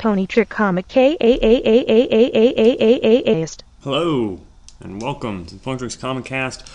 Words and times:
Pony 0.00 0.24
Trick 0.26 0.48
Comic 0.48 0.88
K 0.88 1.14
A 1.20 1.26
A 1.26 1.60
A 1.62 1.84
A 1.86 2.08
A 2.10 2.30
A 2.34 2.76
A 2.80 3.00
A 3.04 3.42
A 3.42 3.46
Hello, 3.82 4.40
and 4.80 5.02
welcome 5.02 5.44
to 5.44 5.56
the 5.56 5.60
Pony 5.60 5.76
Tricks 5.76 5.94
Comic 5.94 6.24
Cast. 6.24 6.66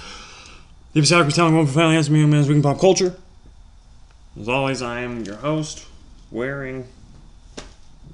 The 0.94 1.00
episodic 1.00 1.26
retelling 1.26 1.58
one 1.58 1.66
for 1.66 1.74
family 1.74 1.96
has 1.96 2.08
me 2.08 2.24
man's 2.28 2.48
week 2.48 2.58
in 2.58 2.62
pop 2.62 2.80
culture. 2.80 3.16
As 4.40 4.48
always, 4.48 4.84
I 4.84 5.00
am 5.00 5.24
your 5.24 5.38
host, 5.38 5.88
wearing 6.30 6.86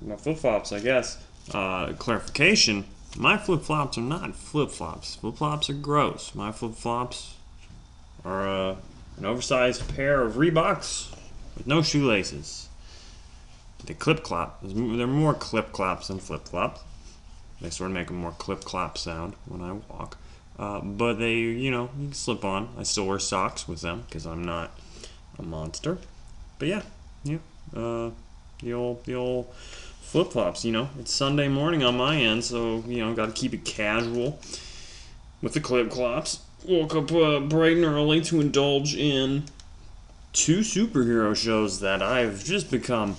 my 0.02 0.16
flip 0.16 0.38
flops, 0.38 0.72
I 0.72 0.80
guess. 0.80 1.22
Uh, 1.54 1.92
clarification: 1.92 2.86
my 3.18 3.38
flip 3.38 3.64
flops 3.64 3.98
are 3.98 4.02
not 4.02 4.34
flip 4.34 4.72
flops. 4.72 5.16
Flip 5.16 5.36
flops 5.36 5.70
are 5.70 5.74
gross. 5.74 6.34
My 6.34 6.54
flip 6.54 6.76
flops 6.76 7.36
are 8.24 8.48
uh, 8.48 8.76
an 9.18 9.26
oversized 9.26 9.94
pair 9.94 10.22
of 10.22 10.36
Reeboks 10.36 11.14
with 11.58 11.68
no 11.68 11.82
shoelaces. 11.82 12.70
They 13.86 13.94
clip 13.94 14.24
clop. 14.24 14.60
They're 14.64 15.08
more 15.08 15.34
clip 15.34 15.72
clops 15.72 16.08
than 16.08 16.20
flip 16.20 16.48
flops. 16.48 16.82
They 17.62 17.70
sort 17.70 17.92
of 17.92 17.96
make 17.96 18.10
a 18.10 18.14
more 18.14 18.32
clip 18.32 18.64
clop 18.64 18.98
sound 18.98 19.36
when 19.46 19.62
I 19.62 19.74
walk. 19.74 20.18
Uh, 20.58 20.82
but 20.82 21.14
they, 21.16 21.34
you 21.34 21.72
know, 21.72 21.90
you 21.98 22.08
can 22.08 22.14
slip 22.14 22.44
on. 22.44 22.70
I 22.78 22.84
still 22.84 23.08
wear 23.08 23.20
socks 23.20 23.68
with 23.68 23.82
them 23.82 24.04
because 24.08 24.26
I'm 24.26 24.44
not 24.44 24.72
a 25.38 25.44
monster. 25.44 25.98
But 26.60 26.68
yeah, 26.68 26.82
yeah. 27.24 27.38
Uh, 27.76 28.12
the 28.62 28.74
old, 28.74 29.06
the 29.06 29.16
old 29.16 29.52
flip 30.02 30.32
flops. 30.32 30.66
You 30.66 30.72
know, 30.72 30.90
it's 31.00 31.14
Sunday 31.14 31.48
morning 31.48 31.84
on 31.84 31.98
my 31.98 32.18
end, 32.18 32.44
so 32.44 32.84
you 32.88 33.00
know, 33.00 33.14
got 33.14 33.28
to 33.28 33.32
keep 33.32 33.54
it 33.54 33.66
casual 33.66 34.40
with 35.42 35.54
the 35.54 35.60
clip 35.60 35.90
clops. 35.90 36.42
Woke 36.66 36.96
up 36.96 37.12
uh, 37.12 37.40
bright 37.40 37.78
and 37.78 37.86
early 37.86 38.22
to 38.22 38.40
indulge 38.40 38.96
in 38.96 39.46
two 40.34 40.60
superhero 40.60 41.36
shows 41.36 41.80
that 41.80 42.04
I've 42.04 42.44
just 42.44 42.70
become 42.70 43.16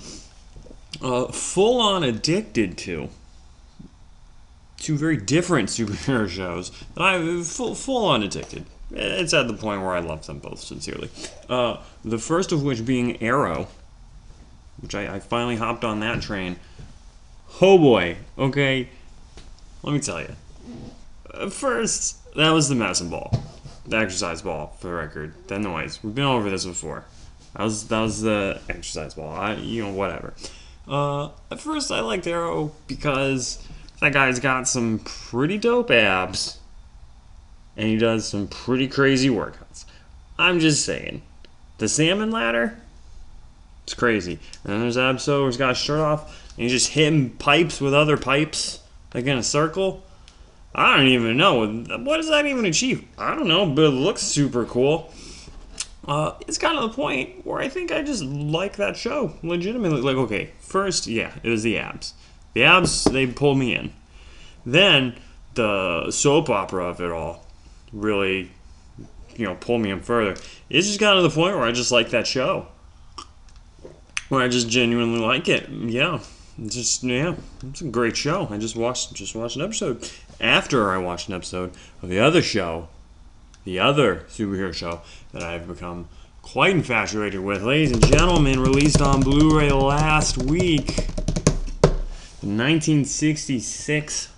uh, 1.03 1.27
full 1.27 1.79
on 1.81 2.03
addicted 2.03 2.77
to. 2.79 3.09
Two 4.77 4.97
very 4.97 5.17
different 5.17 5.69
superhero 5.69 6.27
shows 6.27 6.71
that 6.95 7.01
I'm 7.01 7.43
full, 7.43 7.75
full 7.75 8.05
on 8.05 8.23
addicted. 8.23 8.65
It's 8.91 9.33
at 9.33 9.47
the 9.47 9.53
point 9.53 9.81
where 9.81 9.91
I 9.91 9.99
love 9.99 10.25
them 10.25 10.39
both 10.39 10.59
sincerely. 10.59 11.09
Uh, 11.49 11.77
the 12.03 12.17
first 12.17 12.51
of 12.51 12.63
which 12.63 12.85
being 12.85 13.21
Arrow, 13.21 13.67
which 14.81 14.93
I, 14.93 15.15
I 15.15 15.19
finally 15.19 15.55
hopped 15.55 15.83
on 15.83 15.99
that 16.01 16.21
train. 16.21 16.57
Oh 17.61 17.77
boy, 17.77 18.17
okay, 18.37 18.89
let 19.81 19.93
me 19.93 19.99
tell 19.99 20.21
you. 20.21 20.35
Uh, 21.33 21.49
first, 21.49 22.33
that 22.35 22.51
was 22.51 22.69
the 22.69 22.75
medicine 22.75 23.09
ball, 23.09 23.43
the 23.85 23.97
exercise 23.97 24.41
ball, 24.41 24.75
for 24.79 24.87
the 24.87 24.93
record. 24.93 25.33
Then 25.47 25.63
The 25.63 25.69
noise. 25.69 26.03
We've 26.03 26.13
been 26.13 26.25
over 26.25 26.49
this 26.49 26.65
before. 26.65 27.05
That 27.55 27.63
was 27.63 27.87
that 27.87 28.01
was 28.01 28.21
the 28.21 28.59
exercise 28.69 29.13
ball. 29.13 29.33
I, 29.33 29.55
you 29.55 29.83
know, 29.83 29.91
whatever. 29.91 30.33
Uh, 30.87 31.29
at 31.49 31.59
first, 31.59 31.91
I 31.91 32.01
liked 32.01 32.27
Arrow 32.27 32.73
because 32.87 33.65
that 34.01 34.13
guy's 34.13 34.39
got 34.39 34.67
some 34.67 34.99
pretty 34.99 35.57
dope 35.57 35.91
abs, 35.91 36.59
and 37.77 37.87
he 37.87 37.97
does 37.97 38.27
some 38.27 38.47
pretty 38.47 38.87
crazy 38.87 39.29
workouts. 39.29 39.85
I'm 40.37 40.59
just 40.59 40.85
saying, 40.85 41.21
the 41.77 41.87
salmon 41.87 42.31
ladder, 42.31 42.77
it's 43.83 43.93
crazy. 43.93 44.39
And 44.63 44.73
then 44.73 44.81
there's 44.81 44.97
where 45.41 45.45
he's 45.45 45.57
got 45.57 45.69
his 45.69 45.77
shirt 45.77 45.99
off, 45.99 46.51
and 46.57 46.63
he's 46.63 46.71
just 46.71 46.91
hitting 46.91 47.29
pipes 47.31 47.79
with 47.79 47.93
other 47.93 48.17
pipes, 48.17 48.79
like 49.13 49.25
in 49.25 49.37
a 49.37 49.43
circle. 49.43 50.03
I 50.75 50.97
don't 50.97 51.07
even 51.07 51.37
know. 51.37 51.65
What 51.99 52.17
does 52.17 52.29
that 52.29 52.45
even 52.45 52.65
achieve? 52.65 53.05
I 53.17 53.35
don't 53.35 53.47
know, 53.47 53.67
but 53.67 53.85
it 53.85 53.89
looks 53.89 54.21
super 54.21 54.65
cool. 54.65 55.13
Uh, 56.07 56.33
it's 56.47 56.57
kind 56.57 56.77
of 56.77 56.89
the 56.89 56.95
point 56.95 57.45
where 57.45 57.59
I 57.59 57.69
think 57.69 57.91
I 57.91 58.01
just 58.01 58.23
like 58.23 58.75
that 58.75 58.97
show. 58.97 59.33
Legitimately. 59.41 60.01
Like, 60.01 60.17
okay, 60.17 60.51
first, 60.59 61.07
yeah, 61.07 61.33
it 61.43 61.49
was 61.49 61.63
the 61.63 61.77
abs. 61.77 62.13
The 62.53 62.63
abs, 62.63 63.05
they 63.05 63.25
pulled 63.27 63.57
me 63.57 63.73
in. 63.73 63.93
Then, 64.65 65.15
the 65.55 66.11
soap 66.11 66.49
opera 66.49 66.85
of 66.85 66.99
it 66.99 67.11
all 67.11 67.45
really, 67.91 68.51
you 69.35 69.45
know, 69.45 69.55
pulled 69.55 69.81
me 69.81 69.91
in 69.91 70.01
further. 70.01 70.35
It's 70.69 70.87
just 70.87 70.99
gotten 70.99 71.21
to 71.21 71.27
the 71.27 71.33
point 71.33 71.55
where 71.55 71.65
I 71.65 71.71
just 71.71 71.91
like 71.91 72.09
that 72.09 72.27
show. 72.27 72.67
Where 74.29 74.41
I 74.41 74.47
just 74.47 74.67
genuinely 74.69 75.19
like 75.19 75.47
it. 75.47 75.69
Yeah. 75.69 76.19
It's 76.61 76.75
just 76.75 77.03
yeah, 77.03 77.35
it's 77.63 77.81
a 77.81 77.85
great 77.85 78.15
show. 78.15 78.47
I 78.51 78.57
just 78.57 78.75
watched 78.75 79.13
just 79.13 79.35
watched 79.35 79.55
an 79.55 79.63
episode. 79.63 80.07
After 80.39 80.91
I 80.91 80.97
watched 80.97 81.27
an 81.27 81.33
episode 81.33 81.71
of 82.01 82.09
the 82.09 82.19
other 82.19 82.43
show, 82.43 82.89
the 83.65 83.79
other 83.79 84.25
superhero 84.29 84.73
show 84.73 85.01
that 85.31 85.43
I've 85.43 85.67
become 85.67 86.07
quite 86.41 86.71
infatuated 86.71 87.39
with. 87.39 87.63
Ladies 87.63 87.91
and 87.91 88.05
gentlemen, 88.05 88.59
released 88.59 89.01
on 89.01 89.21
Blu 89.21 89.57
ray 89.57 89.71
last 89.71 90.37
week. 90.37 90.87
The 92.41 92.49
1966 92.49 94.29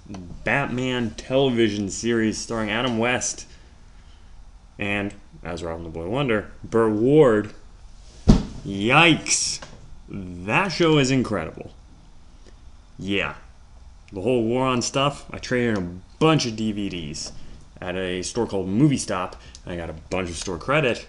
Batman 0.43 1.11
television 1.11 1.89
series 1.89 2.37
starring 2.37 2.69
Adam 2.69 2.99
West 2.99 3.47
and, 4.77 5.13
as 5.43 5.63
Robin 5.63 5.83
the 5.83 5.89
Boy 5.89 6.07
Wonder, 6.07 6.51
Burt 6.63 6.91
Ward. 6.91 7.53
Yikes! 8.65 9.59
That 10.07 10.67
show 10.69 10.99
is 10.99 11.09
incredible. 11.09 11.71
Yeah. 12.99 13.35
The 14.13 14.21
whole 14.21 14.43
war 14.43 14.65
on 14.67 14.83
stuff, 14.83 15.25
I 15.31 15.39
traded 15.39 15.77
in 15.77 15.83
a 15.83 16.19
bunch 16.19 16.45
of 16.45 16.53
DVDs 16.53 17.31
at 17.81 17.95
a 17.95 18.21
store 18.21 18.47
called 18.47 18.67
Movie 18.67 18.97
Stop. 18.97 19.35
I 19.65 19.75
got 19.75 19.89
a 19.89 19.95
bunch 20.09 20.29
of 20.29 20.35
store 20.35 20.57
credit, 20.57 21.05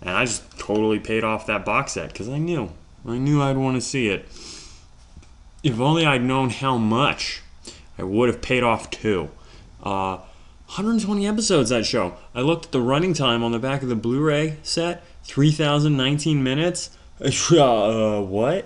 and 0.00 0.10
I 0.10 0.24
just 0.24 0.58
totally 0.58 0.98
paid 0.98 1.24
off 1.24 1.46
that 1.46 1.64
box 1.64 1.92
set 1.92 2.12
because 2.12 2.28
I 2.28 2.38
knew, 2.38 2.70
I 3.06 3.18
knew 3.18 3.42
I'd 3.42 3.56
want 3.56 3.76
to 3.76 3.80
see 3.80 4.08
it. 4.08 4.26
If 5.62 5.80
only 5.80 6.04
I'd 6.04 6.22
known 6.22 6.50
how 6.50 6.76
much, 6.76 7.42
I 7.98 8.02
would 8.02 8.28
have 8.28 8.42
paid 8.42 8.62
off 8.62 8.90
too. 8.90 9.30
Uh, 9.82 10.18
120 10.66 11.26
episodes 11.26 11.70
that 11.70 11.86
show. 11.86 12.14
I 12.34 12.40
looked 12.40 12.66
at 12.66 12.72
the 12.72 12.80
running 12.80 13.14
time 13.14 13.42
on 13.42 13.52
the 13.52 13.58
back 13.58 13.82
of 13.82 13.88
the 13.88 13.94
Blu-ray 13.94 14.56
set, 14.62 15.04
3,019 15.24 16.42
minutes. 16.42 16.90
Uh, 17.52 18.20
what? 18.20 18.64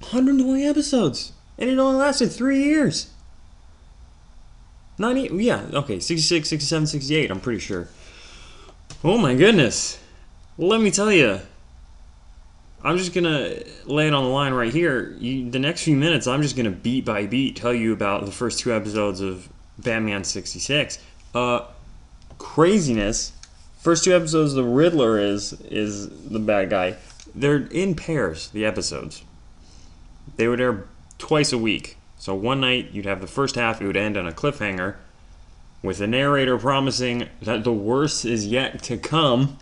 120 0.00 0.66
episodes, 0.66 1.32
and 1.56 1.70
it 1.70 1.78
only 1.78 1.96
lasted 1.96 2.30
three 2.30 2.62
years. 2.64 3.10
90, 4.98 5.42
yeah, 5.42 5.66
okay, 5.72 5.98
66, 5.98 6.48
67, 6.48 6.86
68, 6.86 7.30
I'm 7.30 7.40
pretty 7.40 7.58
sure. 7.58 7.88
Oh 9.02 9.18
my 9.18 9.34
goodness. 9.34 9.98
Let 10.56 10.80
me 10.80 10.90
tell 10.90 11.10
you. 11.10 11.40
I'm 12.84 12.98
just 12.98 13.14
gonna 13.14 13.62
lay 13.86 14.06
it 14.06 14.14
on 14.14 14.24
the 14.24 14.30
line 14.30 14.52
right 14.52 14.72
here. 14.72 15.16
You, 15.18 15.50
the 15.50 15.58
next 15.58 15.82
few 15.82 15.96
minutes, 15.96 16.26
I'm 16.26 16.42
just 16.42 16.54
gonna 16.54 16.70
beat 16.70 17.06
by 17.06 17.26
beat 17.26 17.56
tell 17.56 17.72
you 17.72 17.92
about 17.94 18.26
the 18.26 18.30
first 18.30 18.60
two 18.60 18.74
episodes 18.74 19.20
of 19.20 19.48
Batman 19.78 20.22
66. 20.22 20.98
Uh, 21.34 21.62
craziness. 22.38 23.32
First 23.80 24.04
two 24.04 24.14
episodes, 24.14 24.52
the 24.52 24.64
Riddler 24.64 25.18
is 25.18 25.54
is 25.62 26.08
the 26.28 26.38
bad 26.38 26.70
guy. 26.70 26.96
They're 27.34 27.66
in 27.66 27.94
pairs. 27.94 28.48
The 28.48 28.64
episodes. 28.66 29.24
They 30.36 30.46
would 30.46 30.60
air 30.60 30.84
twice 31.18 31.52
a 31.52 31.58
week. 31.58 31.96
So 32.24 32.34
one 32.34 32.62
night 32.62 32.92
you'd 32.92 33.04
have 33.04 33.20
the 33.20 33.26
first 33.26 33.54
half, 33.54 33.82
it 33.82 33.86
would 33.86 33.98
end 33.98 34.16
on 34.16 34.26
a 34.26 34.32
cliffhanger 34.32 34.96
with 35.82 35.98
the 35.98 36.06
narrator 36.06 36.56
promising 36.56 37.28
that 37.42 37.64
the 37.64 37.72
worst 37.72 38.24
is 38.24 38.46
yet 38.46 38.82
to 38.84 38.96
come 38.96 39.58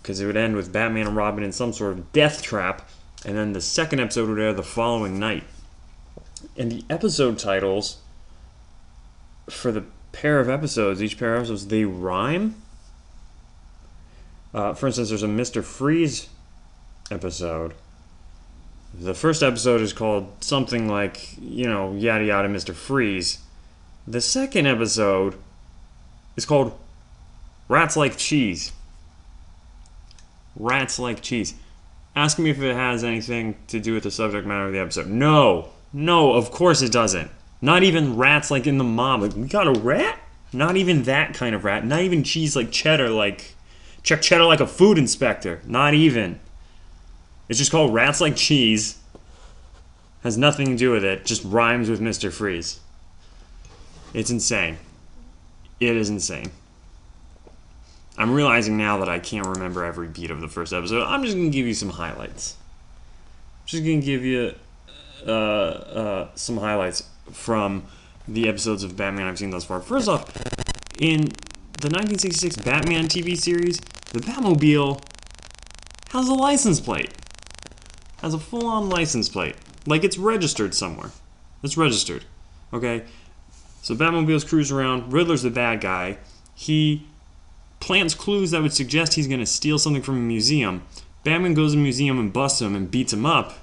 because 0.00 0.18
it 0.18 0.24
would 0.24 0.34
end 0.38 0.56
with 0.56 0.72
Batman 0.72 1.08
and 1.08 1.14
Robin 1.14 1.44
in 1.44 1.52
some 1.52 1.74
sort 1.74 1.92
of 1.92 2.10
death 2.10 2.40
trap, 2.40 2.88
and 3.22 3.36
then 3.36 3.52
the 3.52 3.60
second 3.60 4.00
episode 4.00 4.30
would 4.30 4.38
air 4.38 4.54
the 4.54 4.62
following 4.62 5.18
night. 5.18 5.44
And 6.56 6.72
the 6.72 6.84
episode 6.88 7.38
titles 7.38 7.98
for 9.50 9.70
the 9.70 9.84
pair 10.12 10.40
of 10.40 10.48
episodes, 10.48 11.02
each 11.02 11.18
pair 11.18 11.34
of 11.34 11.40
episodes, 11.40 11.66
they 11.66 11.84
rhyme. 11.84 12.54
Uh, 14.54 14.72
for 14.72 14.86
instance, 14.86 15.10
there's 15.10 15.22
a 15.22 15.26
Mr. 15.26 15.62
Freeze 15.62 16.30
episode 17.10 17.74
the 18.94 19.14
first 19.14 19.42
episode 19.42 19.80
is 19.80 19.92
called 19.92 20.32
something 20.42 20.88
like, 20.88 21.36
you 21.40 21.66
know, 21.66 21.94
yada 21.94 22.24
yada 22.24 22.48
Mr. 22.48 22.74
Freeze. 22.74 23.38
The 24.06 24.20
second 24.20 24.66
episode 24.66 25.34
is 26.36 26.46
called 26.46 26.78
Rats 27.68 27.96
Like 27.96 28.16
Cheese. 28.16 28.72
Rats 30.56 30.98
Like 30.98 31.20
Cheese. 31.20 31.54
Ask 32.16 32.38
me 32.38 32.50
if 32.50 32.60
it 32.60 32.74
has 32.74 33.04
anything 33.04 33.56
to 33.68 33.78
do 33.78 33.94
with 33.94 34.02
the 34.02 34.10
subject 34.10 34.46
matter 34.46 34.66
of 34.66 34.72
the 34.72 34.80
episode. 34.80 35.06
No. 35.06 35.68
No, 35.92 36.32
of 36.32 36.50
course 36.50 36.82
it 36.82 36.90
doesn't. 36.90 37.30
Not 37.60 37.82
even 37.82 38.16
rats 38.16 38.50
like 38.50 38.66
in 38.66 38.78
the 38.78 38.84
mob. 38.84 39.22
Like, 39.22 39.36
we 39.36 39.46
got 39.46 39.66
a 39.66 39.78
rat? 39.78 40.18
Not 40.52 40.76
even 40.76 41.02
that 41.04 41.34
kind 41.34 41.54
of 41.54 41.64
rat. 41.64 41.84
Not 41.84 42.00
even 42.00 42.24
cheese 42.24 42.56
like 42.56 42.70
cheddar, 42.70 43.10
like. 43.10 43.54
Check 44.02 44.22
cheddar 44.22 44.44
like 44.44 44.60
a 44.60 44.66
food 44.66 44.96
inspector. 44.96 45.60
Not 45.66 45.94
even. 45.94 46.40
It's 47.48 47.58
just 47.58 47.70
called 47.70 47.94
Rats 47.94 48.20
Like 48.20 48.36
Cheese. 48.36 48.98
Has 50.22 50.36
nothing 50.36 50.66
to 50.66 50.76
do 50.76 50.90
with 50.90 51.04
it. 51.04 51.24
Just 51.24 51.44
rhymes 51.44 51.88
with 51.88 52.00
Mr. 52.00 52.32
Freeze. 52.32 52.80
It's 54.12 54.30
insane. 54.30 54.78
It 55.80 55.96
is 55.96 56.10
insane. 56.10 56.50
I'm 58.16 58.32
realizing 58.32 58.76
now 58.76 58.98
that 58.98 59.08
I 59.08 59.20
can't 59.20 59.46
remember 59.46 59.84
every 59.84 60.08
beat 60.08 60.30
of 60.30 60.40
the 60.40 60.48
first 60.48 60.72
episode. 60.72 61.04
I'm 61.04 61.22
just 61.22 61.36
going 61.36 61.50
to 61.50 61.56
give 61.56 61.66
you 61.66 61.74
some 61.74 61.90
highlights. 61.90 62.56
I'm 63.62 63.66
Just 63.66 63.84
going 63.84 64.00
to 64.00 64.06
give 64.06 64.24
you 64.24 64.54
uh, 65.26 65.30
uh, 65.30 66.28
some 66.34 66.56
highlights 66.56 67.08
from 67.30 67.84
the 68.26 68.48
episodes 68.48 68.82
of 68.82 68.96
Batman 68.96 69.26
I've 69.26 69.38
seen 69.38 69.50
thus 69.50 69.64
far. 69.64 69.80
First 69.80 70.08
off, 70.08 70.26
in 70.98 71.20
the 71.80 71.88
1966 71.90 72.56
Batman 72.56 73.04
TV 73.06 73.36
series, 73.38 73.78
the 74.12 74.18
Batmobile 74.18 75.00
has 76.10 76.28
a 76.28 76.34
license 76.34 76.80
plate. 76.80 77.12
Has 78.18 78.34
a 78.34 78.38
full-on 78.38 78.88
license 78.88 79.28
plate, 79.28 79.56
like 79.86 80.04
it's 80.04 80.18
registered 80.18 80.74
somewhere. 80.74 81.10
It's 81.62 81.76
registered. 81.76 82.24
Okay, 82.72 83.04
so 83.82 83.94
Batmobile's 83.94 84.44
cruise 84.44 84.70
around. 84.70 85.12
Riddler's 85.12 85.42
the 85.42 85.50
bad 85.50 85.80
guy. 85.80 86.18
He 86.54 87.06
plants 87.80 88.14
clues 88.14 88.50
that 88.50 88.62
would 88.62 88.72
suggest 88.72 89.14
he's 89.14 89.28
going 89.28 89.40
to 89.40 89.46
steal 89.46 89.78
something 89.78 90.02
from 90.02 90.16
a 90.16 90.20
museum. 90.20 90.82
Batman 91.24 91.54
goes 91.54 91.72
to 91.72 91.76
the 91.76 91.82
museum 91.82 92.18
and 92.18 92.32
busts 92.32 92.60
him 92.60 92.74
and 92.74 92.90
beats 92.90 93.12
him 93.12 93.24
up. 93.24 93.54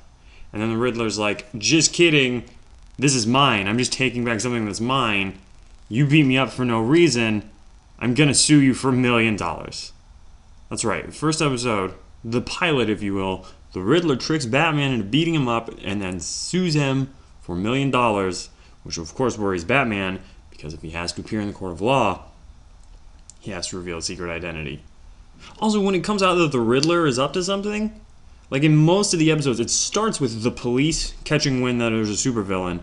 And 0.53 0.61
then 0.61 0.69
the 0.69 0.77
Riddler's 0.77 1.19
like, 1.19 1.45
just 1.57 1.93
kidding. 1.93 2.45
This 2.97 3.13
is 3.13 3.27
mine. 3.27 3.67
I'm 3.67 3.77
just 3.77 3.91
taking 3.91 4.23
back 4.23 4.39
something 4.39 4.65
that's 4.65 4.79
mine. 4.79 5.37
You 5.89 6.07
beat 6.07 6.25
me 6.25 6.37
up 6.37 6.49
for 6.49 6.63
no 6.63 6.79
reason. 6.79 7.49
I'm 7.99 8.13
going 8.13 8.29
to 8.29 8.33
sue 8.33 8.61
you 8.61 8.73
for 8.73 8.89
a 8.89 8.93
million 8.93 9.35
dollars. 9.35 9.91
That's 10.69 10.85
right. 10.85 11.13
First 11.13 11.41
episode, 11.41 11.93
the 12.23 12.41
pilot, 12.41 12.89
if 12.89 13.03
you 13.03 13.13
will, 13.13 13.45
the 13.75 13.81
Riddler 13.81 14.15
tricks 14.15 14.45
Batman 14.45 14.93
into 14.93 15.03
beating 15.03 15.35
him 15.35 15.49
up 15.49 15.69
and 15.83 16.01
then 16.01 16.21
sues 16.21 16.75
him 16.75 17.13
for 17.41 17.55
a 17.55 17.59
million 17.59 17.91
dollars, 17.91 18.49
which 18.83 18.97
of 18.97 19.13
course 19.13 19.37
worries 19.37 19.65
Batman 19.65 20.21
because 20.49 20.73
if 20.73 20.81
he 20.81 20.91
has 20.91 21.11
to 21.11 21.21
appear 21.21 21.41
in 21.41 21.47
the 21.47 21.53
court 21.53 21.73
of 21.73 21.81
law, 21.81 22.23
he 23.41 23.51
has 23.51 23.67
to 23.67 23.77
reveal 23.77 23.97
his 23.97 24.05
secret 24.05 24.31
identity. 24.31 24.81
Also, 25.59 25.81
when 25.81 25.93
it 25.93 26.05
comes 26.05 26.23
out 26.23 26.35
that 26.35 26.53
the 26.53 26.59
Riddler 26.61 27.05
is 27.05 27.19
up 27.19 27.33
to 27.33 27.43
something, 27.43 27.99
like 28.49 28.63
in 28.63 28.77
most 28.77 29.11
of 29.11 29.19
the 29.19 29.29
episodes, 29.29 29.59
it 29.59 29.69
starts 29.69 30.21
with 30.21 30.41
the 30.41 30.51
police 30.51 31.13
catching 31.25 31.61
wind 31.61 31.81
that 31.81 31.89
there's 31.89 32.09
a 32.09 32.13
supervillain. 32.13 32.79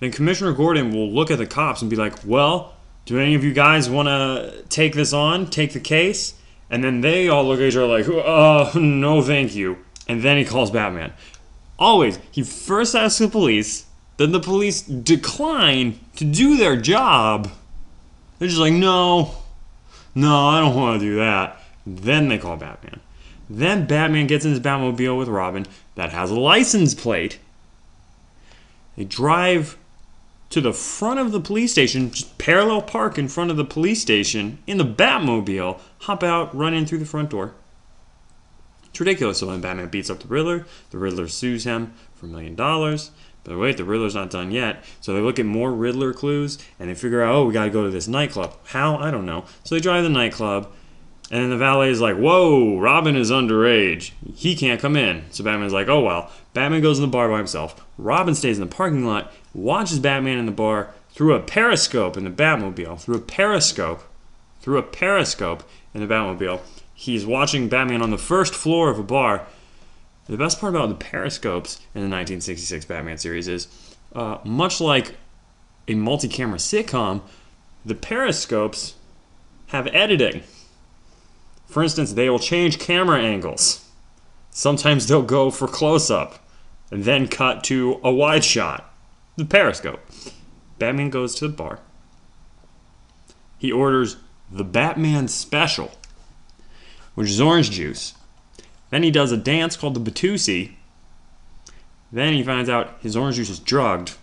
Then 0.00 0.10
Commissioner 0.10 0.54
Gordon 0.54 0.90
will 0.90 1.12
look 1.12 1.30
at 1.30 1.36
the 1.36 1.44
cops 1.44 1.82
and 1.82 1.90
be 1.90 1.96
like, 1.96 2.14
Well, 2.24 2.72
do 3.04 3.18
any 3.18 3.34
of 3.34 3.44
you 3.44 3.52
guys 3.52 3.90
want 3.90 4.08
to 4.08 4.64
take 4.70 4.94
this 4.94 5.12
on, 5.12 5.50
take 5.50 5.74
the 5.74 5.80
case? 5.80 6.32
And 6.70 6.82
then 6.82 7.02
they 7.02 7.28
all 7.28 7.44
look 7.44 7.60
at 7.60 7.66
each 7.66 7.76
other 7.76 7.86
like, 7.86 8.08
Uh, 8.08 8.78
no, 8.78 9.20
thank 9.20 9.54
you. 9.54 9.84
And 10.08 10.22
then 10.22 10.36
he 10.36 10.44
calls 10.44 10.70
Batman. 10.70 11.12
Always, 11.78 12.18
he 12.30 12.42
first 12.42 12.94
asks 12.94 13.18
the 13.18 13.28
police, 13.28 13.86
then 14.16 14.32
the 14.32 14.40
police 14.40 14.82
decline 14.82 15.98
to 16.16 16.24
do 16.24 16.56
their 16.56 16.76
job. 16.76 17.50
They're 18.38 18.48
just 18.48 18.60
like, 18.60 18.72
No, 18.72 19.34
no, 20.14 20.46
I 20.48 20.60
don't 20.60 20.76
want 20.76 21.00
to 21.00 21.06
do 21.06 21.16
that. 21.16 21.60
Then 21.86 22.28
they 22.28 22.38
call 22.38 22.56
Batman. 22.56 23.00
Then 23.50 23.86
Batman 23.86 24.26
gets 24.26 24.44
in 24.44 24.52
his 24.52 24.60
Batmobile 24.60 25.18
with 25.18 25.28
Robin 25.28 25.66
that 25.96 26.12
has 26.12 26.30
a 26.30 26.38
license 26.38 26.94
plate. 26.94 27.38
They 28.96 29.04
drive 29.04 29.76
to 30.50 30.60
the 30.60 30.72
front 30.72 31.18
of 31.18 31.32
the 31.32 31.40
police 31.40 31.72
station, 31.72 32.10
just 32.10 32.38
parallel 32.38 32.82
park 32.82 33.18
in 33.18 33.28
front 33.28 33.50
of 33.50 33.56
the 33.56 33.64
police 33.64 34.00
station 34.00 34.58
in 34.66 34.78
the 34.78 34.84
Batmobile, 34.84 35.80
hop 36.00 36.22
out, 36.22 36.54
run 36.54 36.74
in 36.74 36.86
through 36.86 36.98
the 36.98 37.04
front 37.04 37.30
door. 37.30 37.54
It's 38.94 39.00
ridiculous. 39.00 39.40
So 39.40 39.48
when 39.48 39.60
Batman 39.60 39.88
beats 39.88 40.08
up 40.08 40.20
the 40.20 40.28
Riddler, 40.28 40.66
the 40.90 40.98
Riddler 40.98 41.26
sues 41.26 41.64
him 41.64 41.94
for 42.14 42.26
a 42.26 42.28
million 42.28 42.54
dollars. 42.54 43.10
But 43.42 43.58
wait, 43.58 43.76
the 43.76 43.82
Riddler's 43.82 44.14
not 44.14 44.30
done 44.30 44.52
yet. 44.52 44.84
So 45.00 45.12
they 45.12 45.20
look 45.20 45.40
at 45.40 45.46
more 45.46 45.72
Riddler 45.72 46.12
clues 46.12 46.58
and 46.78 46.88
they 46.88 46.94
figure 46.94 47.20
out, 47.20 47.34
oh, 47.34 47.44
we 47.44 47.52
gotta 47.52 47.70
go 47.70 47.82
to 47.82 47.90
this 47.90 48.06
nightclub. 48.06 48.56
How? 48.66 48.96
I 48.98 49.10
don't 49.10 49.26
know. 49.26 49.46
So 49.64 49.74
they 49.74 49.80
drive 49.80 50.04
to 50.04 50.08
the 50.08 50.14
nightclub, 50.14 50.70
and 51.28 51.42
then 51.42 51.50
the 51.50 51.56
valet 51.56 51.90
is 51.90 52.00
like, 52.00 52.14
whoa, 52.14 52.78
Robin 52.78 53.16
is 53.16 53.32
underage. 53.32 54.12
He 54.36 54.54
can't 54.54 54.80
come 54.80 54.94
in. 54.94 55.24
So 55.32 55.42
Batman's 55.42 55.72
like, 55.72 55.88
oh 55.88 56.00
well. 56.00 56.30
Batman 56.52 56.80
goes 56.80 57.00
in 57.00 57.02
the 57.02 57.10
bar 57.10 57.28
by 57.28 57.38
himself. 57.38 57.84
Robin 57.98 58.36
stays 58.36 58.58
in 58.60 58.64
the 58.64 58.72
parking 58.72 59.04
lot, 59.04 59.32
watches 59.54 59.98
Batman 59.98 60.38
in 60.38 60.46
the 60.46 60.52
bar 60.52 60.94
through 61.10 61.34
a 61.34 61.40
periscope 61.40 62.16
in 62.16 62.22
the 62.22 62.30
Batmobile. 62.30 63.00
Through 63.00 63.16
a 63.16 63.20
periscope. 63.20 64.04
Through 64.60 64.78
a 64.78 64.84
periscope 64.84 65.64
in 65.92 66.00
the 66.00 66.06
Batmobile. 66.06 66.60
He's 66.94 67.26
watching 67.26 67.68
Batman 67.68 68.02
on 68.02 68.10
the 68.10 68.18
first 68.18 68.54
floor 68.54 68.88
of 68.88 68.98
a 68.98 69.02
bar. 69.02 69.46
The 70.26 70.38
best 70.38 70.60
part 70.60 70.74
about 70.74 70.88
the 70.88 70.94
periscopes 70.94 71.76
in 71.94 72.00
the 72.00 72.08
1966 72.08 72.84
Batman 72.86 73.18
series 73.18 73.48
is, 73.48 73.68
uh, 74.14 74.38
much 74.44 74.80
like 74.80 75.16
a 75.86 75.94
multi 75.94 76.28
camera 76.28 76.58
sitcom, 76.58 77.20
the 77.84 77.94
periscopes 77.94 78.94
have 79.66 79.86
editing. 79.88 80.42
For 81.66 81.82
instance, 81.82 82.12
they 82.12 82.30
will 82.30 82.38
change 82.38 82.78
camera 82.78 83.20
angles. 83.20 83.84
Sometimes 84.50 85.06
they'll 85.06 85.22
go 85.22 85.50
for 85.50 85.66
close 85.66 86.10
up 86.10 86.38
and 86.90 87.04
then 87.04 87.26
cut 87.26 87.64
to 87.64 88.00
a 88.04 88.12
wide 88.12 88.44
shot. 88.44 88.94
The 89.36 89.44
periscope. 89.44 90.00
Batman 90.78 91.10
goes 91.10 91.34
to 91.36 91.48
the 91.48 91.54
bar. 91.54 91.80
He 93.58 93.72
orders 93.72 94.16
the 94.50 94.64
Batman 94.64 95.26
Special, 95.26 95.90
which 97.14 97.30
is 97.30 97.40
orange 97.40 97.70
juice. 97.70 98.14
Then 98.90 99.02
he 99.02 99.10
does 99.10 99.32
a 99.32 99.36
dance 99.36 99.76
called 99.76 99.94
the 99.94 100.10
Batusi. 100.10 100.74
Then 102.12 102.32
he 102.32 102.42
finds 102.42 102.68
out 102.70 102.96
his 103.00 103.16
orange 103.16 103.36
juice 103.36 103.50
is 103.50 103.58
drugged. 103.58 104.16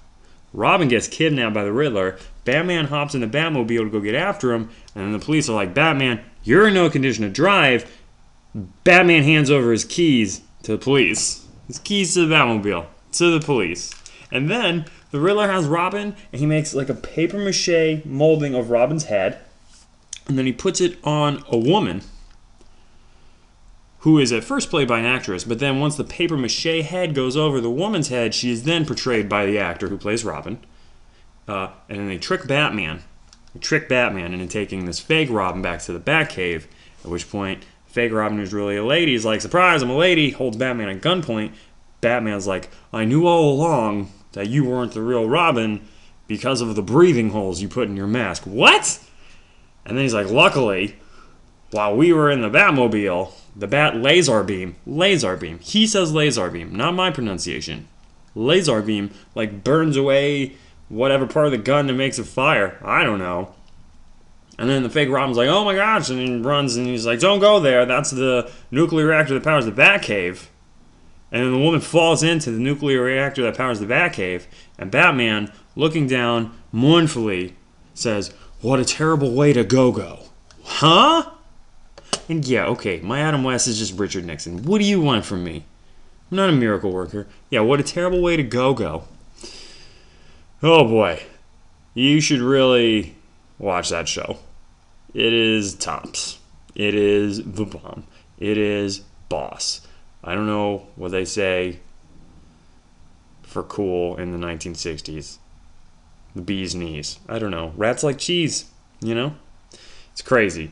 Robin 0.53 0.87
gets 0.87 1.07
kidnapped 1.07 1.53
by 1.53 1.63
the 1.63 1.73
Riddler. 1.73 2.17
Batman 2.43 2.85
hops 2.85 3.15
in 3.15 3.21
the 3.21 3.27
Batmobile 3.27 3.85
to 3.85 3.89
go 3.89 3.99
get 3.99 4.15
after 4.15 4.53
him, 4.53 4.69
and 4.95 5.05
then 5.05 5.11
the 5.11 5.19
police 5.19 5.47
are 5.49 5.53
like, 5.53 5.73
Batman, 5.73 6.21
you're 6.43 6.67
in 6.67 6.73
no 6.73 6.89
condition 6.89 7.23
to 7.23 7.29
drive. 7.29 7.89
Batman 8.53 9.23
hands 9.23 9.49
over 9.49 9.71
his 9.71 9.85
keys 9.85 10.41
to 10.63 10.73
the 10.73 10.77
police. 10.77 11.47
His 11.67 11.79
keys 11.79 12.13
to 12.15 12.25
the 12.25 12.35
Batmobile 12.35 12.85
to 13.13 13.39
the 13.39 13.45
police. 13.45 13.93
And 14.31 14.49
then 14.49 14.85
the 15.11 15.19
Riddler 15.19 15.47
has 15.47 15.67
Robin, 15.67 16.15
and 16.31 16.39
he 16.39 16.45
makes 16.45 16.73
like 16.73 16.89
a 16.89 16.93
paper 16.93 17.37
mache 17.37 18.03
molding 18.05 18.55
of 18.55 18.69
Robin's 18.69 19.05
head, 19.05 19.39
and 20.27 20.37
then 20.37 20.45
he 20.45 20.53
puts 20.53 20.79
it 20.79 20.97
on 21.03 21.43
a 21.49 21.57
woman 21.57 22.01
who 24.01 24.17
is 24.17 24.31
at 24.31 24.43
first 24.43 24.69
played 24.69 24.87
by 24.87 24.99
an 24.99 25.05
actress, 25.05 25.43
but 25.43 25.59
then 25.59 25.79
once 25.79 25.95
the 25.95 26.03
paper 26.03 26.35
mache 26.35 26.63
head 26.83 27.13
goes 27.13 27.37
over 27.37 27.61
the 27.61 27.69
woman's 27.69 28.09
head, 28.09 28.33
she 28.33 28.51
is 28.51 28.63
then 28.63 28.83
portrayed 28.83 29.29
by 29.29 29.45
the 29.45 29.59
actor 29.59 29.89
who 29.89 29.97
plays 29.97 30.25
Robin. 30.25 30.59
Uh, 31.47 31.69
and 31.87 31.99
then 31.99 32.07
they 32.07 32.17
trick 32.17 32.47
Batman. 32.47 33.03
They 33.53 33.59
trick 33.59 33.87
Batman 33.87 34.33
into 34.33 34.47
taking 34.47 34.85
this 34.85 34.99
fake 34.99 35.29
Robin 35.29 35.61
back 35.61 35.81
to 35.81 35.93
the 35.93 35.99
Batcave, 35.99 36.65
at 37.03 37.11
which 37.11 37.29
point, 37.29 37.63
fake 37.85 38.11
Robin, 38.11 38.39
who's 38.39 38.53
really 38.53 38.75
a 38.75 38.83
lady, 38.83 39.13
is 39.13 39.23
like, 39.23 39.39
Surprise, 39.39 39.83
I'm 39.83 39.91
a 39.91 39.97
lady, 39.97 40.31
holds 40.31 40.57
Batman 40.57 40.89
at 40.89 41.01
gunpoint. 41.01 41.53
Batman's 41.99 42.47
like, 42.47 42.69
I 42.91 43.05
knew 43.05 43.27
all 43.27 43.53
along 43.53 44.11
that 44.31 44.47
you 44.47 44.63
weren't 44.63 44.93
the 44.93 45.03
real 45.03 45.29
Robin 45.29 45.87
because 46.27 46.61
of 46.61 46.75
the 46.75 46.81
breathing 46.81 47.29
holes 47.29 47.61
you 47.61 47.69
put 47.69 47.87
in 47.87 47.95
your 47.95 48.07
mask. 48.07 48.43
What? 48.45 48.99
And 49.85 49.95
then 49.95 50.03
he's 50.03 50.13
like, 50.13 50.29
Luckily, 50.29 50.95
while 51.71 51.95
we 51.95 52.13
were 52.13 52.29
in 52.29 52.41
the 52.41 52.49
Batmobile, 52.49 53.31
the 53.55 53.67
Bat 53.67 53.97
laser 53.97 54.43
beam, 54.43 54.75
laser 54.85 55.35
beam. 55.37 55.59
He 55.59 55.87
says 55.87 56.13
laser 56.13 56.49
beam, 56.49 56.75
not 56.75 56.93
my 56.93 57.11
pronunciation. 57.11 57.87
Laser 58.35 58.81
beam 58.81 59.11
like 59.35 59.63
burns 59.63 59.97
away 59.97 60.55
whatever 60.89 61.25
part 61.25 61.45
of 61.47 61.51
the 61.51 61.57
gun 61.57 61.87
that 61.87 61.93
makes 61.93 62.19
it 62.19 62.25
fire. 62.25 62.77
I 62.83 63.03
don't 63.03 63.19
know. 63.19 63.55
And 64.57 64.69
then 64.69 64.83
the 64.83 64.89
fake 64.89 65.09
Robin's 65.09 65.37
like, 65.37 65.49
oh 65.49 65.65
my 65.65 65.75
gosh, 65.75 66.09
and 66.09 66.19
he 66.19 66.37
runs 66.37 66.75
and 66.75 66.85
he's 66.85 67.05
like, 67.05 67.19
don't 67.19 67.39
go 67.39 67.59
there. 67.59 67.85
That's 67.85 68.11
the 68.11 68.51
nuclear 68.69 69.07
reactor 69.07 69.33
that 69.33 69.43
powers 69.43 69.65
the 69.65 69.71
Batcave. 69.71 70.47
And 71.31 71.43
then 71.43 71.51
the 71.53 71.57
woman 71.57 71.79
falls 71.79 72.21
into 72.21 72.51
the 72.51 72.59
nuclear 72.59 73.01
reactor 73.01 73.41
that 73.43 73.57
powers 73.57 73.79
the 73.79 73.85
Batcave. 73.85 74.45
And 74.77 74.91
Batman, 74.91 75.51
looking 75.75 76.05
down 76.05 76.55
mournfully, 76.71 77.55
says, 77.93 78.33
What 78.59 78.79
a 78.79 78.85
terrible 78.85 79.33
way 79.33 79.53
to 79.53 79.63
go 79.63 79.91
go. 79.91 80.25
Huh? 80.63 81.31
And 82.31 82.47
yeah, 82.47 82.63
okay, 82.67 83.01
my 83.01 83.19
Adam 83.19 83.43
West 83.43 83.67
is 83.67 83.77
just 83.77 83.99
Richard 83.99 84.23
Nixon. 84.23 84.63
What 84.63 84.79
do 84.79 84.85
you 84.85 85.01
want 85.01 85.25
from 85.25 85.43
me? 85.43 85.65
I'm 86.31 86.37
not 86.37 86.47
a 86.47 86.53
miracle 86.53 86.89
worker. 86.89 87.27
Yeah, 87.49 87.59
what 87.59 87.81
a 87.81 87.83
terrible 87.83 88.21
way 88.21 88.37
to 88.37 88.43
go 88.43 88.73
go. 88.73 89.03
Oh 90.63 90.87
boy. 90.87 91.23
You 91.93 92.21
should 92.21 92.39
really 92.39 93.17
watch 93.59 93.89
that 93.89 94.07
show. 94.07 94.37
It 95.13 95.33
is 95.33 95.75
tops. 95.75 96.39
It 96.73 96.95
is 96.95 97.43
the 97.43 97.65
bomb. 97.65 98.05
It 98.39 98.57
is 98.57 98.99
boss. 99.27 99.85
I 100.23 100.33
don't 100.33 100.47
know 100.47 100.87
what 100.95 101.11
they 101.11 101.25
say 101.25 101.79
for 103.43 103.61
cool 103.61 104.15
in 104.15 104.31
the 104.31 104.37
1960s. 104.37 105.37
The 106.33 106.41
bee's 106.41 106.73
knees. 106.73 107.19
I 107.27 107.39
don't 107.39 107.51
know. 107.51 107.73
Rats 107.75 108.05
like 108.05 108.17
cheese, 108.17 108.71
you 109.01 109.15
know? 109.15 109.35
It's 110.13 110.21
crazy. 110.21 110.71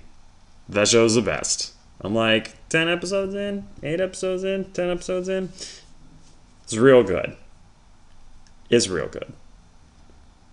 That 0.70 0.88
show's 0.88 1.16
the 1.16 1.22
best. 1.22 1.74
I'm 2.02 2.14
like 2.14 2.56
10 2.70 2.88
episodes 2.88 3.34
in, 3.34 3.68
8 3.84 4.00
episodes 4.00 4.44
in, 4.44 4.66
10 4.66 4.90
episodes 4.90 5.28
in. 5.28 5.50
It's 6.64 6.78
real 6.78 7.04
good. 7.04 7.36
It's 8.70 8.88
real 8.88 9.08
good. 9.08 9.34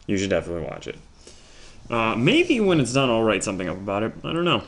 You 0.07 0.17
should 0.17 0.31
definitely 0.31 0.65
watch 0.65 0.89
it. 0.89 0.97
Uh, 1.91 2.17
maybe 2.17 2.59
when 2.61 2.81
it's 2.81 2.95
done, 2.95 3.11
I'll 3.11 3.23
write 3.23 3.45
something 3.45 3.69
up 3.69 3.77
about 3.77 4.03
it. 4.03 4.13
I 4.25 4.33
don't 4.33 4.45
know. 4.45 4.63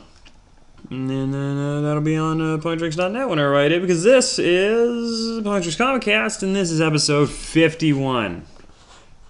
And 0.89 1.09
then 1.09 1.33
uh, 1.33 1.81
that'll 1.81 2.01
be 2.01 2.15
on 2.15 2.39
uh, 2.39 2.57
PointDrinks.net 2.57 3.27
whenever 3.27 3.55
I 3.55 3.67
do, 3.67 3.81
because 3.81 4.03
this 4.03 4.39
is 4.39 5.41
Pointdrinks 5.43 5.77
Comic 5.77 6.03
Cast, 6.03 6.43
and 6.43 6.55
this 6.55 6.71
is 6.71 6.79
episode 6.79 7.29
51. 7.29 8.45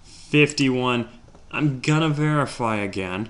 51. 0.03 1.09
I'm 1.51 1.79
gonna 1.79 2.09
verify 2.09 2.77
again, 2.77 3.29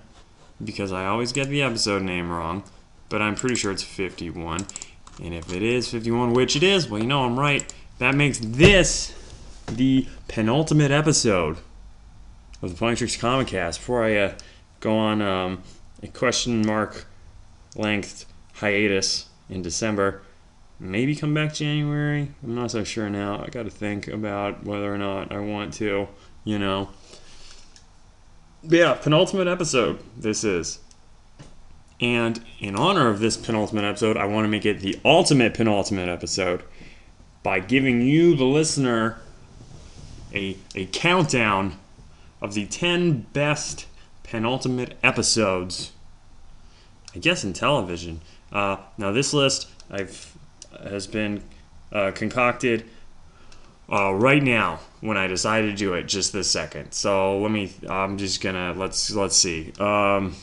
because 0.61 0.91
I 0.91 1.05
always 1.05 1.31
get 1.31 1.47
the 1.47 1.61
episode 1.61 2.01
name 2.01 2.29
wrong, 2.29 2.63
but 3.09 3.21
I'm 3.21 3.35
pretty 3.35 3.55
sure 3.55 3.71
it's 3.71 3.83
51. 3.83 4.65
And 5.21 5.33
if 5.33 5.51
it 5.51 5.61
is 5.61 5.89
51, 5.89 6.33
which 6.33 6.55
it 6.55 6.63
is, 6.63 6.89
well, 6.89 7.01
you 7.01 7.07
know 7.07 7.25
I'm 7.25 7.37
right. 7.37 7.73
That 7.97 8.15
makes 8.15 8.39
this 8.39 9.13
the 9.67 10.07
penultimate 10.27 10.91
episode 10.91 11.57
of 12.61 12.69
the 12.69 12.75
Point 12.75 12.97
Tricks 12.97 13.17
Comic 13.17 13.47
Cast. 13.47 13.79
Before 13.79 14.03
I 14.03 14.15
uh, 14.15 14.33
go 14.79 14.95
on 14.95 15.21
um, 15.21 15.63
a 16.01 16.07
question 16.07 16.65
mark 16.65 17.05
length 17.75 18.25
hiatus 18.53 19.27
in 19.49 19.61
December. 19.61 20.21
Maybe 20.79 21.15
come 21.15 21.33
back 21.33 21.53
January. 21.53 22.31
I'm 22.41 22.55
not 22.55 22.71
so 22.71 22.83
sure 22.83 23.09
now. 23.09 23.43
I 23.43 23.47
got 23.49 23.63
to 23.63 23.69
think 23.69 24.07
about 24.07 24.63
whether 24.63 24.93
or 24.93 24.97
not 24.97 25.31
I 25.31 25.39
want 25.39 25.73
to, 25.75 26.07
you 26.45 26.57
know. 26.57 26.89
But 28.63 28.77
yeah, 28.77 28.93
penultimate 28.93 29.47
episode 29.47 29.99
this 30.17 30.43
is. 30.43 30.79
And 32.01 32.43
in 32.59 32.75
honor 32.75 33.09
of 33.09 33.19
this 33.19 33.35
penultimate 33.35 33.83
episode, 33.83 34.15
I 34.15 34.25
want 34.25 34.45
to 34.45 34.49
make 34.49 34.65
it 34.65 34.79
the 34.79 34.97
ultimate 35.03 35.53
penultimate 35.53 36.07
episode 36.07 36.63
by 37.43 37.59
giving 37.59 38.01
you, 38.01 38.35
the 38.35 38.45
listener, 38.45 39.17
a, 40.33 40.57
a 40.75 40.85
countdown 40.87 41.77
of 42.41 42.53
the 42.53 42.65
10 42.65 43.27
best 43.33 43.85
penultimate 44.23 44.97
episodes 45.03 45.91
I 47.15 47.19
guess 47.19 47.43
in 47.43 47.53
television. 47.53 48.21
Uh, 48.51 48.77
now 48.97 49.11
this 49.11 49.33
list 49.33 49.67
I've 49.89 50.37
has 50.83 51.07
been 51.07 51.43
uh, 51.91 52.11
concocted 52.13 52.85
uh, 53.91 54.13
right 54.13 54.43
now 54.43 54.79
when 55.01 55.17
I 55.17 55.27
decided 55.27 55.71
to 55.71 55.75
do 55.75 55.93
it 55.95 56.03
just 56.03 56.33
this 56.33 56.49
second. 56.49 56.91
So 56.91 57.39
let 57.39 57.51
me. 57.51 57.73
I'm 57.89 58.17
just 58.17 58.41
gonna 58.41 58.73
let's 58.75 59.11
let's 59.11 59.35
see. 59.35 59.73
Um, 59.79 60.35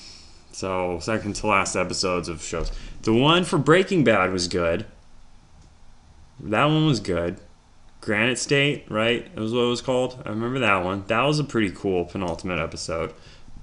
so 0.56 0.98
second 1.00 1.36
to 1.36 1.46
last 1.48 1.76
episodes 1.76 2.30
of 2.30 2.42
shows. 2.42 2.72
The 3.02 3.12
one 3.12 3.44
for 3.44 3.58
Breaking 3.58 4.04
Bad 4.04 4.32
was 4.32 4.48
good. 4.48 4.86
That 6.40 6.64
one 6.64 6.86
was 6.86 6.98
good. 6.98 7.38
Granite 8.00 8.38
State, 8.38 8.86
right? 8.88 9.34
That 9.34 9.40
was 9.42 9.52
what 9.52 9.64
it 9.64 9.68
was 9.68 9.82
called. 9.82 10.22
I 10.24 10.30
remember 10.30 10.60
that 10.60 10.82
one. 10.82 11.04
That 11.08 11.20
was 11.24 11.38
a 11.38 11.44
pretty 11.44 11.70
cool 11.72 12.06
penultimate 12.06 12.58
episode. 12.58 13.12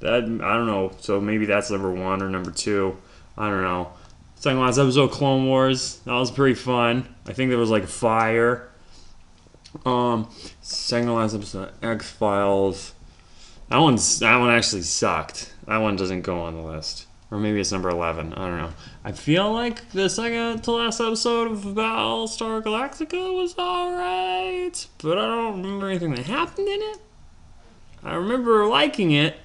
That 0.01 0.23
I 0.23 0.27
don't 0.27 0.67
know. 0.67 0.91
So 0.99 1.19
maybe 1.19 1.47
that's 1.47 1.71
number 1.71 1.91
one 1.91 2.21
or 2.21 2.29
number 2.29 2.51
two. 2.51 2.95
I 3.39 3.49
don't 3.49 3.63
know. 3.63 3.91
Second 4.35 4.59
last 4.59 4.77
episode, 4.77 5.09
Clone 5.09 5.47
Wars. 5.47 5.95
That 6.05 6.13
was 6.13 6.29
pretty 6.29 6.53
fun. 6.53 7.15
I 7.25 7.33
think 7.33 7.49
there 7.49 7.57
was 7.57 7.71
like 7.71 7.85
a 7.85 7.87
fire. 7.87 8.69
Um, 9.83 10.29
second 10.61 11.11
last 11.11 11.33
episode, 11.33 11.71
X 11.81 12.11
Files. 12.11 12.93
That 13.73 13.79
one's 13.79 14.19
that 14.19 14.37
one 14.37 14.51
actually 14.51 14.83
sucked. 14.83 15.51
That 15.65 15.77
one 15.77 15.95
doesn't 15.95 16.21
go 16.21 16.41
on 16.41 16.53
the 16.53 16.61
list, 16.61 17.07
or 17.31 17.39
maybe 17.39 17.59
it's 17.59 17.71
number 17.71 17.89
eleven. 17.89 18.31
I 18.31 18.47
don't 18.47 18.57
know. 18.57 18.73
I 19.03 19.13
feel 19.13 19.51
like 19.51 19.89
the 19.89 20.11
second 20.11 20.61
to 20.65 20.71
last 20.73 21.01
episode 21.01 21.51
of 21.51 21.63
Battlestar 21.63 22.61
Galactica 22.61 23.35
was 23.35 23.57
alright, 23.57 24.85
but 24.99 25.17
I 25.17 25.25
don't 25.25 25.63
remember 25.63 25.89
anything 25.89 26.13
that 26.13 26.27
happened 26.27 26.67
in 26.67 26.81
it. 26.83 26.99
I 28.03 28.13
remember 28.13 28.67
liking 28.67 29.09
it, 29.09 29.37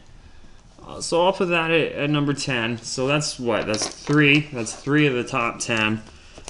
uh, 0.86 1.00
so 1.00 1.24
I'll 1.24 1.32
put 1.32 1.48
that 1.48 1.70
at, 1.70 1.92
at, 1.92 2.10
number 2.10 2.34
10. 2.34 2.82
So 2.82 3.06
that's 3.06 3.40
what? 3.40 3.64
That's 3.64 3.88
three. 3.88 4.40
That's 4.52 4.74
three 4.74 5.06
of 5.06 5.14
the 5.14 5.24
top 5.24 5.58
10. 5.58 5.78
I'm 5.80 6.02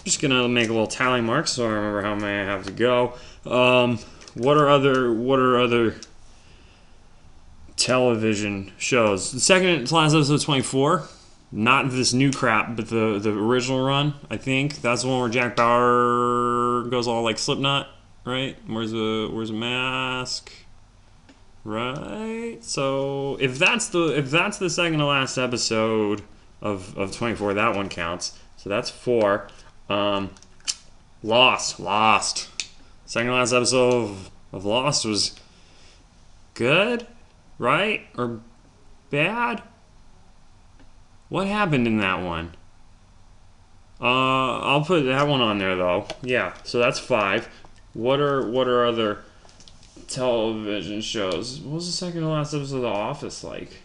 just 0.02 0.18
to 0.18 0.48
make 0.48 0.68
a 0.68 0.72
little 0.72 0.88
tally 0.88 1.20
mark 1.20 1.46
so 1.46 1.64
I 1.64 1.70
remember 1.70 2.02
how 2.02 2.16
many 2.16 2.40
I 2.40 2.44
have 2.52 2.64
to 2.64 2.72
go. 2.72 3.14
Um, 3.46 4.00
what 4.34 4.56
are 4.56 4.68
other, 4.68 5.12
what 5.12 5.38
are 5.38 5.60
other 5.60 5.94
television 7.78 8.72
shows? 8.76 9.32
The 9.32 9.40
second 9.40 9.86
to 9.86 9.94
last 9.94 10.14
episode 10.14 10.40
24. 10.40 11.08
Not 11.50 11.90
this 11.90 12.12
new 12.12 12.30
crap, 12.30 12.76
but 12.76 12.88
the, 12.88 13.18
the 13.18 13.30
original 13.30 13.82
run, 13.82 14.14
I 14.30 14.36
think. 14.36 14.82
That's 14.82 15.02
the 15.02 15.08
one 15.08 15.20
where 15.20 15.30
Jack 15.30 15.56
Bauer 15.56 16.82
goes 16.90 17.08
all 17.08 17.22
like 17.22 17.38
Slipknot, 17.38 17.88
right? 18.26 18.54
Where's 18.66 18.92
the, 18.92 19.30
where's 19.32 19.48
the 19.48 19.54
mask? 19.54 20.52
Right. 21.64 22.58
So 22.62 23.36
if 23.40 23.58
that's 23.58 23.88
the 23.88 24.16
if 24.16 24.30
that's 24.30 24.56
the 24.56 24.70
second 24.70 25.00
to 25.00 25.04
last 25.04 25.36
episode 25.36 26.22
of 26.62 26.96
of 26.96 27.12
24, 27.14 27.54
that 27.54 27.76
one 27.76 27.88
counts. 27.90 28.38
So 28.56 28.70
that's 28.70 28.88
four. 28.88 29.48
Um, 29.90 30.30
Lost, 31.22 31.78
Lost. 31.78 32.48
Second 33.04 33.28
to 33.28 33.34
last 33.34 33.52
episode 33.52 33.92
of, 33.92 34.30
of 34.52 34.64
Lost 34.64 35.04
was 35.04 35.38
good, 36.54 37.06
right 37.58 38.06
or 38.16 38.40
bad? 39.10 39.62
What 41.28 41.46
happened 41.46 41.86
in 41.86 41.98
that 41.98 42.22
one? 42.22 42.54
Uh, 44.00 44.60
I'll 44.60 44.84
put 44.84 45.02
that 45.02 45.26
one 45.26 45.40
on 45.40 45.58
there 45.58 45.76
though. 45.76 46.06
Yeah, 46.22 46.54
so 46.62 46.78
that's 46.78 46.98
five. 46.98 47.48
What 47.92 48.20
are 48.20 48.48
what 48.48 48.68
are 48.68 48.86
other 48.86 49.18
television 50.08 51.00
shows. 51.00 51.60
What 51.60 51.76
was 51.76 51.86
the 51.86 51.92
second 51.92 52.22
to 52.22 52.28
last 52.28 52.54
episode 52.54 52.76
of 52.76 52.82
The 52.82 52.88
Office 52.88 53.44
like? 53.44 53.82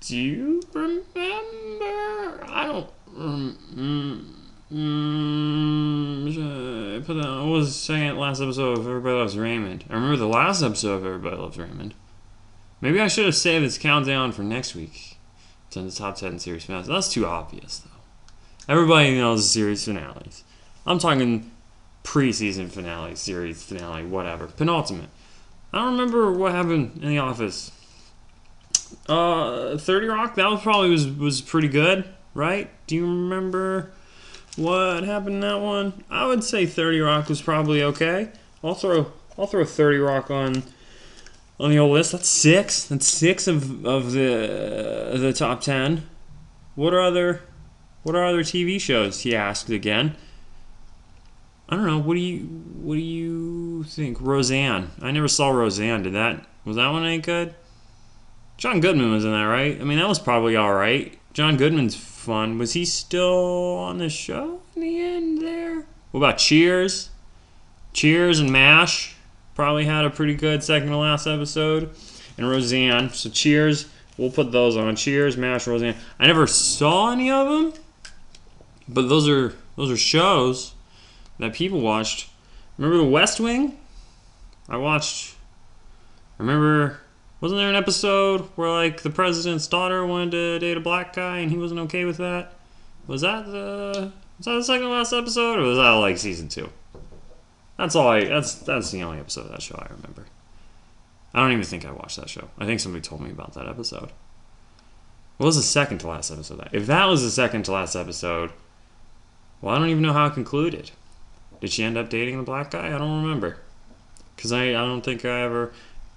Do 0.00 0.16
you 0.16 0.62
remember? 0.72 1.04
I 2.46 2.66
don't. 2.66 2.90
Um, 3.16 4.36
mm, 4.70 6.96
I 6.96 7.00
put 7.04 7.14
that. 7.14 7.28
What 7.28 7.46
was 7.46 7.68
the 7.68 7.72
second 7.72 8.18
last 8.18 8.40
episode 8.40 8.78
of 8.78 8.86
Everybody 8.86 9.16
Loves 9.16 9.38
Raymond? 9.38 9.84
I 9.88 9.94
remember 9.94 10.16
the 10.16 10.26
last 10.26 10.62
episode 10.62 10.96
of 10.96 11.06
Everybody 11.06 11.36
Loves 11.36 11.58
Raymond. 11.58 11.94
Maybe 12.80 13.00
I 13.00 13.08
should 13.08 13.24
have 13.26 13.34
saved 13.34 13.64
this 13.64 13.78
countdown 13.78 14.32
for 14.32 14.42
next 14.42 14.74
week. 14.74 15.18
To 15.70 15.82
the 15.82 15.90
top 15.90 16.16
ten 16.16 16.38
series 16.38 16.64
finales. 16.64 16.86
That's 16.86 17.12
too 17.12 17.26
obvious, 17.26 17.78
though. 17.78 18.72
Everybody 18.72 19.16
knows 19.16 19.42
the 19.42 19.48
series 19.48 19.84
finales. 19.84 20.44
I'm 20.86 20.98
talking 20.98 21.50
preseason 22.04 22.70
finale, 22.70 23.16
series 23.16 23.62
finale, 23.62 24.04
whatever. 24.04 24.46
Penultimate. 24.46 25.08
I 25.72 25.78
don't 25.78 25.98
remember 25.98 26.30
what 26.30 26.52
happened 26.52 27.00
in 27.02 27.08
the 27.08 27.18
office. 27.18 27.72
Uh, 29.08 29.76
30 29.76 30.06
Rock, 30.06 30.34
that 30.36 30.48
was 30.48 30.60
probably 30.62 30.90
was, 30.90 31.08
was 31.08 31.40
pretty 31.40 31.68
good, 31.68 32.04
right? 32.34 32.70
Do 32.86 32.94
you 32.94 33.06
remember 33.06 33.90
what 34.56 35.02
happened 35.02 35.36
in 35.36 35.40
that 35.40 35.60
one? 35.60 36.04
I 36.08 36.26
would 36.26 36.44
say 36.44 36.66
30 36.66 37.00
Rock 37.00 37.28
was 37.28 37.42
probably 37.42 37.82
okay. 37.82 38.30
I'll 38.62 38.74
throw 38.74 39.12
I'll 39.36 39.46
throw 39.46 39.64
30 39.64 39.98
Rock 39.98 40.30
on 40.30 40.62
on 41.58 41.70
the 41.70 41.78
old 41.78 41.92
list. 41.92 42.12
That's 42.12 42.28
six. 42.28 42.84
That's 42.84 43.06
six 43.06 43.46
of, 43.46 43.84
of 43.86 44.12
the 44.12 45.12
uh, 45.12 45.18
the 45.18 45.32
top 45.32 45.60
ten. 45.60 46.08
What 46.74 46.92
are 46.92 47.00
other 47.00 47.42
what 48.02 48.14
are 48.14 48.24
other 48.24 48.42
TV 48.42 48.80
shows? 48.80 49.20
He 49.20 49.34
asked 49.34 49.70
again. 49.70 50.16
I 51.68 51.76
don't 51.76 51.86
know. 51.86 51.98
What 51.98 52.14
do 52.14 52.20
you 52.20 52.40
What 52.40 52.94
do 52.94 53.00
you 53.00 53.84
think? 53.84 54.20
Roseanne. 54.20 54.90
I 55.00 55.10
never 55.10 55.28
saw 55.28 55.50
Roseanne. 55.50 56.02
Did 56.02 56.14
that? 56.14 56.46
Was 56.64 56.76
that 56.76 56.88
one 56.88 57.04
any 57.04 57.18
good? 57.18 57.54
John 58.56 58.80
Goodman 58.80 59.10
was 59.10 59.24
in 59.24 59.32
that, 59.32 59.44
right? 59.44 59.80
I 59.80 59.84
mean, 59.84 59.98
that 59.98 60.08
was 60.08 60.18
probably 60.18 60.54
all 60.54 60.74
right. 60.74 61.18
John 61.32 61.56
Goodman's 61.56 61.96
fun. 61.96 62.58
Was 62.58 62.74
he 62.74 62.84
still 62.84 63.76
on 63.78 63.98
the 63.98 64.08
show 64.08 64.60
in 64.76 64.82
the 64.82 65.00
end 65.00 65.42
there? 65.42 65.86
What 66.12 66.20
about 66.20 66.38
Cheers? 66.38 67.10
Cheers 67.92 68.38
and 68.38 68.50
MASH 68.50 69.13
probably 69.54 69.84
had 69.84 70.04
a 70.04 70.10
pretty 70.10 70.34
good 70.34 70.62
second 70.62 70.88
to 70.88 70.96
last 70.96 71.26
episode. 71.26 71.90
And 72.36 72.48
Roseanne. 72.48 73.10
So 73.10 73.30
Cheers, 73.30 73.88
we'll 74.18 74.30
put 74.30 74.52
those 74.52 74.76
on. 74.76 74.96
Cheers, 74.96 75.36
MASH, 75.36 75.66
Roseanne. 75.66 75.96
I 76.18 76.26
never 76.26 76.46
saw 76.46 77.12
any 77.12 77.30
of 77.30 77.48
them, 77.48 77.80
but 78.88 79.08
those 79.08 79.28
are 79.28 79.54
those 79.76 79.90
are 79.90 79.96
shows 79.96 80.74
that 81.38 81.52
people 81.52 81.80
watched. 81.80 82.28
Remember 82.78 82.98
The 82.98 83.10
West 83.10 83.40
Wing? 83.40 83.78
I 84.68 84.76
watched. 84.76 85.36
Remember, 86.38 86.98
wasn't 87.40 87.60
there 87.60 87.68
an 87.68 87.76
episode 87.76 88.40
where 88.56 88.70
like 88.70 89.02
the 89.02 89.10
president's 89.10 89.66
daughter 89.66 90.04
wanted 90.04 90.32
to 90.32 90.58
date 90.58 90.76
a 90.76 90.80
black 90.80 91.12
guy 91.12 91.38
and 91.38 91.50
he 91.50 91.58
wasn't 91.58 91.80
okay 91.80 92.04
with 92.04 92.16
that? 92.16 92.54
Was 93.06 93.20
that 93.20 93.46
the 93.46 94.12
was 94.38 94.46
that 94.46 94.54
the 94.54 94.64
second 94.64 94.90
last 94.90 95.12
episode 95.12 95.58
or 95.58 95.62
was 95.62 95.76
that 95.78 95.90
like 95.90 96.18
season 96.18 96.48
two? 96.48 96.70
That's 97.76 97.94
all 97.96 98.08
I. 98.08 98.24
That's 98.24 98.54
that's 98.54 98.90
the 98.90 99.02
only 99.02 99.18
episode 99.18 99.46
of 99.46 99.50
that 99.50 99.62
show 99.62 99.76
I 99.76 99.92
remember. 99.92 100.26
I 101.32 101.40
don't 101.40 101.52
even 101.52 101.64
think 101.64 101.84
I 101.84 101.90
watched 101.90 102.16
that 102.16 102.28
show. 102.28 102.48
I 102.58 102.64
think 102.64 102.80
somebody 102.80 103.02
told 103.02 103.20
me 103.20 103.30
about 103.30 103.54
that 103.54 103.68
episode. 103.68 104.10
What 105.36 105.46
was 105.46 105.56
the 105.56 105.62
second 105.62 105.98
to 105.98 106.06
last 106.06 106.30
episode? 106.30 106.58
That 106.58 106.72
if 106.72 106.86
that 106.86 107.06
was 107.06 107.22
the 107.22 107.30
second 107.30 107.64
to 107.64 107.72
last 107.72 107.96
episode, 107.96 108.52
well, 109.60 109.74
I 109.74 109.78
don't 109.78 109.88
even 109.88 110.02
know 110.02 110.12
how 110.12 110.26
it 110.26 110.34
concluded. 110.34 110.92
Did 111.60 111.70
she 111.70 111.82
end 111.82 111.98
up 111.98 112.08
dating 112.08 112.36
the 112.36 112.44
black 112.44 112.70
guy? 112.70 112.86
I 112.86 112.98
don't 112.98 113.22
remember. 113.22 113.58
Because 114.36 114.52
I, 114.52 114.68
I 114.68 114.72
don't 114.72 115.02
think 115.02 115.24
I 115.24 115.42
ever 115.42 115.72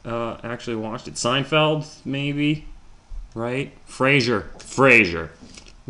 uh, 0.05 0.37
actually 0.43 0.75
watched 0.75 1.07
it. 1.07 1.15
Seinfeld, 1.15 2.05
maybe? 2.05 2.65
Right? 3.33 3.73
Frasier. 3.87 4.49
Frasier. 4.57 5.29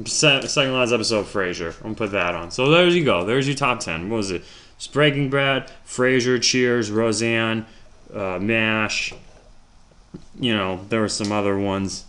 Se- 0.06 0.48
second 0.48 0.74
last 0.74 0.92
episode 0.92 1.26
Frasier. 1.26 1.76
I'm 1.78 1.84
gonna 1.84 1.96
put 1.96 2.12
that 2.12 2.36
on. 2.36 2.52
So 2.52 2.70
there 2.70 2.88
you 2.88 3.04
go. 3.04 3.26
There's 3.26 3.48
your 3.48 3.58
top 3.58 3.80
ten. 3.80 4.10
What 4.10 4.18
was 4.18 4.32
it? 4.32 4.44
It's 4.78 4.88
Breaking 4.88 5.30
Bad, 5.30 5.72
Frasier, 5.86 6.42
Cheers, 6.42 6.92
Roseanne, 6.92 7.66
uh, 8.14 8.38
Mash. 8.40 9.14
You 10.40 10.56
know, 10.56 10.82
there 10.90 11.02
were 11.02 11.10
some 11.10 11.32
other 11.32 11.58
ones 11.58 12.06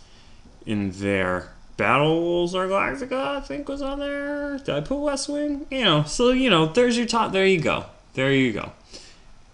in 0.65 0.91
there. 0.91 1.49
Battlestar 1.77 2.67
Galactica, 2.67 3.37
I 3.37 3.39
think, 3.39 3.67
was 3.67 3.81
on 3.81 3.99
there. 3.99 4.57
Did 4.59 4.69
I 4.69 4.81
put 4.81 4.97
West 4.97 5.29
Wing? 5.29 5.65
You 5.71 5.83
know, 5.83 6.03
so 6.03 6.29
you 6.31 6.49
know, 6.49 6.67
there's 6.67 6.97
your 6.97 7.07
top. 7.07 7.31
There 7.31 7.45
you 7.45 7.59
go. 7.59 7.85
There 8.13 8.31
you 8.31 8.51
go. 8.53 8.71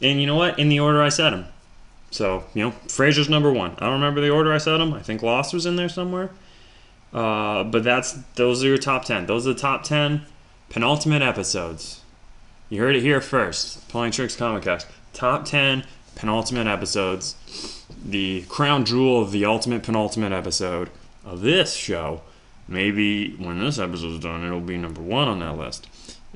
And 0.01 0.19
you 0.19 0.27
know 0.27 0.35
what? 0.35 0.59
In 0.59 0.69
the 0.69 0.79
order 0.79 1.01
I 1.01 1.09
said 1.09 1.29
them. 1.29 1.45
So 2.11 2.43
you 2.53 2.63
know, 2.63 2.71
Frasier's 2.87 3.29
number 3.29 3.51
one. 3.51 3.71
I 3.77 3.85
don't 3.85 3.93
remember 3.93 4.21
the 4.21 4.29
order 4.29 4.51
I 4.51 4.57
said 4.57 4.77
them. 4.77 4.93
I 4.93 5.01
think 5.01 5.21
Lost 5.21 5.53
was 5.53 5.65
in 5.65 5.75
there 5.75 5.89
somewhere. 5.89 6.31
Uh, 7.13 7.63
but 7.63 7.83
that's 7.83 8.13
those 8.35 8.63
are 8.63 8.67
your 8.67 8.77
top 8.77 9.05
ten. 9.05 9.25
Those 9.25 9.47
are 9.47 9.53
the 9.53 9.59
top 9.59 9.83
ten 9.83 10.25
penultimate 10.69 11.21
episodes. 11.21 12.01
You 12.69 12.81
heard 12.81 12.95
it 12.95 13.01
here 13.01 13.21
first. 13.21 13.87
Pulling 13.89 14.11
Tricks 14.11 14.35
Comic 14.35 14.63
Cast. 14.63 14.87
Top 15.13 15.45
ten 15.45 15.85
penultimate 16.15 16.67
episodes. 16.67 17.35
The 18.03 18.43
crown 18.49 18.85
jewel 18.85 19.21
of 19.21 19.31
the 19.31 19.45
ultimate 19.45 19.83
penultimate 19.83 20.31
episode 20.31 20.89
of 21.23 21.41
this 21.41 21.75
show. 21.75 22.21
Maybe 22.67 23.35
when 23.35 23.59
this 23.59 23.77
episode's 23.77 24.23
done, 24.23 24.43
it'll 24.43 24.59
be 24.59 24.77
number 24.77 25.01
one 25.01 25.27
on 25.27 25.39
that 25.39 25.57
list. 25.57 25.87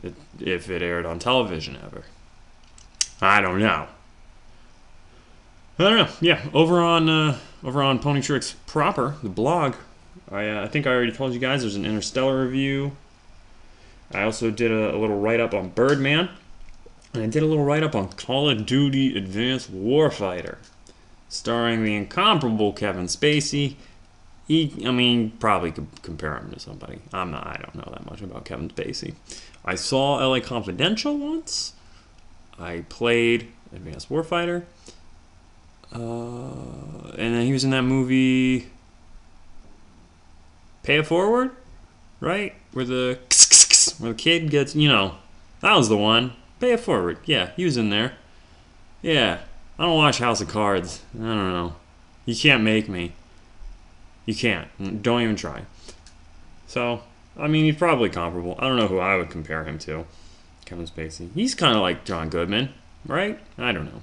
It, 0.03 0.13
if 0.39 0.69
it 0.69 0.81
aired 0.81 1.05
on 1.05 1.19
television 1.19 1.77
ever. 1.83 2.03
I 3.21 3.41
don't 3.41 3.59
know. 3.59 3.88
I 5.79 5.83
don't 5.83 5.98
know. 5.98 6.09
Yeah, 6.21 6.45
over 6.53 6.79
on 6.79 7.09
uh, 7.09 7.39
over 7.63 7.81
on 7.81 8.00
Pony 8.00 8.21
Tricks 8.21 8.55
proper, 8.67 9.15
the 9.24 9.29
blog. 9.29 9.75
I 10.31 10.48
uh, 10.50 10.63
I 10.63 10.67
think 10.67 10.86
I 10.86 10.91
already 10.91 11.12
told 11.12 11.33
you 11.33 11.39
guys 11.39 11.62
there's 11.62 11.75
an 11.75 11.86
Interstellar 11.86 12.43
review. 12.43 12.91
I 14.11 14.23
also 14.23 14.51
did 14.51 14.71
a, 14.71 14.95
a 14.95 14.97
little 14.97 15.19
write 15.19 15.39
up 15.39 15.53
on 15.53 15.69
Birdman, 15.69 16.29
and 17.13 17.23
I 17.23 17.27
did 17.27 17.43
a 17.43 17.45
little 17.45 17.63
write 17.63 17.83
up 17.83 17.95
on 17.95 18.09
Call 18.09 18.49
of 18.49 18.65
Duty 18.65 19.17
Advanced 19.17 19.71
Warfighter, 19.71 20.57
starring 21.27 21.83
the 21.83 21.95
incomparable 21.95 22.73
Kevin 22.73 23.05
Spacey. 23.05 23.75
He, 24.47 24.83
I 24.85 24.91
mean, 24.91 25.31
probably 25.39 25.71
could 25.71 26.01
compare 26.01 26.35
him 26.37 26.51
to 26.51 26.59
somebody. 26.59 26.99
I'm 27.13 27.29
not. 27.29 27.45
I 27.45 27.57
don't 27.61 27.75
know 27.75 27.91
that 27.91 28.09
much 28.09 28.21
about 28.21 28.45
Kevin 28.45 28.69
Spacey. 28.69 29.13
I 29.63 29.75
saw 29.75 30.19
L.A. 30.19 30.41
Confidential 30.41 31.17
once. 31.17 31.73
I 32.57 32.83
played 32.89 33.51
Advanced 33.73 34.09
Warfighter. 34.09 34.63
Uh, 35.93 37.11
and 37.17 37.35
then 37.35 37.45
he 37.45 37.53
was 37.53 37.63
in 37.63 37.71
that 37.71 37.81
movie 37.81 38.67
Pay 40.83 40.97
It 40.97 41.07
Forward, 41.07 41.51
right? 42.19 42.55
Where 42.73 42.85
the 42.85 43.19
where 44.00 44.12
the 44.12 44.18
kid 44.18 44.50
gets, 44.50 44.75
you 44.75 44.88
know, 44.88 45.15
that 45.62 45.75
was 45.75 45.89
the 45.89 45.98
one. 45.98 46.34
Pay 46.60 46.74
It 46.74 46.79
Forward. 46.79 47.20
Yeah, 47.25 47.51
he 47.56 47.65
was 47.65 47.77
in 47.77 47.89
there. 47.89 48.13
Yeah. 49.01 49.39
I 49.77 49.84
don't 49.84 49.96
watch 49.96 50.20
House 50.20 50.41
of 50.41 50.50
Cards. 50.50 51.01
I 51.15 51.20
don't 51.24 51.53
know. 51.53 51.75
You 52.25 52.36
can't 52.36 52.63
make 52.63 52.89
me. 52.89 53.13
You 54.25 54.36
can't. 54.36 54.68
Don't 55.01 55.22
even 55.22 55.36
try. 55.36 55.63
So, 56.68 57.01
I 57.38 57.48
mean, 57.48 57.65
he's 57.65 57.77
probably 57.77 58.10
comparable. 58.10 58.56
I 58.60 58.68
don't 58.68 58.77
know 58.77 58.88
who 58.88 59.00
I 59.00 59.15
would 59.15 59.29
compare 59.29 59.63
him 59.63 59.79
to. 59.79 60.06
Kevin 60.65 60.86
Spacey. 60.86 61.29
He's 61.34 61.56
kind 61.56 61.75
of 61.75 61.82
like 61.82 62.06
John 62.06 62.29
Goodman, 62.29 62.74
right? 63.06 63.39
I 63.58 63.72
don't 63.72 63.86
know. 63.86 64.01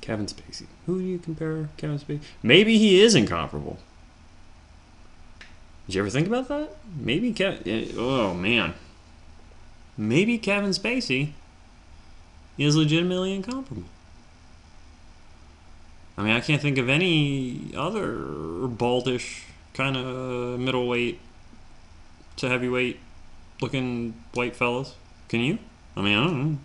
Kevin 0.00 0.26
Spacey. 0.26 0.66
Who 0.86 0.98
do 0.98 1.04
you 1.04 1.18
compare 1.18 1.68
Kevin 1.76 1.98
Spacey? 1.98 2.20
Maybe 2.42 2.78
he 2.78 3.00
is 3.00 3.14
incomparable. 3.14 3.78
Did 5.90 5.96
you 5.96 6.02
ever 6.02 6.10
think 6.10 6.28
about 6.28 6.46
that? 6.46 6.76
Maybe 7.00 7.32
Kevin. 7.32 7.62
Eh, 7.66 7.92
oh 7.98 8.32
man. 8.32 8.74
Maybe 9.98 10.38
Kevin 10.38 10.70
Spacey 10.70 11.32
is 12.56 12.76
legitimately 12.76 13.34
incomparable. 13.34 13.88
I 16.16 16.22
mean, 16.22 16.32
I 16.32 16.38
can't 16.38 16.62
think 16.62 16.78
of 16.78 16.88
any 16.88 17.72
other 17.76 18.18
baldish 18.68 19.42
kind 19.74 19.96
of 19.96 20.60
middleweight 20.60 21.18
to 22.36 22.48
heavyweight 22.48 23.00
looking 23.60 24.14
white 24.32 24.54
fellas. 24.54 24.94
Can 25.26 25.40
you? 25.40 25.58
I 25.96 26.02
mean, 26.02 26.16
I 26.16 26.22
don't 26.24 26.52
know. 26.52 26.58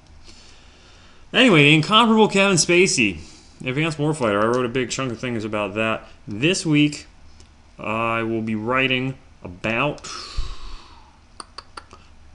Anyway, 1.34 1.64
the 1.64 1.74
incomparable 1.74 2.28
Kevin 2.28 2.58
Spacey. 2.58 3.22
Advanced 3.66 3.98
Warfighter. 3.98 4.44
I 4.44 4.46
wrote 4.46 4.68
a 4.68 4.70
big 4.70 4.92
chunk 4.92 5.12
of 5.12 5.20
things 5.20 5.44
about 5.44 5.74
that. 5.74 6.04
This 6.28 6.64
week, 6.64 7.08
I 7.78 8.24
will 8.24 8.42
be 8.42 8.56
writing 8.56 9.18
about 9.44 10.10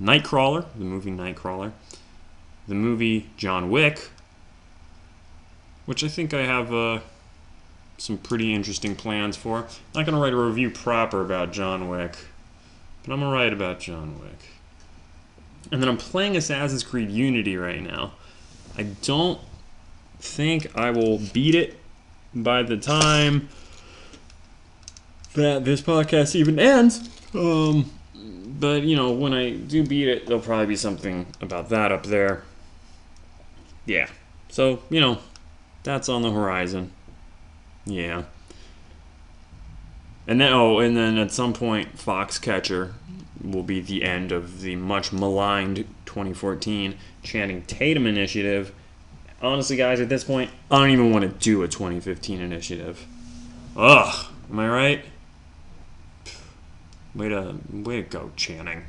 Nightcrawler, 0.01 0.67
the 0.77 0.85
movie 0.85 1.11
Nightcrawler, 1.11 1.73
the 2.69 2.75
movie 2.75 3.31
John 3.37 3.71
Wick, 3.71 4.11
which 5.87 6.05
I 6.05 6.09
think 6.09 6.33
I 6.33 6.43
have 6.43 6.73
uh, 6.73 7.01
some 7.99 8.19
pretty 8.19 8.55
interesting 8.55 8.95
plans 8.95 9.37
for. 9.37 9.59
I'm 9.59 9.65
not 9.95 10.07
going 10.07 10.15
to 10.15 10.21
write 10.21 10.33
a 10.33 10.37
review 10.37 10.71
proper 10.71 11.21
about 11.23 11.53
John 11.53 11.89
Wick, 11.89 12.17
but 13.03 13.13
I'm 13.13 13.21
going 13.21 13.31
to 13.31 13.37
write 13.37 13.53
about 13.53 13.81
John 13.81 14.19
Wick. 14.21 14.39
And 15.73 15.83
then 15.83 15.89
I'm 15.89 15.97
playing 15.97 16.37
Assassin's 16.37 16.83
Creed 16.83 17.11
Unity 17.11 17.57
right 17.57 17.83
now. 17.83 18.13
I 18.77 18.85
don't 19.03 19.41
think 20.19 20.77
I 20.77 20.91
will 20.91 21.19
beat 21.19 21.55
it 21.55 21.79
by 22.35 22.63
the 22.63 22.77
time 22.77 23.49
that 25.35 25.65
this 25.65 25.81
podcast 25.81 26.35
even 26.35 26.59
ends. 26.59 27.09
Um, 27.35 27.91
but 28.15 28.83
you 28.83 28.97
know, 28.97 29.13
when 29.13 29.33
I 29.33 29.51
do 29.51 29.87
beat 29.87 30.09
it, 30.09 30.27
there'll 30.27 30.43
probably 30.43 30.67
be 30.67 30.77
something 30.77 31.27
about 31.41 31.69
that 31.71 31.93
up 31.93 32.05
there. 32.05 32.43
Yeah. 33.87 34.09
So 34.49 34.83
you 34.91 35.01
know, 35.01 35.19
that's 35.83 36.09
on 36.09 36.23
the 36.23 36.31
horizon. 36.31 36.93
Yeah. 37.87 38.25
And 40.27 40.41
then 40.41 40.53
oh, 40.53 40.79
and 40.79 40.97
then 40.97 41.19
at 41.19 41.33
some 41.33 41.53
point, 41.53 41.97
Foxcatcher 41.97 42.93
will 43.43 43.63
be 43.63 43.81
the 43.81 44.05
end 44.05 44.33
of 44.33 44.61
the 44.61 44.77
much 44.77 45.13
maligned 45.13 45.77
2014 46.07 46.97
Channing 47.23 47.63
Tatum 47.63 48.07
initiative. 48.07 48.73
Honestly, 49.43 49.77
guys, 49.77 50.01
at 50.01 50.11
this 50.11 50.23
point, 50.23 50.51
I 50.71 50.79
don't 50.79 50.91
even 50.91 51.11
want 51.11 51.23
to 51.23 51.29
do 51.29 51.63
a 51.63 51.69
2015 51.69 52.41
initiative. 52.41 53.07
Ugh, 53.75 54.27
am 54.51 54.59
I 54.59 54.69
right? 54.69 55.05
Way 57.15 57.29
to, 57.31 57.57
way 57.73 58.03
to 58.03 58.09
go, 58.09 58.31
Channing. 58.37 58.85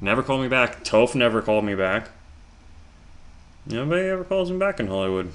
Never 0.00 0.22
called 0.22 0.42
me 0.42 0.48
back. 0.48 0.84
Toph 0.84 1.14
never 1.14 1.40
called 1.40 1.64
me 1.64 1.74
back. 1.74 2.08
Nobody 3.66 4.02
ever 4.08 4.24
calls 4.24 4.50
me 4.50 4.58
back 4.58 4.78
in 4.78 4.86
Hollywood. 4.86 5.32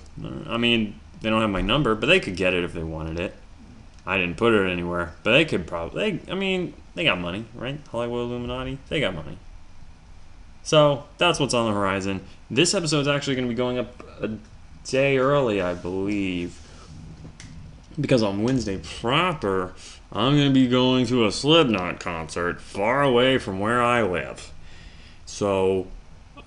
I 0.48 0.58
mean, 0.58 1.00
they 1.22 1.30
don't 1.30 1.42
have 1.42 1.50
my 1.50 1.62
number, 1.62 1.96
but 1.96 2.08
they 2.08 2.20
could 2.20 2.36
get 2.36 2.54
it 2.54 2.64
if 2.64 2.74
they 2.74 2.84
wanted 2.84 3.20
it. 3.20 3.36
I 4.06 4.18
didn't 4.18 4.38
put 4.38 4.54
it 4.54 4.70
anywhere, 4.70 5.14
but 5.24 5.32
they 5.32 5.46
could 5.46 5.66
probably. 5.66 6.12
They, 6.12 6.32
I 6.32 6.36
mean, 6.36 6.74
they 6.96 7.04
got 7.04 7.20
money, 7.20 7.46
right? 7.56 7.80
Hollywood 7.92 8.30
Illuminati, 8.30 8.78
they 8.90 9.00
got 9.00 9.16
money. 9.16 9.38
So 10.64 11.06
that's 11.18 11.40
what's 11.40 11.54
on 11.54 11.68
the 11.68 11.74
horizon. 11.74 12.22
This 12.52 12.74
episode's 12.74 13.08
actually 13.08 13.36
going 13.36 13.48
to 13.48 13.50
be 13.50 13.58
going 13.58 13.80
up 13.80 14.04
a 14.22 14.38
day 14.84 15.18
early, 15.18 15.62
I 15.62 15.74
believe, 15.74 16.60
because 18.00 18.22
on 18.22 18.44
Wednesday 18.44 18.80
proper, 19.00 19.74
I'm 20.12 20.36
going 20.36 20.48
to 20.48 20.54
be 20.54 20.68
going 20.68 21.06
to 21.08 21.26
a 21.26 21.32
Slipknot 21.32 22.00
concert 22.00 22.60
far 22.60 23.04
away 23.04 23.38
from 23.38 23.60
where 23.60 23.82
I 23.82 24.02
live. 24.02 24.52
So 25.26 25.88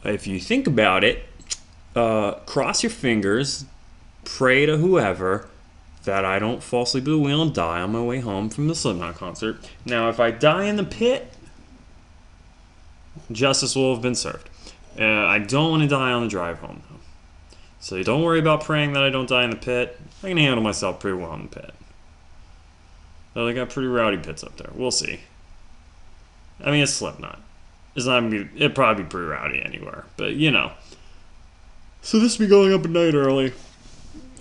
if 0.05 0.27
you 0.27 0.41
think 0.41 0.67
about 0.67 1.05
it, 1.05 1.25
uh, 1.95 2.33
cross 2.47 2.83
your 2.83 2.91
fingers, 2.91 3.65
pray 4.25 4.67
to 4.67 4.79
whoever 4.79 5.49
that 6.05 6.25
I 6.25 6.41
don't 6.41 6.63
fall 6.63 6.83
asleep 6.83 7.05
at 7.05 7.11
the 7.11 7.19
wheel 7.19 7.43
and 7.43 7.55
die 7.55 7.81
on 7.81 7.93
my 7.93 8.03
way 8.03 8.19
home 8.19 8.51
from 8.51 8.67
the 8.67 8.75
Slipknot 8.75 9.15
concert. 9.15 9.59
Now, 9.85 10.09
if 10.09 10.19
I 10.19 10.33
die 10.33 10.65
in 10.65 10.75
the 10.75 10.85
pit, 10.85 11.33
justice 13.31 13.77
will 13.77 13.95
have 13.95 14.03
been 14.03 14.17
served. 14.17 14.49
Uh, 14.99 15.05
I 15.05 15.39
don't 15.39 15.71
want 15.71 15.83
to 15.85 15.89
die 15.89 16.11
on 16.11 16.23
the 16.23 16.29
drive 16.29 16.59
home, 16.59 16.83
though. 16.91 16.97
So 17.79 18.03
don't 18.03 18.23
worry 18.23 18.39
about 18.39 18.65
praying 18.65 18.93
that 18.95 19.03
I 19.03 19.11
don't 19.11 19.29
die 19.29 19.45
in 19.45 19.51
the 19.51 19.57
pit. 19.57 19.99
I 20.23 20.29
can 20.29 20.37
handle 20.37 20.63
myself 20.63 21.01
pretty 21.01 21.19
well 21.19 21.35
in 21.35 21.43
the 21.43 21.61
pit. 21.61 21.75
Though 23.35 23.47
they 23.47 23.55
got 23.55 23.71
pretty 23.71 23.89
rowdy 23.89 24.19
pits 24.19 24.45
up 24.45 24.57
there. 24.57 24.71
We'll 24.75 24.91
see. 24.91 25.21
I 26.63 26.71
mean, 26.71 26.83
it's 26.83 26.93
Slipknot. 26.93 27.41
It's 27.95 28.07
not 28.07 28.21
gonna 28.21 28.31
be. 28.31 28.49
It'd 28.57 28.75
probably 28.75 29.05
be 29.05 29.09
pretty 29.09 29.27
rowdy 29.27 29.63
anywhere, 29.63 30.05
but 30.17 30.35
you 30.35 30.51
know. 30.51 30.73
So 32.03 32.19
this 32.19 32.39
will 32.39 32.47
be 32.47 32.51
going 32.51 32.73
up 32.73 32.85
at 32.85 32.91
night 32.91 33.15
early. 33.15 33.53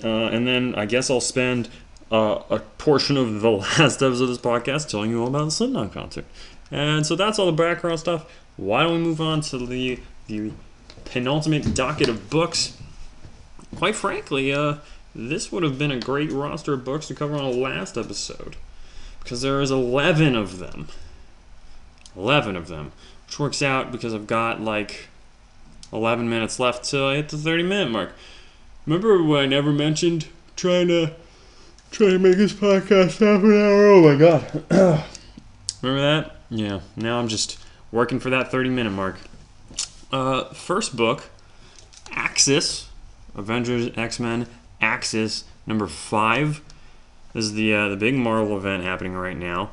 Uh, 0.04 0.08
and 0.08 0.48
then 0.48 0.74
I 0.76 0.86
guess 0.86 1.10
I'll 1.10 1.22
spend 1.22 1.70
uh, 2.12 2.42
a 2.50 2.60
portion 2.60 3.18
of 3.18 3.42
the 3.42 3.52
last 3.80 4.02
episode 4.02 4.24
of 4.24 4.30
this 4.30 4.38
podcast 4.38 4.90
telling 4.90 5.12
you 5.12 5.22
all 5.22 5.28
about 5.28 5.46
the 5.46 5.52
Slipknot 5.52 5.94
concert. 5.94 6.26
And 6.72 7.06
so 7.06 7.16
that's 7.16 7.38
all 7.38 7.46
the 7.46 7.52
background 7.52 8.00
stuff. 8.00 8.26
Why 8.58 8.84
don't 8.84 8.94
we 8.94 9.00
move 9.00 9.22
on 9.22 9.42
to 9.42 9.58
the 9.66 10.00
the 10.28 10.52
penultimate 11.06 11.74
docket 11.74 12.10
of 12.10 12.30
books? 12.30 12.78
Quite 13.76 13.96
frankly, 13.96 14.54
uh, 14.54 14.78
this 15.14 15.52
would 15.52 15.64
have 15.64 15.78
been 15.78 15.92
a 15.92 16.00
great 16.00 16.32
roster 16.32 16.74
of 16.74 16.86
books 16.86 17.08
to 17.08 17.16
cover 17.16 17.36
on 17.36 17.44
a 17.44 17.50
last 17.50 17.98
episode 17.98 18.56
because 19.22 19.42
there 19.42 19.62
is 19.62 19.72
11 19.72 20.36
of 20.36 20.60
them. 20.60 20.88
11 22.16 22.56
of 22.56 22.68
them, 22.68 22.92
which 23.26 23.40
works 23.40 23.62
out 23.62 23.92
because 23.92 24.14
I've 24.14 24.28
got 24.28 24.62
like 24.62 25.08
11 25.94 26.30
minutes 26.30 26.60
left 26.60 26.84
till 26.84 27.08
I 27.08 27.16
hit 27.16 27.30
the 27.30 27.38
30 27.38 27.64
minute 27.64 27.92
mark. 27.92 28.14
Remember 28.86 29.22
when 29.24 29.44
I 29.44 29.46
never 29.46 29.72
mentioned 29.72 30.28
trying 30.56 30.88
to 30.88 31.14
try 31.92 32.08
to 32.08 32.20
make 32.20 32.38
this 32.38 32.54
podcast 32.54 33.20
half 33.20 33.44
an 33.44 33.52
hour? 33.52 33.86
Oh 33.88 34.02
my 34.02 34.16
god. 34.18 34.64
Remember 35.82 36.02
that? 36.02 36.36
Yeah. 36.50 36.82
Now 36.96 37.20
I'm 37.20 37.28
just 37.28 37.58
working 37.92 38.20
for 38.20 38.30
that 38.30 38.52
30 38.52 38.70
minute 38.70 38.92
mark. 38.92 39.18
Uh, 40.12 40.46
first 40.54 40.96
book, 40.96 41.30
Axis, 42.12 42.90
Avengers 43.36 43.92
X 43.96 44.20
Men 44.20 44.48
Axis 44.82 45.46
number 45.66 45.88
five. 45.88 46.62
This 47.34 47.46
is 47.46 47.54
the 47.54 47.74
uh, 47.74 47.90
the 47.90 47.98
big 47.98 48.16
Marvel 48.16 48.58
event 48.58 48.84
happening 48.84 49.14
right 49.14 49.38
now, 49.38 49.72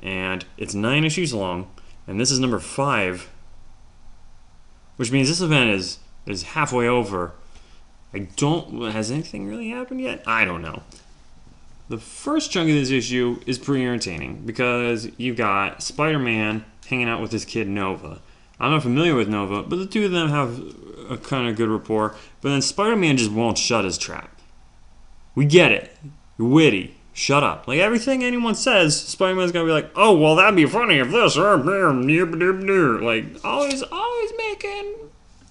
and 0.00 0.44
it's 0.56 0.74
nine 0.74 1.04
issues 1.04 1.34
long, 1.34 1.68
and 2.06 2.20
this 2.20 2.30
is 2.30 2.38
number 2.38 2.58
five, 2.58 3.30
which 4.96 5.12
means 5.12 5.28
this 5.28 5.40
event 5.40 5.70
is 5.70 5.98
is 6.26 6.42
halfway 6.42 6.88
over. 6.88 7.32
I 8.12 8.20
don't 8.36 8.92
has 8.92 9.10
anything 9.10 9.46
really 9.46 9.70
happened 9.70 10.00
yet? 10.00 10.22
I 10.26 10.44
don't 10.44 10.62
know. 10.62 10.82
The 11.88 11.98
first 11.98 12.50
chunk 12.50 12.70
of 12.70 12.74
this 12.74 12.90
issue 12.90 13.40
is 13.46 13.58
pretty 13.58 13.84
entertaining 13.84 14.42
because 14.46 15.10
you've 15.18 15.36
got 15.36 15.82
Spider-Man 15.82 16.64
hanging 16.86 17.08
out 17.08 17.20
with 17.20 17.32
his 17.32 17.44
kid 17.44 17.68
Nova. 17.68 18.20
I'm 18.58 18.70
not 18.70 18.82
familiar 18.82 19.14
with 19.14 19.28
Nova, 19.28 19.62
but 19.62 19.76
the 19.76 19.86
two 19.86 20.06
of 20.06 20.12
them 20.12 20.30
have 20.30 20.62
a 21.10 21.18
kind 21.18 21.48
of 21.48 21.56
good 21.56 21.68
rapport. 21.68 22.14
But 22.40 22.50
then 22.50 22.62
Spider-Man 22.62 23.18
just 23.18 23.32
won't 23.32 23.58
shut 23.58 23.84
his 23.84 23.98
trap. 23.98 24.30
We 25.34 25.44
get 25.44 25.72
it. 25.72 25.94
Witty. 26.38 26.96
Shut 27.12 27.44
up. 27.44 27.68
Like 27.68 27.78
everything 27.78 28.24
anyone 28.24 28.56
says, 28.56 29.00
Spider-Man's 29.00 29.52
gonna 29.52 29.66
be 29.66 29.70
like, 29.72 29.90
"Oh, 29.94 30.18
well, 30.18 30.34
that'd 30.34 30.56
be 30.56 30.66
funny 30.66 30.98
if 30.98 31.10
this." 31.12 31.36
uh, 31.36 31.56
Like 31.56 33.44
always, 33.44 33.82
always 33.84 34.32
making 34.36 34.94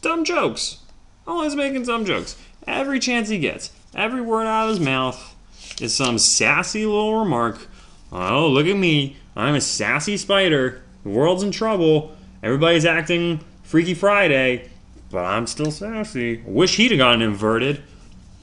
dumb 0.01 0.25
jokes. 0.25 0.79
Always 1.25 1.55
making 1.55 1.83
dumb 1.83 2.03
jokes. 2.03 2.35
Every 2.67 2.99
chance 2.99 3.29
he 3.29 3.39
gets, 3.39 3.71
every 3.95 4.19
word 4.21 4.45
out 4.45 4.65
of 4.65 4.71
his 4.71 4.79
mouth 4.81 5.35
is 5.81 5.95
some 5.95 6.17
sassy 6.17 6.85
little 6.85 7.19
remark. 7.19 7.65
Oh, 8.11 8.49
look 8.49 8.67
at 8.67 8.75
me. 8.75 9.15
I'm 9.35 9.55
a 9.55 9.61
sassy 9.61 10.17
spider. 10.17 10.81
The 11.03 11.09
world's 11.09 11.43
in 11.43 11.51
trouble. 11.51 12.15
Everybody's 12.43 12.85
acting 12.85 13.39
Freaky 13.63 13.93
Friday, 13.93 14.69
but 15.09 15.23
I'm 15.23 15.47
still 15.47 15.71
sassy. 15.71 16.43
Wish 16.45 16.75
he'd 16.75 16.91
have 16.91 16.97
gotten 16.97 17.21
inverted. 17.21 17.81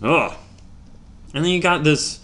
Ugh. 0.03 0.33
And 1.35 1.45
then 1.45 1.53
you 1.53 1.61
got 1.61 1.85
this 1.85 2.20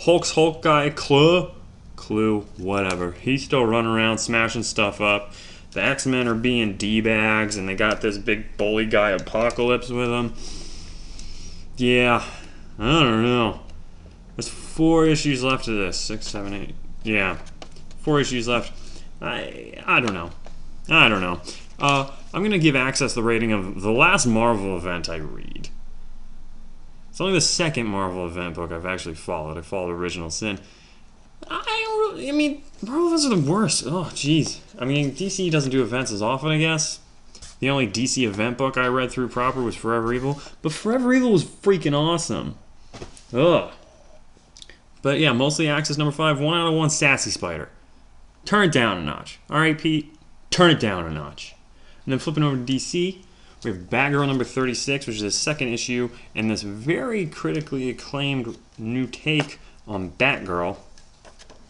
Hulk's 0.00 0.32
Hulk 0.32 0.62
guy, 0.62 0.90
Kluh. 0.90 1.52
Kluh, 1.96 2.44
whatever. 2.58 3.12
He's 3.12 3.44
still 3.44 3.64
running 3.64 3.90
around 3.90 4.18
smashing 4.18 4.62
stuff 4.62 5.00
up. 5.00 5.32
The 5.72 5.82
X 5.82 6.06
Men 6.06 6.28
are 6.28 6.34
being 6.34 6.76
D 6.76 7.00
bags, 7.00 7.56
and 7.56 7.68
they 7.68 7.74
got 7.74 8.00
this 8.00 8.18
big 8.18 8.56
bully 8.56 8.86
guy, 8.86 9.10
Apocalypse, 9.10 9.90
with 9.90 10.08
them. 10.08 10.34
Yeah, 11.76 12.24
I 12.78 13.02
don't 13.02 13.22
know. 13.22 13.60
There's 14.36 14.48
four 14.48 15.06
issues 15.06 15.42
left 15.42 15.68
of 15.68 15.74
this. 15.76 15.98
Six, 15.98 16.26
seven, 16.26 16.54
eight. 16.54 16.74
Yeah, 17.02 17.38
four 17.98 18.20
issues 18.20 18.48
left. 18.48 18.72
I 19.20 19.74
I 19.84 20.00
don't 20.00 20.14
know. 20.14 20.30
I 20.88 21.08
don't 21.08 21.20
know. 21.20 21.40
Uh, 21.78 22.10
I'm 22.32 22.42
gonna 22.42 22.58
give 22.58 22.76
Axis 22.76 23.14
the 23.14 23.22
rating 23.22 23.52
of 23.52 23.82
the 23.82 23.92
last 23.92 24.26
Marvel 24.26 24.76
event 24.76 25.08
I 25.08 25.16
read. 25.16 25.68
It's 27.16 27.20
only 27.22 27.32
the 27.32 27.40
second 27.40 27.86
Marvel 27.86 28.26
event 28.26 28.56
book 28.56 28.70
I've 28.70 28.84
actually 28.84 29.14
followed. 29.14 29.56
I 29.56 29.62
followed 29.62 29.92
Original 29.92 30.28
Sin. 30.28 30.58
I 31.48 31.64
don't 31.64 32.12
really, 32.12 32.28
I 32.28 32.32
mean, 32.32 32.62
Marvel 32.82 33.06
events 33.06 33.24
are 33.24 33.34
the 33.34 33.50
worst. 33.50 33.84
Oh, 33.86 34.10
jeez. 34.12 34.58
I 34.78 34.84
mean, 34.84 35.12
DC 35.12 35.50
doesn't 35.50 35.70
do 35.70 35.82
events 35.82 36.12
as 36.12 36.20
often, 36.20 36.50
I 36.50 36.58
guess. 36.58 37.00
The 37.60 37.70
only 37.70 37.86
DC 37.86 38.22
event 38.22 38.58
book 38.58 38.76
I 38.76 38.88
read 38.88 39.10
through 39.10 39.28
proper 39.28 39.62
was 39.62 39.74
Forever 39.74 40.12
Evil, 40.12 40.42
but 40.60 40.72
Forever 40.72 41.14
Evil 41.14 41.32
was 41.32 41.42
freaking 41.42 41.94
awesome. 41.94 42.58
Ugh. 43.32 43.72
But 45.00 45.18
yeah, 45.18 45.32
mostly 45.32 45.68
Axis 45.68 45.96
number 45.96 46.12
five, 46.12 46.38
one 46.38 46.58
out 46.58 46.68
of 46.68 46.74
one 46.74 46.90
Sassy 46.90 47.30
Spider. 47.30 47.70
Turn 48.44 48.68
it 48.68 48.72
down 48.72 48.98
a 48.98 49.02
notch. 49.02 49.38
All 49.48 49.60
right, 49.60 49.78
Pete, 49.78 50.14
turn 50.50 50.70
it 50.70 50.80
down 50.80 51.06
a 51.06 51.10
notch. 51.10 51.54
And 52.04 52.12
then 52.12 52.18
flipping 52.18 52.42
over 52.42 52.56
to 52.56 52.62
DC, 52.62 53.22
we 53.64 53.70
have 53.70 53.80
Batgirl 53.90 54.26
number 54.26 54.44
36, 54.44 55.06
which 55.06 55.16
is 55.16 55.22
the 55.22 55.30
second 55.30 55.68
issue, 55.68 56.10
and 56.34 56.50
this 56.50 56.62
very 56.62 57.26
critically 57.26 57.90
acclaimed 57.90 58.56
new 58.78 59.06
take 59.06 59.58
on 59.86 60.10
Batgirl. 60.10 60.76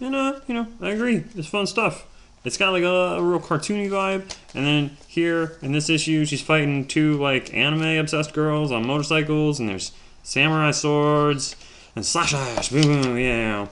And, 0.00 0.14
uh, 0.14 0.40
you 0.46 0.54
know, 0.54 0.66
I 0.80 0.90
agree. 0.90 1.24
It's 1.34 1.48
fun 1.48 1.66
stuff. 1.66 2.06
It's 2.44 2.56
got 2.56 2.70
like 2.70 2.84
a, 2.84 3.16
a 3.16 3.22
real 3.22 3.40
cartoony 3.40 3.88
vibe. 3.88 4.32
And 4.54 4.64
then 4.64 4.96
here 5.08 5.58
in 5.62 5.72
this 5.72 5.90
issue, 5.90 6.24
she's 6.24 6.42
fighting 6.42 6.86
two 6.86 7.20
like 7.20 7.52
anime 7.52 7.98
obsessed 7.98 8.32
girls 8.32 8.70
on 8.70 8.86
motorcycles, 8.86 9.58
and 9.58 9.68
there's 9.68 9.90
samurai 10.22 10.70
swords 10.70 11.56
and 11.96 12.06
slash 12.06 12.30
slash 12.30 12.68
boom 12.68 13.02
boom 13.02 13.18
yeah. 13.18 13.66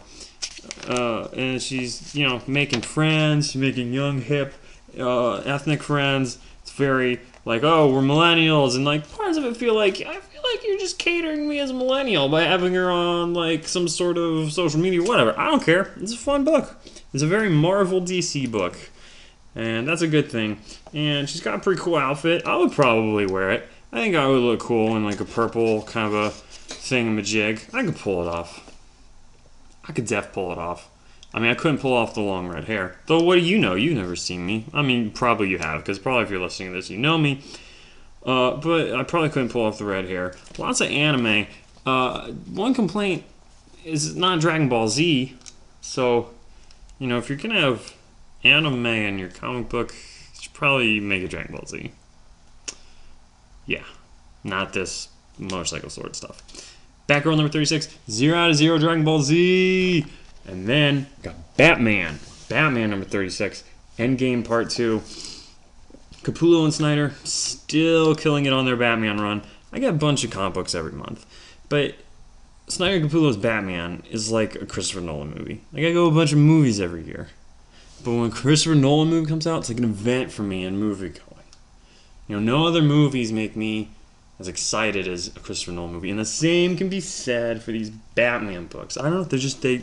Uh, 0.88 1.29
and 1.37 1.62
she's 1.62 2.14
you 2.16 2.27
know 2.27 2.42
making 2.48 2.81
friends, 2.81 3.55
making 3.55 3.92
young 3.92 4.20
hip 4.22 4.55
uh, 4.98 5.37
ethnic 5.37 5.83
friends. 5.83 6.38
It's 6.62 6.72
very 6.72 7.20
like 7.44 7.62
oh 7.62 7.92
we're 7.92 8.00
millennials, 8.00 8.74
and 8.74 8.85
like 8.85 9.11
parts 9.12 9.37
of 9.37 9.44
it 9.44 9.57
feel 9.57 9.74
like 9.74 10.00
I 10.00 10.20
feel 10.20 10.42
like 10.42 10.64
you're 10.66 10.78
just 10.78 10.98
catering 10.98 11.48
me 11.48 11.59
as 11.59 11.70
a 11.70 11.74
millennial 11.74 12.28
by 12.28 12.42
having 12.42 12.74
her 12.74 12.90
on 12.90 13.35
like 13.35 13.66
some 13.66 13.88
sort 13.88 14.18
of 14.18 14.52
social 14.52 14.80
media, 14.80 15.02
whatever. 15.02 15.38
I 15.38 15.50
don't 15.50 15.62
care. 15.62 15.92
It's 16.00 16.12
a 16.12 16.18
fun 16.18 16.44
book. 16.44 16.76
It's 17.12 17.22
a 17.22 17.26
very 17.26 17.48
Marvel 17.48 18.00
DC 18.00 18.50
book, 18.50 18.76
and 19.54 19.87
that's 19.87 20.02
a 20.02 20.09
good 20.09 20.30
thing. 20.30 20.61
And 20.92 21.28
she's 21.28 21.40
got 21.40 21.54
a 21.54 21.59
pretty 21.59 21.80
cool 21.80 21.96
outfit. 21.96 22.46
I 22.46 22.57
would 22.57 22.72
probably 22.72 23.26
wear 23.26 23.50
it. 23.50 23.68
I 23.92 23.98
think 23.98 24.16
I 24.16 24.26
would 24.26 24.42
look 24.42 24.61
cool 24.61 24.96
in 24.96 25.04
like 25.04 25.20
a 25.20 25.24
purple 25.24 25.83
kind 25.83 26.07
of 26.07 26.14
a 26.14 26.30
thingamajig. 26.74 27.72
I 27.72 27.85
could 27.85 27.96
pull 27.96 28.22
it 28.22 28.28
off. 28.28 28.70
I 29.87 29.92
could 29.92 30.07
def 30.07 30.33
pull 30.33 30.50
it 30.50 30.59
off. 30.59 30.88
I 31.35 31.40
mean, 31.40 31.51
I 31.51 31.55
couldn't 31.55 31.79
pull 31.79 31.92
off 31.92 32.14
the 32.14 32.20
long 32.20 32.47
red 32.47 32.64
hair. 32.64 32.97
Though, 33.07 33.20
what 33.20 33.35
do 33.35 33.40
you 33.40 33.59
know? 33.59 33.75
You've 33.75 33.97
never 33.97 34.14
seen 34.14 34.47
me. 34.47 34.66
I 34.73 34.83
mean, 34.83 35.11
probably 35.11 35.49
you 35.49 35.59
have, 35.59 35.81
because 35.81 35.99
probably 35.99 36.23
if 36.23 36.31
you're 36.31 36.40
listening 36.40 36.70
to 36.70 36.77
this, 36.77 36.90
you 36.90 36.97
know 36.97 37.18
me. 37.18 37.42
Uh, 38.25 38.57
but 38.57 38.94
I 38.94 39.03
probably 39.03 39.31
couldn't 39.31 39.49
pull 39.49 39.64
off 39.66 39.77
the 39.77 39.85
red 39.85 40.09
hair. 40.09 40.37
Lots 40.57 40.81
of 40.81 40.88
anime. 40.90 41.49
Uh, 41.85 42.29
one 42.29 42.73
complaint 42.73 43.25
is 43.85 44.14
not 44.14 44.40
Dragon 44.40 44.68
Ball 44.68 44.88
Z. 44.88 45.37
So, 45.81 46.31
you 47.01 47.09
know, 47.09 47.18
if 47.18 47.29
you're 47.29 47.37
gonna 47.37 47.61
have 47.61 47.94
anime 48.44 48.87
in 48.87 49.18
your 49.18 49.29
comic 49.29 49.68
book, 49.68 49.92
you 49.92 50.40
should 50.40 50.55
probably 50.55 51.01
make 51.01 51.25
a 51.25 51.29
Dragon 51.29 51.57
Ball 51.57 51.66
Z. 51.66 51.90
Yeah, 53.66 53.83
not 54.44 54.73
this 54.73 55.09
motorcycle 55.37 55.90
sword 55.90 56.14
stuff. 56.14 56.42
Batgirl 57.09 57.37
number 57.37 57.51
36, 57.51 57.99
0 58.09 58.38
out 58.38 58.51
of 58.51 58.57
0 58.57 58.79
Dragon 58.79 59.05
Ball 59.05 59.20
Z. 59.20 60.07
And 60.46 60.66
then 60.66 61.07
got 61.22 61.57
Batman. 61.57 62.18
Batman 62.48 62.90
number 62.90 63.07
36, 63.07 63.64
Endgame 63.98 64.46
Part 64.46 64.70
2. 64.70 65.00
Capullo 66.22 66.64
and 66.64 66.72
Snyder 66.72 67.12
still 67.22 68.14
killing 68.14 68.46
it 68.46 68.52
on 68.52 68.64
their 68.64 68.76
Batman 68.76 69.20
run. 69.20 69.42
I 69.72 69.78
get 69.78 69.90
a 69.90 69.96
bunch 69.96 70.24
of 70.24 70.30
comic 70.30 70.54
books 70.54 70.74
every 70.74 70.92
month. 70.92 71.26
But 71.68 71.96
Snyder 72.68 73.07
Capullo's 73.07 73.37
Batman 73.37 74.02
is 74.11 74.30
like 74.30 74.54
a 74.54 74.66
Christopher 74.66 75.00
Nolan 75.00 75.35
movie. 75.35 75.62
Like 75.72 75.85
I 75.85 75.92
go 75.92 76.07
a 76.07 76.11
bunch 76.11 76.33
of 76.33 76.38
movies 76.38 76.80
every 76.80 77.02
year. 77.02 77.28
But 78.02 78.12
when 78.12 78.30
Christopher 78.30 78.74
Nolan 78.74 79.09
movie 79.09 79.28
comes 79.28 79.46
out, 79.46 79.61
it's 79.61 79.68
like 79.68 79.78
an 79.78 79.85
event 79.85 80.30
for 80.30 80.42
me 80.42 80.64
in 80.64 80.76
movie 80.76 81.09
going. 81.09 81.22
You 82.28 82.37
know, 82.37 82.40
no 82.40 82.66
other 82.66 82.83
movies 82.83 83.33
make 83.33 83.54
me 83.54 83.90
as 84.38 84.48
excited 84.48 85.07
as 85.07 85.28
a 85.28 85.40
Christopher 85.40 85.72
Nolan 85.72 85.92
movie. 85.92 86.11
And 86.11 86.18
the 86.18 86.24
same 86.24 86.76
can 86.76 86.88
be 86.88 87.00
said 87.00 87.62
for 87.62 87.72
these 87.72 87.90
Batman 87.90 88.66
books. 88.66 88.96
I 88.96 89.02
don't 89.02 89.14
know 89.14 89.20
if 89.20 89.28
they're 89.28 89.38
just 89.38 89.62
they 89.62 89.76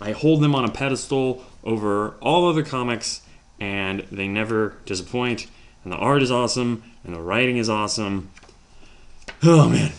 I 0.00 0.12
hold 0.12 0.40
them 0.40 0.54
on 0.54 0.64
a 0.64 0.70
pedestal 0.70 1.44
over 1.64 2.14
all 2.20 2.48
other 2.48 2.62
comics 2.62 3.22
and 3.58 4.00
they 4.10 4.28
never 4.28 4.76
disappoint. 4.86 5.46
And 5.84 5.92
the 5.92 5.96
art 5.96 6.22
is 6.22 6.30
awesome 6.30 6.82
and 7.04 7.14
the 7.14 7.20
writing 7.20 7.58
is 7.58 7.68
awesome. 7.68 8.30
Oh 9.42 9.68
man. 9.68 9.92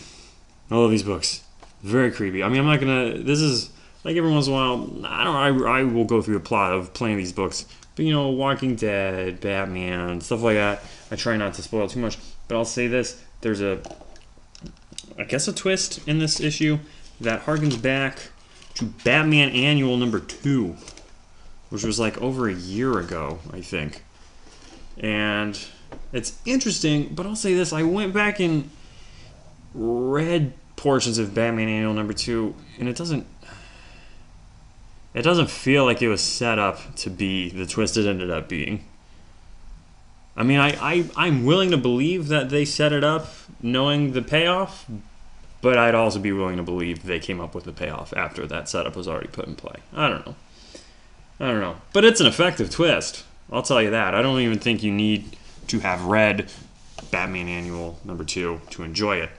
I 0.70 0.76
love 0.76 0.90
these 0.90 1.02
books. 1.02 1.42
Very 1.82 2.10
creepy. 2.10 2.42
I 2.42 2.48
mean, 2.48 2.60
I'm 2.60 2.66
not 2.66 2.80
gonna. 2.80 3.18
This 3.18 3.40
is 3.40 3.70
like 4.04 4.16
every 4.16 4.30
once 4.30 4.46
in 4.46 4.52
a 4.52 4.56
while. 4.56 4.90
I 5.04 5.24
don't. 5.24 5.64
I, 5.66 5.80
I 5.80 5.82
will 5.82 6.04
go 6.04 6.22
through 6.22 6.36
a 6.36 6.40
plot 6.40 6.72
of 6.72 6.94
playing 6.94 7.18
these 7.18 7.32
books, 7.32 7.66
but 7.94 8.04
you 8.04 8.12
know, 8.12 8.28
Walking 8.28 8.76
Dead, 8.76 9.40
Batman, 9.40 10.20
stuff 10.20 10.42
like 10.42 10.56
that. 10.56 10.82
I 11.10 11.16
try 11.16 11.36
not 11.36 11.54
to 11.54 11.62
spoil 11.62 11.88
too 11.88 12.00
much, 12.00 12.16
but 12.48 12.56
I'll 12.56 12.64
say 12.64 12.86
this: 12.86 13.22
there's 13.42 13.60
a, 13.60 13.80
I 15.18 15.24
guess, 15.24 15.46
a 15.48 15.52
twist 15.52 16.06
in 16.08 16.20
this 16.20 16.40
issue 16.40 16.78
that 17.20 17.44
harkens 17.44 17.80
back 17.80 18.30
to 18.74 18.84
Batman 18.84 19.50
Annual 19.50 19.96
number 19.96 20.20
two, 20.20 20.76
which 21.70 21.84
was 21.84 21.98
like 21.98 22.20
over 22.20 22.48
a 22.48 22.54
year 22.54 22.98
ago, 22.98 23.38
I 23.52 23.60
think. 23.60 24.02
And 24.98 25.58
it's 26.12 26.38
interesting, 26.44 27.14
but 27.14 27.26
I'll 27.26 27.36
say 27.36 27.54
this: 27.54 27.72
I 27.72 27.82
went 27.82 28.12
back 28.12 28.40
and 28.40 28.70
read 29.74 30.52
portions 30.76 31.18
of 31.18 31.34
Batman 31.34 31.68
Annual 31.68 31.94
number 31.94 32.12
two, 32.12 32.54
and 32.78 32.88
it 32.88 32.96
doesn't. 32.96 33.26
It 35.14 35.22
doesn't 35.22 35.50
feel 35.50 35.84
like 35.84 36.00
it 36.00 36.08
was 36.08 36.22
set 36.22 36.58
up 36.58 36.94
to 36.96 37.10
be 37.10 37.50
the 37.50 37.66
twist 37.66 37.98
it 37.98 38.06
ended 38.06 38.30
up 38.30 38.48
being. 38.48 38.84
I 40.34 40.42
mean, 40.42 40.58
I, 40.58 40.70
I 40.80 41.04
I'm 41.16 41.44
willing 41.44 41.70
to 41.70 41.76
believe 41.76 42.28
that 42.28 42.48
they 42.48 42.64
set 42.64 42.92
it 42.92 43.04
up 43.04 43.28
knowing 43.62 44.12
the 44.12 44.22
payoff, 44.22 44.86
but 45.62 45.78
I'd 45.78 45.94
also 45.94 46.18
be 46.18 46.32
willing 46.32 46.58
to 46.58 46.62
believe 46.62 47.04
they 47.04 47.18
came 47.18 47.40
up 47.40 47.54
with 47.54 47.64
the 47.64 47.72
payoff 47.72 48.12
after 48.14 48.46
that 48.46 48.68
setup 48.68 48.94
was 48.94 49.08
already 49.08 49.28
put 49.28 49.46
in 49.46 49.54
play. 49.54 49.76
I 49.94 50.08
don't 50.08 50.26
know. 50.26 50.34
I 51.40 51.46
don't 51.48 51.60
know. 51.60 51.76
But 51.94 52.04
it's 52.04 52.20
an 52.20 52.26
effective 52.26 52.68
twist. 52.68 53.24
I'll 53.50 53.62
tell 53.62 53.80
you 53.80 53.90
that. 53.90 54.14
I 54.14 54.22
don't 54.22 54.40
even 54.40 54.58
think 54.58 54.82
you 54.82 54.92
need 54.92 55.36
to 55.68 55.78
have 55.80 56.04
read 56.04 56.50
Batman 57.10 57.48
Annual 57.48 57.98
number 58.04 58.24
two 58.24 58.60
to 58.70 58.82
enjoy 58.82 59.16
it. 59.16 59.30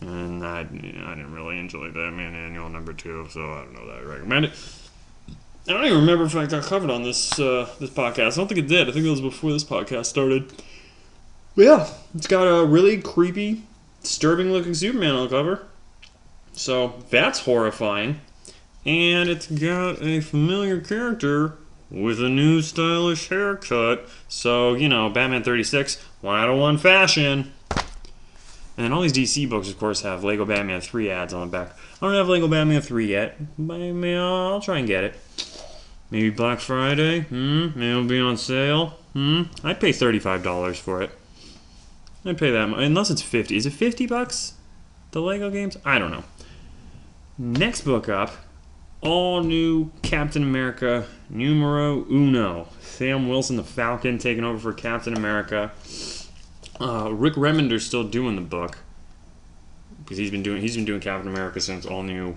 And 0.00 0.44
I, 0.44 0.60
I 0.60 0.64
didn't 0.64 1.32
really 1.32 1.58
enjoy 1.58 1.86
Batman 1.90 2.34
Annual 2.34 2.68
number 2.68 2.92
two, 2.92 3.26
so 3.30 3.52
I 3.52 3.64
don't 3.64 3.74
know 3.74 3.86
that 3.86 3.98
I 3.98 4.02
recommend 4.02 4.46
it. 4.46 4.52
I 5.66 5.72
don't 5.72 5.84
even 5.86 6.00
remember 6.00 6.24
if 6.24 6.36
I 6.36 6.44
got 6.44 6.64
covered 6.64 6.90
on 6.90 7.04
this 7.04 7.38
uh, 7.40 7.66
this 7.80 7.88
podcast. 7.88 8.32
I 8.32 8.36
don't 8.36 8.48
think 8.48 8.58
it 8.58 8.68
did. 8.68 8.88
I 8.88 8.92
think 8.92 9.06
it 9.06 9.10
was 9.10 9.22
before 9.22 9.50
this 9.50 9.64
podcast 9.64 10.06
started. 10.06 10.52
But 11.56 11.64
yeah, 11.64 11.88
it's 12.14 12.26
got 12.26 12.44
a 12.44 12.66
really 12.66 13.00
creepy, 13.00 13.62
disturbing 14.04 14.52
looking 14.52 14.74
Superman 14.74 15.14
on 15.14 15.24
the 15.24 15.30
cover. 15.30 15.66
So 16.52 17.02
that's 17.10 17.40
horrifying. 17.40 18.20
And 18.86 19.28
it's 19.28 19.46
got 19.46 20.02
a 20.02 20.20
familiar 20.20 20.80
character 20.80 21.54
with 21.90 22.20
a 22.20 22.28
new 22.28 22.62
stylish 22.62 23.28
haircut. 23.28 24.08
So, 24.28 24.74
you 24.74 24.88
know, 24.88 25.10
Batman 25.10 25.42
36, 25.42 26.00
one 26.20 26.38
out 26.38 26.50
of 26.50 26.58
one 26.58 26.78
fashion. 26.78 27.52
And 28.76 28.84
then 28.84 28.92
all 28.92 29.02
these 29.02 29.12
DC 29.12 29.48
books, 29.48 29.68
of 29.68 29.78
course, 29.78 30.02
have 30.02 30.24
Lego 30.24 30.44
Batman 30.44 30.80
3 30.80 31.10
ads 31.10 31.32
on 31.32 31.48
the 31.48 31.52
back. 31.52 31.76
I 32.02 32.06
don't 32.06 32.14
have 32.14 32.28
Lego 32.28 32.48
Batman 32.48 32.80
3 32.80 33.06
yet, 33.06 33.36
but 33.58 33.80
I'll 33.80 34.60
try 34.60 34.78
and 34.78 34.86
get 34.86 35.04
it. 35.04 35.14
Maybe 36.10 36.30
Black 36.30 36.60
Friday? 36.60 37.20
Hmm? 37.20 37.68
Maybe 37.74 37.90
it'll 37.90 38.04
be 38.04 38.20
on 38.20 38.36
sale? 38.36 38.98
Hmm? 39.12 39.44
I'd 39.62 39.80
pay 39.80 39.90
$35 39.90 40.76
for 40.76 41.02
it. 41.02 41.10
I'd 42.24 42.38
pay 42.38 42.50
that 42.50 42.68
much. 42.68 42.80
Unless 42.80 43.10
it's 43.10 43.22
50 43.22 43.56
Is 43.56 43.66
it 43.66 43.72
50 43.72 44.06
bucks? 44.06 44.54
The 45.10 45.20
Lego 45.20 45.50
games? 45.50 45.76
I 45.84 45.98
don't 45.98 46.10
know. 46.10 46.24
Next 47.38 47.82
book 47.82 48.08
up 48.08 48.32
all 49.04 49.42
new 49.42 49.90
Captain 50.02 50.42
America 50.42 51.06
numero 51.28 52.04
uno. 52.10 52.68
Sam 52.80 53.28
Wilson, 53.28 53.56
the 53.56 53.64
Falcon, 53.64 54.18
taking 54.18 54.44
over 54.44 54.58
for 54.58 54.72
Captain 54.72 55.14
America. 55.14 55.70
Uh, 56.80 57.10
Rick 57.12 57.34
Remender's 57.34 57.86
still 57.86 58.04
doing 58.04 58.34
the 58.34 58.42
book 58.42 58.78
because 59.98 60.18
he's 60.18 60.30
been 60.30 60.42
doing 60.42 60.60
he's 60.60 60.74
been 60.74 60.84
doing 60.84 61.00
Captain 61.00 61.28
America 61.28 61.60
since 61.60 61.86
all 61.86 62.02
new 62.02 62.36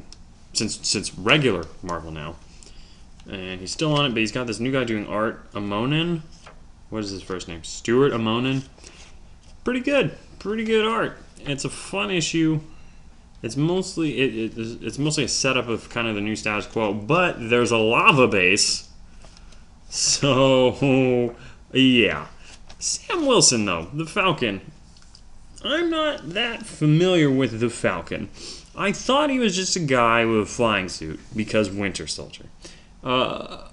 since 0.53 0.85
since 0.87 1.17
regular 1.17 1.65
Marvel 1.81 2.11
now, 2.11 2.35
and 3.27 3.59
he's 3.59 3.71
still 3.71 3.93
on 3.93 4.05
it. 4.05 4.09
But 4.09 4.19
he's 4.19 4.31
got 4.31 4.45
this 4.45 4.59
new 4.59 4.71
guy 4.71 4.83
doing 4.83 5.07
art, 5.07 5.51
Immonen. 5.53 6.21
What 6.89 7.03
is 7.03 7.09
his 7.09 7.23
first 7.23 7.47
name? 7.47 7.63
Stuart 7.63 8.11
Immonen. 8.11 8.67
Pretty 9.67 9.81
good, 9.81 10.15
pretty 10.39 10.63
good 10.63 10.87
art. 10.87 11.17
It's 11.41 11.65
a 11.65 11.69
fun 11.69 12.09
issue. 12.09 12.61
It's 13.43 13.57
mostly 13.57 14.17
it, 14.17 14.57
it, 14.57 14.81
it's 14.81 14.97
mostly 14.97 15.25
a 15.25 15.27
setup 15.27 15.67
of 15.67 15.89
kind 15.89 16.07
of 16.07 16.15
the 16.15 16.21
new 16.21 16.37
status 16.37 16.65
quo, 16.65 16.93
but 16.93 17.49
there's 17.49 17.71
a 17.71 17.77
lava 17.77 18.29
base. 18.29 18.87
So 19.89 21.35
yeah, 21.73 22.27
Sam 22.79 23.25
Wilson 23.25 23.65
though 23.65 23.89
the 23.93 24.05
Falcon. 24.05 24.61
I'm 25.65 25.89
not 25.89 26.29
that 26.29 26.65
familiar 26.65 27.29
with 27.29 27.59
the 27.59 27.69
Falcon. 27.69 28.29
I 28.73 28.93
thought 28.93 29.29
he 29.29 29.39
was 29.39 29.53
just 29.53 29.75
a 29.75 29.81
guy 29.81 30.23
with 30.23 30.39
a 30.39 30.45
flying 30.45 30.87
suit 30.87 31.19
because 31.35 31.69
Winter 31.69 32.07
Soldier. 32.07 32.45
Uh, 33.03 33.67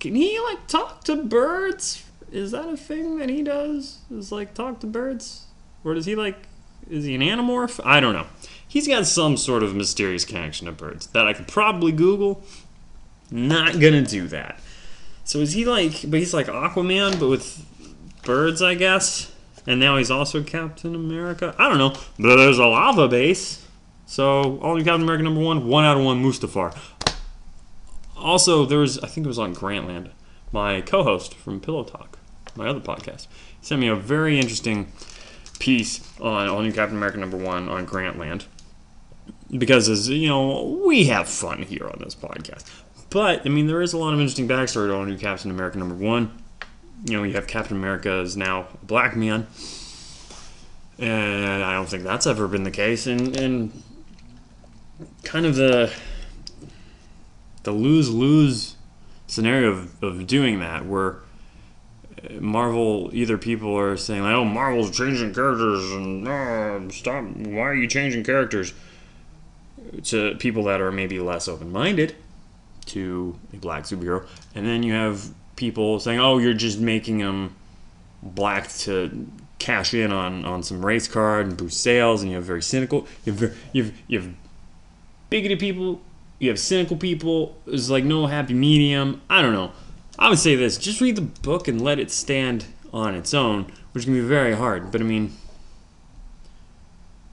can 0.00 0.16
he 0.16 0.40
like 0.40 0.66
talk 0.66 1.04
to 1.04 1.22
birds? 1.22 2.03
Is 2.34 2.50
that 2.50 2.68
a 2.68 2.76
thing 2.76 3.18
that 3.18 3.28
he 3.28 3.44
does? 3.44 4.00
Is 4.10 4.32
like 4.32 4.54
talk 4.54 4.80
to 4.80 4.88
birds, 4.88 5.46
or 5.84 5.94
does 5.94 6.04
he 6.06 6.16
like? 6.16 6.36
Is 6.90 7.04
he 7.04 7.14
an 7.14 7.20
animorph? 7.20 7.80
I 7.84 8.00
don't 8.00 8.12
know. 8.12 8.26
He's 8.66 8.88
got 8.88 9.06
some 9.06 9.36
sort 9.36 9.62
of 9.62 9.72
mysterious 9.76 10.24
connection 10.24 10.66
to 10.66 10.72
birds 10.72 11.06
that 11.08 11.28
I 11.28 11.32
could 11.32 11.46
probably 11.46 11.92
Google. 11.92 12.42
Not 13.30 13.78
gonna 13.78 14.02
do 14.02 14.26
that. 14.28 14.58
So 15.22 15.38
is 15.38 15.52
he 15.52 15.64
like? 15.64 16.02
But 16.10 16.18
he's 16.18 16.34
like 16.34 16.48
Aquaman, 16.48 17.20
but 17.20 17.28
with 17.28 17.64
birds, 18.24 18.60
I 18.60 18.74
guess. 18.74 19.32
And 19.64 19.78
now 19.78 19.96
he's 19.96 20.10
also 20.10 20.42
Captain 20.42 20.96
America. 20.96 21.54
I 21.56 21.68
don't 21.68 21.78
know. 21.78 21.94
But 22.18 22.34
there's 22.34 22.58
a 22.58 22.66
lava 22.66 23.06
base. 23.06 23.64
So 24.06 24.58
all 24.58 24.74
new 24.74 24.82
Captain 24.82 25.02
America 25.02 25.22
number 25.22 25.40
one, 25.40 25.68
one 25.68 25.84
out 25.84 25.96
of 25.96 26.02
one 26.02 26.20
Mustafar. 26.20 26.76
Also, 28.16 28.66
there 28.66 28.80
was 28.80 28.98
I 28.98 29.06
think 29.06 29.24
it 29.24 29.28
was 29.28 29.38
on 29.38 29.54
Grantland, 29.54 30.10
my 30.50 30.80
co-host 30.80 31.34
from 31.34 31.60
Pillow 31.60 31.84
Talk, 31.84 32.18
my 32.56 32.68
other 32.68 32.80
podcast, 32.80 33.26
sent 33.60 33.80
me 33.80 33.88
a 33.88 33.96
very 33.96 34.38
interesting 34.38 34.92
piece 35.58 36.00
on 36.20 36.48
all 36.48 36.60
new 36.62 36.72
Captain 36.72 36.96
America 36.96 37.18
number 37.18 37.36
one 37.36 37.68
on 37.68 37.86
Grantland. 37.86 38.46
Because 39.50 39.88
as 39.88 40.08
you 40.08 40.28
know, 40.28 40.80
we 40.84 41.04
have 41.04 41.28
fun 41.28 41.62
here 41.62 41.86
on 41.86 42.00
this 42.02 42.14
podcast. 42.14 42.64
But 43.10 43.46
I 43.46 43.48
mean, 43.48 43.66
there 43.66 43.82
is 43.82 43.92
a 43.92 43.98
lot 43.98 44.12
of 44.12 44.20
interesting 44.20 44.48
backstory 44.48 44.88
to 44.88 44.94
all 44.94 45.04
new 45.04 45.16
Captain 45.16 45.50
America 45.50 45.78
number 45.78 45.94
one. 45.94 46.42
You 47.04 47.16
know, 47.16 47.22
you 47.22 47.34
have 47.34 47.46
Captain 47.46 47.76
America 47.76 48.20
is 48.20 48.36
now 48.36 48.66
a 48.82 48.84
black 48.86 49.14
man, 49.14 49.46
and 50.98 51.62
I 51.62 51.74
don't 51.74 51.88
think 51.88 52.02
that's 52.02 52.26
ever 52.26 52.48
been 52.48 52.64
the 52.64 52.70
case. 52.70 53.06
And 53.06 53.36
and 53.36 53.82
kind 55.22 55.46
of 55.46 55.54
the 55.54 55.92
the 57.62 57.72
lose 57.72 58.10
lose 58.10 58.76
scenario 59.26 59.70
of, 59.70 60.02
of 60.02 60.26
doing 60.26 60.60
that, 60.60 60.86
where 60.86 61.18
Marvel 62.40 63.10
either 63.12 63.38
people 63.38 63.76
are 63.76 63.96
saying 63.96 64.22
like, 64.22 64.34
"Oh, 64.34 64.44
Marvel's 64.44 64.96
changing 64.96 65.34
characters," 65.34 65.90
and 65.92 66.26
oh, 66.26 66.88
stop. 66.90 67.24
Why 67.24 67.62
are 67.62 67.74
you 67.74 67.86
changing 67.86 68.24
characters? 68.24 68.72
To 70.04 70.34
people 70.36 70.64
that 70.64 70.80
are 70.80 70.90
maybe 70.90 71.20
less 71.20 71.46
open 71.46 71.70
minded 71.70 72.16
to 72.86 73.38
a 73.52 73.56
black 73.56 73.84
superhero, 73.84 74.26
and 74.54 74.66
then 74.66 74.82
you 74.82 74.92
have 74.92 75.28
people 75.56 76.00
saying, 76.00 76.18
"Oh, 76.18 76.38
you're 76.38 76.54
just 76.54 76.78
making 76.78 77.18
them 77.18 77.54
black 78.22 78.68
to 78.78 79.26
cash 79.58 79.94
in 79.94 80.12
on, 80.12 80.44
on 80.44 80.62
some 80.62 80.84
race 80.84 81.06
card 81.06 81.46
and 81.46 81.56
boost 81.56 81.80
sales," 81.80 82.22
and 82.22 82.30
you 82.30 82.36
have 82.36 82.44
very 82.44 82.62
cynical, 82.62 83.06
you 83.24 83.32
have 83.32 83.56
you 83.72 83.84
have, 83.84 83.94
you 84.08 84.20
have 84.20 84.34
bigoted 85.30 85.58
people, 85.58 86.00
you 86.38 86.48
have 86.48 86.58
cynical 86.58 86.96
people. 86.96 87.56
There's 87.66 87.90
like 87.90 88.04
no 88.04 88.26
happy 88.26 88.54
medium. 88.54 89.20
I 89.28 89.42
don't 89.42 89.52
know. 89.52 89.72
I 90.18 90.28
would 90.28 90.38
say 90.38 90.54
this: 90.56 90.78
just 90.78 91.00
read 91.00 91.16
the 91.16 91.22
book 91.22 91.68
and 91.68 91.80
let 91.80 91.98
it 91.98 92.10
stand 92.10 92.66
on 92.92 93.14
its 93.14 93.34
own, 93.34 93.72
which 93.92 94.04
can 94.04 94.14
be 94.14 94.20
very 94.20 94.54
hard. 94.54 94.90
But 94.92 95.00
I 95.00 95.04
mean, 95.04 95.32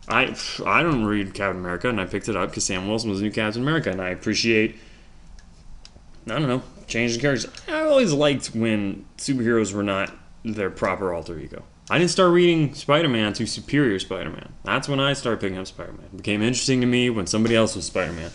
I 0.08 0.36
I 0.66 0.84
don't 0.84 1.06
read 1.06 1.34
Captain 1.34 1.60
America, 1.60 1.90
and 1.90 2.02
I 2.02 2.06
picked 2.06 2.28
it 2.28 2.36
up 2.36 2.50
because 2.50 2.66
Sam 2.66 2.88
Wilson 2.88 3.10
was 3.10 3.22
new 3.22 3.32
Captain 3.32 3.62
America, 3.62 3.90
and 3.92 4.02
I 4.02 4.10
appreciate. 4.10 4.78
I 6.28 6.38
don't 6.38 6.48
know, 6.48 6.62
changing 6.88 7.20
characters. 7.20 7.52
I 7.68 7.82
always 7.82 8.14
liked 8.14 8.48
when 8.48 9.06
superheroes 9.18 9.74
were 9.74 9.82
not 9.82 10.14
their 10.46 10.70
proper 10.70 11.14
alter 11.14 11.40
ego. 11.40 11.64
I 11.90 11.98
didn't 11.98 12.12
start 12.12 12.32
reading 12.32 12.76
Spider-Man 12.76 13.34
to 13.34 13.48
Superior 13.48 13.98
Spider-Man. 13.98 14.54
That's 14.64 14.88
when 14.88 15.00
I 15.00 15.14
started 15.14 15.42
picking 15.42 15.58
up 15.58 15.66
Spider-Man. 15.66 16.06
It 16.14 16.18
became 16.18 16.44
interesting 16.44 16.80
to 16.82 16.88
me 16.88 17.10
when 17.10 17.26
somebody 17.26 17.56
else 17.56 17.76
was 17.76 17.86
Spider-Man. 17.86 18.32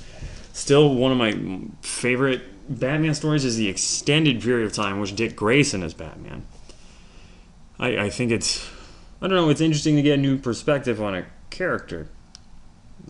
Still, 0.53 0.95
one 0.95 1.13
of 1.13 1.17
my 1.17 1.61
favorite 1.81 2.43
Batman 2.69 3.15
stories 3.15 3.45
is 3.45 3.57
the 3.57 3.69
extended 3.69 4.43
period 4.43 4.67
of 4.67 4.73
time 4.73 5.01
which 5.01 5.15
Dick 5.15 5.37
Grayson 5.37 5.83
is 5.83 5.95
Batman. 5.95 6.47
I, 7.79 7.99
I 7.99 8.11
think 8.11 8.33
it's, 8.33 8.69
I 9.21 9.29
don't 9.29 9.37
know, 9.37 9.49
it's 9.49 9.61
interesting 9.61 9.97
to 9.97 10.03
get 10.03 10.19
a 10.19 10.23
new 10.23 10.39
perspective 10.39 11.01
on 11.01 11.15
a 11.15 11.27
character 11.51 12.09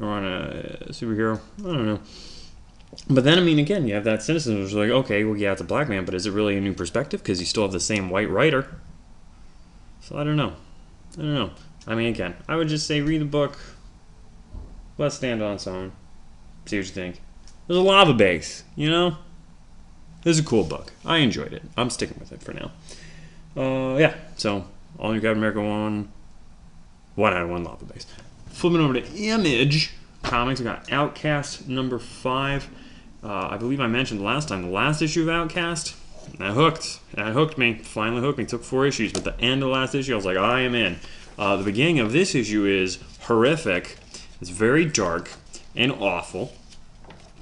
or 0.01 0.09
on 0.09 0.25
a 0.25 0.88
superhero. 0.90 1.40
I 1.61 1.62
don't 1.62 1.87
know. 1.87 2.01
But 3.09 3.25
then, 3.25 3.38
I 3.38 3.42
mean, 3.42 3.59
again, 3.59 3.87
you 3.87 3.95
have 3.95 4.05
that 4.05 4.23
cynicism, 4.23 4.61
which 4.61 4.69
is 4.69 4.75
like, 4.75 4.90
okay, 4.90 5.25
well, 5.25 5.37
yeah, 5.37 5.53
it's 5.53 5.61
a 5.61 5.64
black 5.64 5.88
man, 5.88 6.05
but 6.05 6.14
is 6.14 6.27
it 6.27 6.33
really 6.33 6.57
a 6.57 6.61
new 6.61 6.73
perspective? 6.73 7.23
Because 7.23 7.40
you 7.40 7.47
still 7.47 7.62
have 7.62 7.73
the 7.73 7.81
same 7.81 8.11
white 8.11 8.31
writer. 8.31 8.81
So 10.01 10.19
I 10.19 10.25
don't 10.25 10.37
know. 10.37 10.55
I 11.14 11.23
don't 11.23 11.35
know. 11.35 11.51
I 11.87 11.95
mean, 11.95 12.09
again, 12.09 12.37
I 12.49 12.57
would 12.57 12.69
just 12.69 12.87
say 12.87 13.01
read 13.01 13.21
the 13.21 13.27
book. 13.27 13.59
Let's 14.99 15.16
stand 15.16 15.42
on 15.42 15.55
its 15.55 15.66
own. 15.66 15.92
See 16.64 16.79
what 16.79 16.87
you 16.87 16.92
think. 16.92 17.21
There's 17.66 17.79
a 17.79 17.83
lava 17.83 18.14
base, 18.14 18.64
you 18.77 18.90
know? 18.90 19.19
This 20.26 20.38
is 20.38 20.42
a 20.44 20.48
cool 20.48 20.64
book. 20.64 20.92
I 21.04 21.18
enjoyed 21.18 21.52
it. 21.52 21.62
I'm 21.76 21.88
sticking 21.88 22.16
with 22.18 22.32
it 22.32 22.42
for 22.42 22.52
now. 22.52 22.72
Uh, 23.56 23.96
yeah, 23.96 24.16
so 24.36 24.64
all 24.98 25.12
new 25.12 25.20
Captain 25.20 25.38
America 25.38 25.62
1, 25.62 26.12
1 27.14 27.32
out 27.32 27.42
of 27.42 27.48
1 27.48 27.62
lava 27.62 27.84
base. 27.84 28.06
Flipping 28.48 28.80
over 28.80 28.94
to 28.94 29.06
Image 29.14 29.92
Comics, 30.24 30.58
we 30.58 30.64
got 30.64 30.90
Outcast 30.90 31.68
number 31.68 32.00
5. 32.00 32.68
Uh, 33.22 33.50
I 33.52 33.56
believe 33.56 33.78
I 33.78 33.86
mentioned 33.86 34.20
last 34.20 34.48
time, 34.48 34.62
the 34.62 34.68
last 34.68 35.00
issue 35.00 35.22
of 35.22 35.28
Outcast, 35.28 35.94
that 36.40 36.54
hooked. 36.54 36.98
That 37.14 37.32
hooked 37.32 37.56
me. 37.56 37.74
Finally 37.74 38.22
hooked 38.22 38.38
me. 38.38 38.46
Took 38.46 38.64
four 38.64 38.84
issues, 38.84 39.12
but 39.12 39.22
the 39.22 39.40
end 39.40 39.62
of 39.62 39.68
the 39.68 39.72
last 39.72 39.94
issue, 39.94 40.14
I 40.14 40.16
was 40.16 40.26
like, 40.26 40.36
I 40.36 40.62
am 40.62 40.74
in. 40.74 40.98
Uh, 41.38 41.56
the 41.56 41.62
beginning 41.62 42.00
of 42.00 42.10
this 42.10 42.34
issue 42.34 42.64
is 42.64 42.98
horrific. 43.20 43.96
It's 44.40 44.50
very 44.50 44.86
dark 44.86 45.30
and 45.76 45.92
awful, 45.92 46.52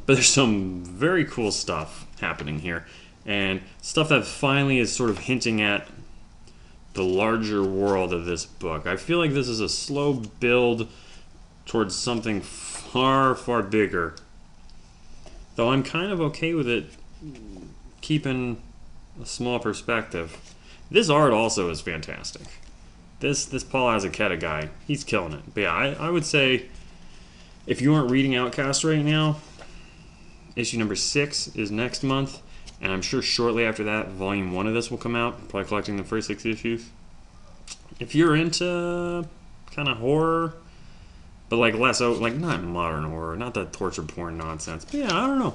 but 0.07 0.15
there's 0.15 0.29
some 0.29 0.85
very 0.85 1.25
cool 1.25 1.51
stuff 1.51 2.07
happening 2.21 2.61
here, 2.61 2.87
and 3.27 3.61
stuff 3.81 4.09
that 4.09 4.25
finally 4.27 4.79
is 4.79 4.93
sort 4.93 5.11
of 5.11 5.19
hinting 5.19 5.61
at 5.61 5.89
the 6.95 7.05
larger 7.05 7.63
world 7.63 8.13
of 8.13 8.25
this 8.25 8.47
book. 8.47 8.87
I 8.87 8.97
feel 8.97 9.19
like 9.19 9.33
this 9.33 9.49
is 9.49 9.61
a 9.61 9.69
slow 9.69 10.15
build 10.15 10.89
towards 11.67 11.95
something 11.95 12.41
far, 12.41 13.35
far 13.35 13.63
bigger. 13.63 14.15
Though 15.57 15.71
I'm 15.71 15.83
kind 15.83 16.13
of 16.13 16.21
okay 16.21 16.55
with 16.55 16.69
it 16.69 16.87
keeping 18.01 18.61
a 19.21 19.27
small 19.27 19.59
perspective. 19.59 20.55
This 20.91 21.09
art 21.09 21.33
also 21.33 21.71
is 21.71 21.81
fantastic. 21.81 22.47
This 23.21 23.47
this 23.47 23.65
Paul 23.65 23.89
Azaceta 23.89 24.39
guy, 24.39 24.69
he's 24.87 25.05
killing 25.05 25.33
it. 25.33 25.55
But 25.55 25.63
yeah, 25.63 25.73
I, 25.73 25.87
I 25.95 26.11
would 26.11 26.27
say 26.27 26.67
if 27.67 27.81
you 27.81 27.95
aren't 27.95 28.11
reading 28.11 28.35
Outcast 28.37 28.85
right 28.85 29.03
now, 29.05 29.37
issue 30.57 30.79
number 30.79 30.95
six 30.95 31.49
is 31.55 31.71
next 31.71 32.03
month, 32.03 32.41
and 32.81 32.93
I'm 32.93 33.03
sure 33.03 33.23
shortly 33.23 33.65
after 33.65 33.85
that, 33.85 34.09
volume 34.09 34.53
one 34.53 34.67
of 34.67 34.75
this 34.75 34.91
will 34.91 34.99
come 34.99 35.17
out. 35.17 35.49
Probably 35.49 35.69
collecting 35.69 35.97
the 35.97 36.05
first 36.05 36.29
six 36.29 36.45
issues. 36.45 36.89
If 38.01 38.15
you're 38.15 38.35
into 38.35 39.27
kind 39.75 39.89
of 39.89 39.99
horror, 39.99 40.55
but 41.49 41.57
like 41.57 41.75
less 41.75 42.01
like 42.01 42.35
not 42.35 42.63
modern 42.63 43.05
horror, 43.05 43.37
not 43.37 43.55
that 43.55 43.73
torture 43.73 44.03
porn 44.03 44.39
nonsense. 44.39 44.85
But 44.85 44.95
yeah, 44.95 45.17
I 45.17 45.27
don't 45.27 45.39
know. 45.39 45.55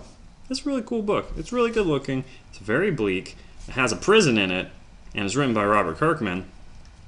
It's 0.49 0.65
a 0.65 0.69
really 0.69 0.81
cool 0.81 1.01
book. 1.01 1.31
It's 1.37 1.51
really 1.51 1.71
good 1.71 1.85
looking. 1.85 2.23
It's 2.49 2.57
very 2.57 2.91
bleak. 2.91 3.37
It 3.67 3.73
has 3.73 3.91
a 3.91 3.95
prison 3.95 4.37
in 4.37 4.49
it, 4.49 4.69
and 5.13 5.25
it's 5.25 5.35
written 5.35 5.53
by 5.53 5.65
Robert 5.65 5.97
Kirkman. 5.97 6.45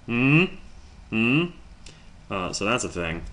Hmm. 0.05 0.45
Hmm. 1.09 1.45
Uh, 2.29 2.53
so 2.53 2.65
that's 2.65 2.83
a 2.83 2.89
thing. 2.89 3.23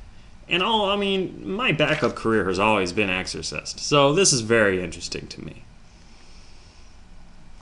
And 0.48 0.62
all 0.62 0.88
I 0.88 0.96
mean, 0.96 1.42
my 1.46 1.72
backup 1.72 2.14
career 2.14 2.46
has 2.46 2.58
always 2.58 2.92
been 2.92 3.10
Exorcist. 3.10 3.80
So 3.80 4.14
this 4.14 4.32
is 4.32 4.40
very 4.40 4.82
interesting 4.82 5.26
to 5.28 5.44
me. 5.44 5.62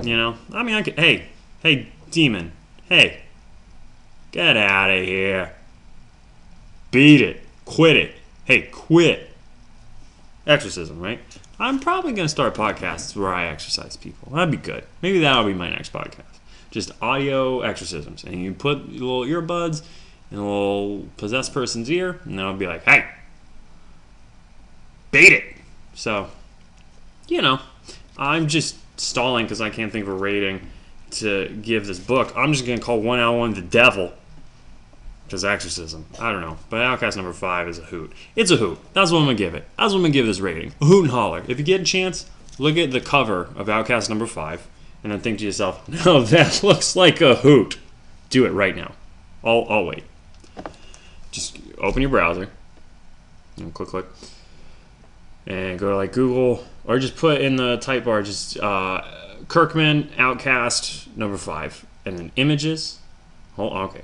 You 0.02 0.16
know, 0.16 0.36
I 0.52 0.62
mean, 0.62 0.74
I 0.74 0.82
could. 0.82 0.98
Hey, 0.98 1.28
hey, 1.62 1.88
demon. 2.10 2.52
Hey, 2.88 3.22
get 4.30 4.56
out 4.56 4.90
of 4.90 5.04
here. 5.04 5.54
Beat 6.90 7.20
it. 7.20 7.40
Quit 7.64 7.96
it. 7.96 8.14
Hey, 8.44 8.62
quit. 8.62 9.30
Exorcism, 10.46 11.00
right? 11.00 11.18
I'm 11.58 11.80
probably 11.80 12.12
going 12.12 12.26
to 12.26 12.30
start 12.30 12.54
podcasts 12.54 13.16
where 13.16 13.32
I 13.32 13.46
exercise 13.46 13.96
people. 13.96 14.30
That'd 14.32 14.50
be 14.50 14.58
good. 14.58 14.84
Maybe 15.02 15.18
that'll 15.20 15.44
be 15.44 15.54
my 15.54 15.70
next 15.70 15.92
podcast. 15.92 16.22
Just 16.70 16.92
audio 17.00 17.62
exorcisms. 17.62 18.22
And 18.22 18.42
you 18.42 18.52
put 18.52 18.90
little 18.92 19.22
earbuds 19.22 19.82
in 20.30 20.38
a 20.38 20.42
little 20.42 21.08
possessed 21.16 21.52
person's 21.54 21.90
ear, 21.90 22.20
and 22.24 22.38
then 22.38 22.44
I'll 22.44 22.56
be 22.56 22.66
like, 22.66 22.84
hey, 22.84 23.06
bait 25.10 25.32
it. 25.32 25.44
So, 25.94 26.28
you 27.28 27.42
know, 27.42 27.60
I'm 28.18 28.48
just 28.48 28.76
stalling 29.00 29.44
because 29.44 29.60
I 29.60 29.70
can't 29.70 29.92
think 29.92 30.06
of 30.06 30.12
a 30.12 30.14
rating 30.14 30.60
to 31.12 31.48
give 31.62 31.86
this 31.86 31.98
book. 31.98 32.32
I'm 32.36 32.52
just 32.52 32.66
going 32.66 32.78
to 32.78 32.84
call 32.84 33.00
1L1 33.00 33.54
the 33.54 33.62
devil. 33.62 34.12
Because 35.26 35.44
exorcism. 35.44 36.06
I 36.20 36.30
don't 36.30 36.40
know. 36.40 36.56
But 36.70 36.82
Outcast 36.82 37.16
number 37.16 37.32
five 37.32 37.66
is 37.68 37.78
a 37.78 37.82
hoot. 37.82 38.12
It's 38.36 38.52
a 38.52 38.56
hoot. 38.56 38.78
That's 38.92 39.10
what 39.10 39.18
I'm 39.18 39.24
going 39.24 39.36
to 39.36 39.42
give 39.42 39.54
it. 39.54 39.64
That's 39.76 39.92
what 39.92 39.96
I'm 39.96 40.02
going 40.02 40.12
to 40.12 40.18
give 40.18 40.26
this 40.26 40.38
rating. 40.38 40.72
A 40.80 40.84
hoot 40.84 41.02
and 41.02 41.10
holler. 41.10 41.42
If 41.48 41.58
you 41.58 41.64
get 41.64 41.80
a 41.80 41.84
chance, 41.84 42.30
look 42.58 42.76
at 42.76 42.92
the 42.92 43.00
cover 43.00 43.48
of 43.56 43.68
Outcast 43.68 44.08
number 44.08 44.26
five 44.26 44.68
and 45.02 45.12
then 45.12 45.20
think 45.20 45.40
to 45.40 45.44
yourself, 45.44 45.88
no, 46.06 46.22
that 46.22 46.62
looks 46.62 46.94
like 46.94 47.20
a 47.20 47.36
hoot. 47.36 47.78
Do 48.30 48.44
it 48.44 48.50
right 48.50 48.76
now. 48.76 48.92
I'll, 49.42 49.66
I'll 49.68 49.84
wait. 49.84 50.04
Just 51.36 51.58
open 51.78 52.00
your 52.00 52.10
browser. 52.10 52.48
And 53.58 53.72
click, 53.74 53.90
click. 53.90 54.06
And 55.46 55.78
go 55.78 55.90
to 55.90 55.96
like 55.96 56.12
Google 56.12 56.66
or 56.86 56.98
just 56.98 57.16
put 57.16 57.40
in 57.40 57.56
the 57.56 57.76
type 57.76 58.04
bar 58.04 58.22
just 58.22 58.58
uh, 58.58 59.02
Kirkman 59.48 60.10
Outcast 60.16 61.14
number 61.16 61.36
five 61.36 61.84
and 62.06 62.18
then 62.18 62.32
images. 62.36 62.98
Oh, 63.58 63.68
okay 63.84 64.02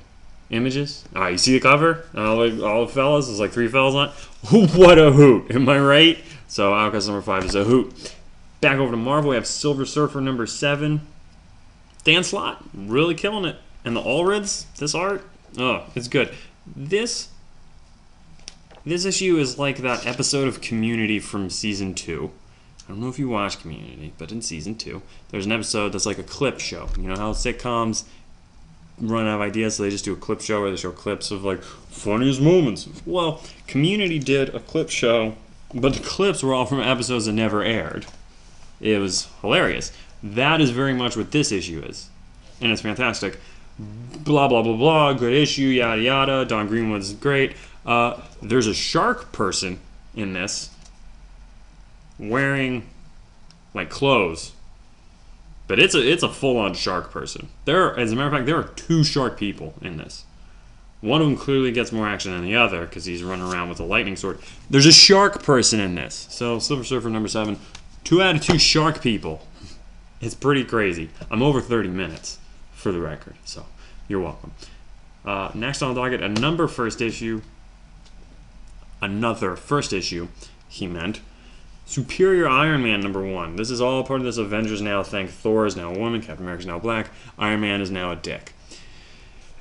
images. 0.52 1.04
All 1.16 1.22
right, 1.22 1.32
you 1.32 1.38
see 1.38 1.54
the 1.54 1.60
cover? 1.60 2.04
All 2.14 2.38
the, 2.38 2.64
all 2.64 2.86
the 2.86 2.92
fellas, 2.92 3.26
there's 3.26 3.40
like 3.40 3.52
three 3.52 3.68
fellas 3.68 3.94
on 3.94 4.08
it. 4.08 4.70
what 4.76 4.98
a 4.98 5.10
hoot. 5.10 5.50
Am 5.50 5.68
I 5.68 5.78
right? 5.80 6.18
So 6.46 6.74
Outcast 6.74 7.08
number 7.08 7.22
five 7.22 7.44
is 7.44 7.54
a 7.54 7.64
hoot. 7.64 8.14
Back 8.60 8.78
over 8.78 8.90
to 8.90 8.96
Marvel, 8.96 9.30
we 9.30 9.36
have 9.36 9.46
Silver 9.46 9.84
Surfer 9.84 10.20
number 10.20 10.46
seven. 10.46 11.00
Dan 12.04 12.22
Slott, 12.22 12.62
really 12.74 13.14
killing 13.14 13.44
it. 13.44 13.56
And 13.84 13.96
the 13.96 14.02
Allreds, 14.02 14.66
this 14.76 14.94
art, 14.94 15.24
oh, 15.58 15.84
it's 15.94 16.08
good. 16.08 16.32
This 16.66 17.28
this 18.84 19.04
issue 19.04 19.36
is 19.38 19.58
like 19.58 19.78
that 19.78 20.06
episode 20.06 20.48
of 20.48 20.60
Community 20.60 21.20
from 21.20 21.50
season 21.50 21.94
two. 21.94 22.32
I 22.84 22.92
don't 22.92 23.00
know 23.00 23.08
if 23.08 23.18
you 23.18 23.28
watch 23.28 23.60
Community, 23.60 24.12
but 24.18 24.32
in 24.32 24.42
season 24.42 24.74
two, 24.74 25.02
there's 25.30 25.46
an 25.46 25.52
episode 25.52 25.92
that's 25.92 26.06
like 26.06 26.18
a 26.18 26.24
clip 26.24 26.58
show. 26.58 26.88
You 26.96 27.04
know 27.04 27.16
how 27.16 27.32
sitcoms 27.32 28.04
run 28.98 29.26
out 29.26 29.36
of 29.36 29.40
ideas, 29.40 29.76
so 29.76 29.82
they 29.82 29.90
just 29.90 30.04
do 30.04 30.12
a 30.12 30.16
clip 30.16 30.40
show 30.40 30.60
where 30.60 30.70
they 30.70 30.76
show 30.76 30.90
clips 30.90 31.30
of 31.30 31.44
like 31.44 31.62
funniest 31.62 32.40
moments. 32.40 32.88
Well, 33.06 33.42
Community 33.66 34.18
did 34.18 34.54
a 34.54 34.60
clip 34.60 34.90
show, 34.90 35.36
but 35.72 35.94
the 35.94 36.00
clips 36.00 36.42
were 36.42 36.54
all 36.54 36.66
from 36.66 36.80
episodes 36.80 37.26
that 37.26 37.32
never 37.32 37.62
aired. 37.62 38.06
It 38.80 38.98
was 38.98 39.28
hilarious. 39.40 39.92
That 40.22 40.60
is 40.60 40.70
very 40.70 40.94
much 40.94 41.16
what 41.16 41.30
this 41.30 41.52
issue 41.52 41.82
is, 41.84 42.08
and 42.60 42.72
it's 42.72 42.82
fantastic. 42.82 43.38
Blah 43.78 44.48
blah 44.48 44.62
blah 44.62 44.76
blah. 44.76 45.12
Good 45.14 45.32
issue. 45.32 45.62
Yada 45.62 46.00
yada. 46.00 46.44
Dawn 46.44 46.68
Greenwood's 46.68 47.12
great. 47.14 47.56
Uh, 47.84 48.20
there's 48.40 48.66
a 48.66 48.74
shark 48.74 49.32
person 49.32 49.80
in 50.14 50.32
this 50.34 50.70
wearing 52.18 52.86
like 53.74 53.90
clothes 53.90 54.52
but 55.72 55.78
it's 55.78 55.94
a 55.94 56.06
it's 56.06 56.22
a 56.22 56.28
full 56.28 56.58
on 56.58 56.74
shark 56.74 57.10
person. 57.10 57.48
There, 57.64 57.98
as 57.98 58.12
a 58.12 58.14
matter 58.14 58.28
of 58.28 58.34
fact, 58.34 58.44
there 58.44 58.58
are 58.58 58.64
two 58.76 59.02
shark 59.02 59.38
people 59.38 59.72
in 59.80 59.96
this. 59.96 60.24
One 61.00 61.22
of 61.22 61.26
them 61.26 61.36
clearly 61.36 61.72
gets 61.72 61.90
more 61.90 62.06
action 62.06 62.32
than 62.32 62.42
the 62.42 62.56
other 62.56 62.82
because 62.84 63.06
he's 63.06 63.22
running 63.22 63.50
around 63.50 63.70
with 63.70 63.80
a 63.80 63.84
lightning 63.84 64.16
sword. 64.16 64.38
There's 64.68 64.84
a 64.84 64.92
shark 64.92 65.42
person 65.42 65.80
in 65.80 65.94
this. 65.94 66.26
So 66.30 66.58
Silver 66.58 66.84
Surfer 66.84 67.08
number 67.08 67.26
seven, 67.26 67.58
two 68.04 68.20
out 68.20 68.36
of 68.36 68.42
two 68.42 68.58
shark 68.58 69.00
people. 69.00 69.46
It's 70.20 70.34
pretty 70.34 70.62
crazy. 70.62 71.08
I'm 71.30 71.42
over 71.42 71.62
30 71.62 71.88
minutes 71.88 72.38
for 72.82 72.92
the 72.92 73.00
record, 73.00 73.34
so 73.44 73.64
you're 74.08 74.20
welcome. 74.20 74.52
Uh, 75.24 75.50
next 75.54 75.82
on 75.82 75.94
the 75.94 76.00
docket, 76.00 76.20
a 76.20 76.28
number 76.28 76.66
first 76.66 77.00
issue. 77.00 77.40
Another 79.00 79.56
first 79.56 79.92
issue, 79.92 80.28
he 80.68 80.86
meant. 80.86 81.20
Superior 81.86 82.48
Iron 82.48 82.82
Man 82.82 83.00
number 83.00 83.22
one. 83.22 83.56
This 83.56 83.70
is 83.70 83.80
all 83.80 84.02
part 84.04 84.20
of 84.20 84.24
this 84.24 84.36
Avengers 84.36 84.82
now 84.82 85.02
thing. 85.02 85.28
Thor 85.28 85.66
is 85.66 85.76
now 85.76 85.92
a 85.92 85.98
woman, 85.98 86.20
Captain 86.20 86.44
America 86.44 86.60
is 86.60 86.66
now 86.66 86.78
black, 86.78 87.10
Iron 87.38 87.60
Man 87.60 87.80
is 87.80 87.90
now 87.90 88.10
a 88.12 88.16
dick. 88.16 88.52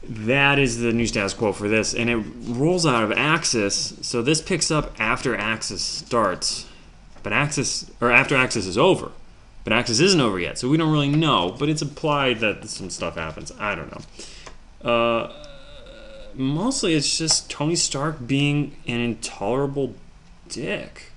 That 0.03 0.57
is 0.57 0.79
the 0.79 0.91
new 0.91 1.05
status 1.05 1.33
quo 1.33 1.51
for 1.51 1.69
this, 1.69 1.93
and 1.93 2.09
it 2.09 2.23
rolls 2.47 2.87
out 2.87 3.03
of 3.03 3.11
Axis. 3.11 3.99
So 4.01 4.23
this 4.23 4.41
picks 4.41 4.71
up 4.71 4.99
after 4.99 5.35
Axis 5.35 5.83
starts, 5.83 6.65
but 7.21 7.33
Axis 7.33 7.91
or 8.01 8.11
after 8.11 8.35
Axis 8.35 8.65
is 8.65 8.79
over, 8.79 9.11
but 9.63 9.73
Axis 9.73 9.99
isn't 9.99 10.19
over 10.19 10.39
yet, 10.39 10.57
so 10.57 10.69
we 10.69 10.77
don't 10.77 10.91
really 10.91 11.09
know. 11.09 11.55
But 11.57 11.69
it's 11.69 11.81
implied 11.81 12.39
that 12.39 12.67
some 12.69 12.89
stuff 12.89 13.15
happens. 13.15 13.51
I 13.59 13.75
don't 13.75 13.91
know. 13.91 14.89
Uh, 14.89 15.33
mostly, 16.33 16.95
it's 16.95 17.17
just 17.17 17.49
Tony 17.49 17.75
Stark 17.75 18.25
being 18.25 18.75
an 18.87 18.99
intolerable 18.99 19.95
dick. 20.49 21.11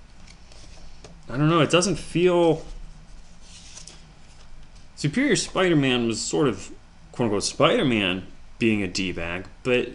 I 1.29 1.37
don't 1.37 1.49
know. 1.49 1.61
It 1.61 1.71
doesn't 1.71 1.97
feel. 1.97 2.65
Superior 4.97 5.37
Spider 5.37 5.77
Man 5.77 6.07
was 6.07 6.21
sort 6.21 6.49
of, 6.49 6.71
quote 7.13 7.27
unquote, 7.27 7.45
Spider 7.45 7.85
Man 7.85 8.27
being 8.59 8.83
a 8.83 8.87
D 8.87 9.13
bag, 9.13 9.47
but 9.63 9.89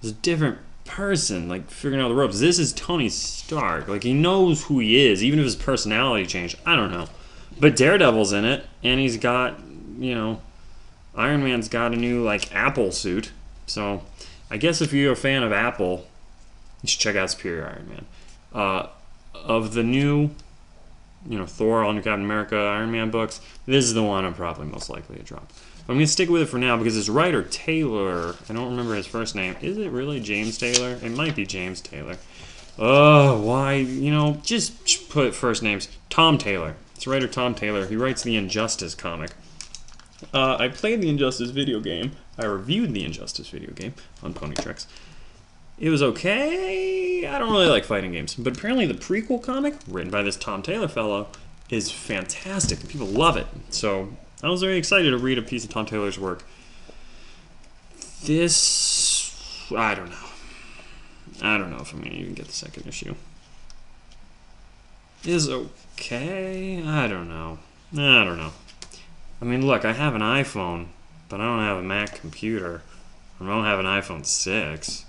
it's 0.00 0.10
a 0.10 0.12
different 0.12 0.58
person, 0.84 1.48
like 1.48 1.70
figuring 1.70 2.04
out 2.04 2.08
the 2.08 2.14
ropes. 2.14 2.40
This 2.40 2.58
is 2.58 2.72
Tony 2.72 3.08
Stark. 3.08 3.88
Like, 3.88 4.04
he 4.04 4.12
knows 4.12 4.64
who 4.64 4.78
he 4.78 5.06
is, 5.06 5.24
even 5.24 5.38
if 5.38 5.44
his 5.44 5.56
personality 5.56 6.26
changed. 6.26 6.58
I 6.64 6.76
don't 6.76 6.92
know. 6.92 7.08
But 7.58 7.76
Daredevil's 7.76 8.32
in 8.32 8.44
it, 8.44 8.66
and 8.82 9.00
he's 9.00 9.16
got, 9.16 9.58
you 9.98 10.14
know, 10.14 10.40
Iron 11.14 11.42
Man's 11.42 11.68
got 11.68 11.92
a 11.92 11.96
new, 11.96 12.22
like, 12.22 12.54
Apple 12.54 12.92
suit. 12.92 13.32
So, 13.66 14.02
I 14.50 14.58
guess 14.58 14.80
if 14.80 14.92
you're 14.92 15.12
a 15.12 15.16
fan 15.16 15.42
of 15.42 15.52
Apple, 15.52 16.06
you 16.82 16.88
should 16.88 17.00
check 17.00 17.16
out 17.16 17.30
Superior 17.30 17.66
Iron 17.66 17.88
Man. 17.88 18.04
Uh, 18.52 18.88
of 19.34 19.74
the 19.74 19.82
new, 19.82 20.30
you 21.28 21.38
know, 21.38 21.46
Thor, 21.46 21.82
All 21.82 21.92
New 21.92 22.02
Captain 22.02 22.24
America, 22.24 22.56
Iron 22.56 22.90
Man 22.90 23.10
books, 23.10 23.40
this 23.64 23.84
is 23.84 23.94
the 23.94 24.02
one 24.02 24.24
I'm 24.24 24.34
probably 24.34 24.66
most 24.66 24.90
likely 24.90 25.16
to 25.16 25.22
drop. 25.22 25.50
I'm 25.88 25.94
going 25.94 26.06
to 26.06 26.12
stick 26.12 26.28
with 26.28 26.42
it 26.42 26.46
for 26.46 26.58
now 26.58 26.76
because 26.76 26.96
this 26.96 27.08
writer, 27.08 27.44
Taylor, 27.44 28.34
I 28.48 28.52
don't 28.52 28.70
remember 28.70 28.94
his 28.96 29.06
first 29.06 29.34
name. 29.36 29.56
Is 29.62 29.78
it 29.78 29.90
really 29.90 30.20
James 30.20 30.58
Taylor? 30.58 30.98
It 31.00 31.12
might 31.12 31.36
be 31.36 31.46
James 31.46 31.80
Taylor. 31.80 32.16
Oh, 32.78 33.40
why? 33.40 33.74
You 33.74 34.10
know, 34.10 34.40
just 34.42 35.08
put 35.08 35.34
first 35.34 35.62
names. 35.62 35.88
Tom 36.10 36.38
Taylor. 36.38 36.74
It's 36.96 37.06
writer 37.06 37.28
Tom 37.28 37.54
Taylor. 37.54 37.86
He 37.86 37.94
writes 37.94 38.22
the 38.22 38.36
Injustice 38.36 38.94
comic. 38.94 39.32
Uh, 40.32 40.56
I 40.58 40.68
played 40.68 41.02
the 41.02 41.10
Injustice 41.10 41.50
video 41.50 41.78
game. 41.78 42.12
I 42.38 42.46
reviewed 42.46 42.94
the 42.94 43.04
Injustice 43.04 43.50
video 43.50 43.72
game 43.72 43.92
on 44.22 44.32
Pony 44.32 44.54
Tricks. 44.54 44.86
It 45.78 45.90
was 45.90 46.02
okay. 46.02 47.26
I 47.26 47.38
don't 47.38 47.52
really 47.52 47.66
like 47.66 47.84
fighting 47.84 48.12
games, 48.12 48.34
but 48.34 48.56
apparently 48.56 48.86
the 48.86 48.94
prequel 48.94 49.42
comic, 49.42 49.74
written 49.86 50.10
by 50.10 50.22
this 50.22 50.36
Tom 50.36 50.62
Taylor 50.62 50.88
fellow, 50.88 51.28
is 51.68 51.90
fantastic. 51.90 52.88
People 52.88 53.08
love 53.08 53.36
it. 53.36 53.46
So 53.68 54.16
I 54.42 54.48
was 54.48 54.62
very 54.62 54.78
excited 54.78 55.10
to 55.10 55.18
read 55.18 55.36
a 55.36 55.42
piece 55.42 55.64
of 55.64 55.70
Tom 55.70 55.84
Taylor's 55.84 56.18
work. 56.18 56.44
this, 58.24 59.70
I 59.76 59.94
don't 59.94 60.08
know. 60.08 60.16
I 61.42 61.58
don't 61.58 61.70
know 61.70 61.80
if 61.80 61.92
I'm 61.92 62.00
gonna 62.00 62.14
even 62.14 62.32
get 62.32 62.46
the 62.46 62.52
second 62.52 62.86
issue. 62.86 63.14
Is 65.24 65.46
okay. 65.46 65.68
I 65.98 67.06
don't 67.08 67.28
know. 67.28 67.58
I 67.92 68.24
don't 68.24 68.38
know. 68.38 68.52
I 69.40 69.44
mean, 69.44 69.66
look, 69.66 69.84
I 69.84 69.92
have 69.92 70.14
an 70.14 70.22
iPhone, 70.22 70.86
but 71.28 71.40
I 71.40 71.44
don't 71.44 71.60
have 71.60 71.78
a 71.78 71.82
Mac 71.82 72.20
computer. 72.20 72.82
I 73.40 73.46
don't 73.46 73.64
have 73.64 73.78
an 73.78 73.86
iPhone 73.86 74.24
6. 74.24 75.04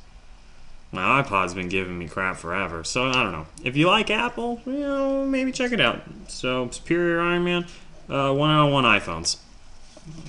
My 0.91 1.21
iPod's 1.21 1.53
been 1.53 1.69
giving 1.69 1.97
me 1.99 2.07
crap 2.07 2.38
forever, 2.38 2.83
so 2.83 3.09
I 3.09 3.23
don't 3.23 3.31
know. 3.31 3.47
If 3.63 3.75
you 3.75 3.88
like 3.88 4.09
Apple, 4.09 4.61
you 4.65 4.79
know, 4.79 5.25
maybe 5.25 5.51
check 5.51 5.71
it 5.71 5.81
out. 5.81 6.01
So, 6.27 6.69
Superior 6.71 7.21
Iron 7.21 7.43
Man, 7.43 7.65
uh, 8.09 8.33
one 8.33 8.49
out 8.49 8.67
of 8.67 8.73
one 8.73 8.85
iPhones. 8.85 9.38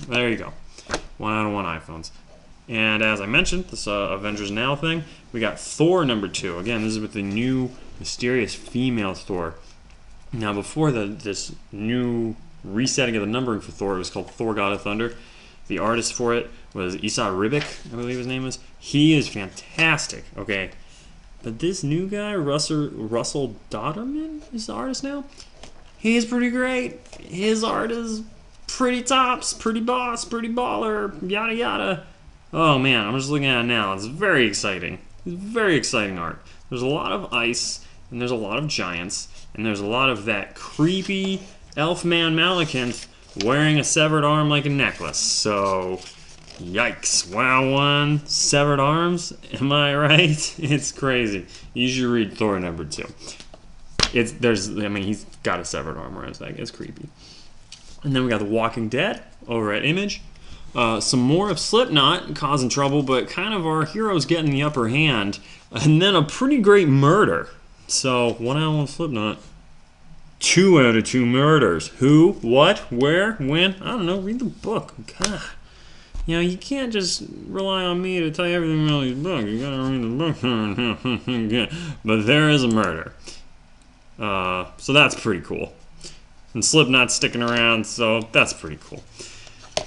There 0.07 0.29
you 0.29 0.37
go. 0.37 0.53
One 1.17 1.33
out 1.33 1.47
of 1.47 1.53
one 1.53 1.65
iPhones. 1.65 2.11
And 2.67 3.01
as 3.01 3.19
I 3.21 3.25
mentioned, 3.25 3.65
this 3.65 3.87
uh, 3.87 3.91
Avengers 3.91 4.51
Now 4.51 4.75
thing, 4.75 5.03
we 5.31 5.39
got 5.39 5.59
Thor 5.59 6.05
number 6.05 6.27
two. 6.27 6.57
Again, 6.59 6.83
this 6.83 6.93
is 6.93 6.99
with 6.99 7.13
the 7.13 7.23
new 7.23 7.71
mysterious 7.99 8.53
female 8.53 9.13
Thor. 9.13 9.55
Now, 10.31 10.53
before 10.53 10.91
the 10.91 11.05
this 11.05 11.53
new 11.71 12.35
resetting 12.63 13.15
of 13.15 13.21
the 13.21 13.27
numbering 13.27 13.61
for 13.61 13.71
Thor, 13.71 13.95
it 13.95 13.99
was 13.99 14.09
called 14.09 14.29
Thor 14.31 14.53
God 14.53 14.73
of 14.73 14.81
Thunder. 14.81 15.15
The 15.67 15.79
artist 15.79 16.13
for 16.13 16.33
it 16.33 16.49
was 16.73 16.95
Esad 16.97 17.33
Ribic, 17.33 17.93
I 17.93 17.95
believe 17.95 18.17
his 18.17 18.27
name 18.27 18.45
is. 18.45 18.59
He 18.79 19.13
is 19.15 19.27
fantastic, 19.27 20.25
okay? 20.37 20.71
But 21.43 21.59
this 21.59 21.83
new 21.83 22.07
guy, 22.07 22.35
Russell, 22.35 22.89
Russell 22.89 23.55
Dauterman, 23.69 24.41
is 24.53 24.67
the 24.67 24.73
artist 24.73 25.03
now. 25.03 25.25
He's 25.97 26.25
pretty 26.25 26.49
great. 26.49 26.99
His 27.21 27.63
art 27.63 27.91
is 27.91 28.23
pretty 28.67 29.03
tops, 29.03 29.53
pretty 29.53 29.79
boss, 29.79 30.25
pretty 30.25 30.49
baller, 30.49 31.13
yada 31.29 31.53
yada. 31.53 32.05
Oh 32.51 32.79
man, 32.79 33.05
I'm 33.05 33.15
just 33.17 33.29
looking 33.29 33.45
at 33.45 33.61
it 33.61 33.67
now. 33.67 33.93
It's 33.93 34.05
very 34.05 34.47
exciting. 34.47 34.99
It's 35.25 35.35
very 35.35 35.75
exciting 35.75 36.17
art. 36.17 36.41
There's 36.69 36.81
a 36.81 36.87
lot 36.87 37.11
of 37.11 37.33
ice, 37.33 37.85
and 38.09 38.19
there's 38.19 38.31
a 38.31 38.35
lot 38.35 38.57
of 38.57 38.67
giants, 38.67 39.27
and 39.53 39.65
there's 39.65 39.79
a 39.79 39.85
lot 39.85 40.09
of 40.09 40.25
that 40.25 40.55
creepy 40.55 41.41
elf 41.75 42.03
man 42.03 42.35
Malekith 42.35 43.07
wearing 43.43 43.79
a 43.79 43.83
severed 43.83 44.23
arm 44.23 44.49
like 44.49 44.65
a 44.65 44.69
necklace. 44.69 45.17
So, 45.17 45.99
yikes. 46.57 47.33
Wow, 47.33 47.71
one. 47.71 48.25
Severed 48.25 48.79
arms? 48.79 49.33
Am 49.59 49.71
I 49.71 49.95
right? 49.95 50.55
It's 50.59 50.91
crazy. 50.91 51.45
You 51.73 51.87
should 51.87 52.07
read 52.07 52.37
Thor 52.37 52.59
number 52.59 52.85
two. 52.85 53.07
It's, 54.13 54.31
there's, 54.33 54.69
I 54.69 54.87
mean, 54.87 55.03
he's 55.03 55.25
got 55.43 55.59
a 55.59 55.65
severed 55.65 55.97
arm, 55.97 56.17
around 56.17 56.29
it's 56.29 56.41
like, 56.41 56.57
it's 56.57 56.71
creepy. 56.71 57.07
And 58.03 58.15
then 58.15 58.23
we 58.23 58.29
got 58.29 58.39
The 58.39 58.45
Walking 58.45 58.89
Dead 58.89 59.23
over 59.47 59.71
at 59.71 59.85
Image. 59.85 60.21
Uh, 60.75 60.99
some 60.99 61.19
more 61.19 61.49
of 61.49 61.59
Slipknot 61.59 62.35
causing 62.35 62.69
trouble, 62.69 63.03
but 63.03 63.27
kind 63.29 63.53
of 63.53 63.65
our 63.65 63.85
heroes 63.85 64.25
getting 64.25 64.51
the 64.51 64.63
upper 64.63 64.89
hand. 64.89 65.39
And 65.71 66.01
then 66.01 66.15
a 66.15 66.23
pretty 66.23 66.59
great 66.59 66.87
murder. 66.87 67.49
So, 67.89 68.33
one 68.33 68.57
out 68.57 68.79
of 68.79 68.89
Slipknot. 68.89 69.39
Two 70.39 70.79
out 70.79 70.95
of 70.95 71.03
two 71.05 71.25
murders. 71.25 71.87
Who, 71.87 72.33
what, 72.41 72.79
where, 72.91 73.33
when? 73.33 73.75
I 73.81 73.91
don't 73.91 74.05
know. 74.05 74.19
Read 74.19 74.39
the 74.39 74.45
book. 74.45 74.93
God. 75.19 75.41
You 76.27 76.35
know, 76.35 76.41
you 76.41 76.57
can't 76.57 76.93
just 76.93 77.23
rely 77.47 77.83
on 77.83 78.01
me 78.01 78.19
to 78.19 78.29
tell 78.29 78.47
you 78.47 78.53
everything 78.53 78.87
about 78.87 79.01
these 79.01 79.17
books. 79.17 79.45
You 79.45 79.59
gotta 79.59 79.81
read 79.81 80.03
the 80.03 81.65
book. 81.65 81.95
but 82.05 82.27
there 82.27 82.49
is 82.51 82.63
a 82.63 82.67
murder. 82.67 83.13
Uh, 84.19 84.69
so 84.77 84.93
that's 84.93 85.19
pretty 85.19 85.41
cool. 85.41 85.73
And 86.53 86.63
Slipknot's 86.63 87.15
sticking 87.15 87.41
around, 87.41 87.87
so 87.87 88.21
that's 88.31 88.53
pretty 88.53 88.77
cool. 88.79 89.03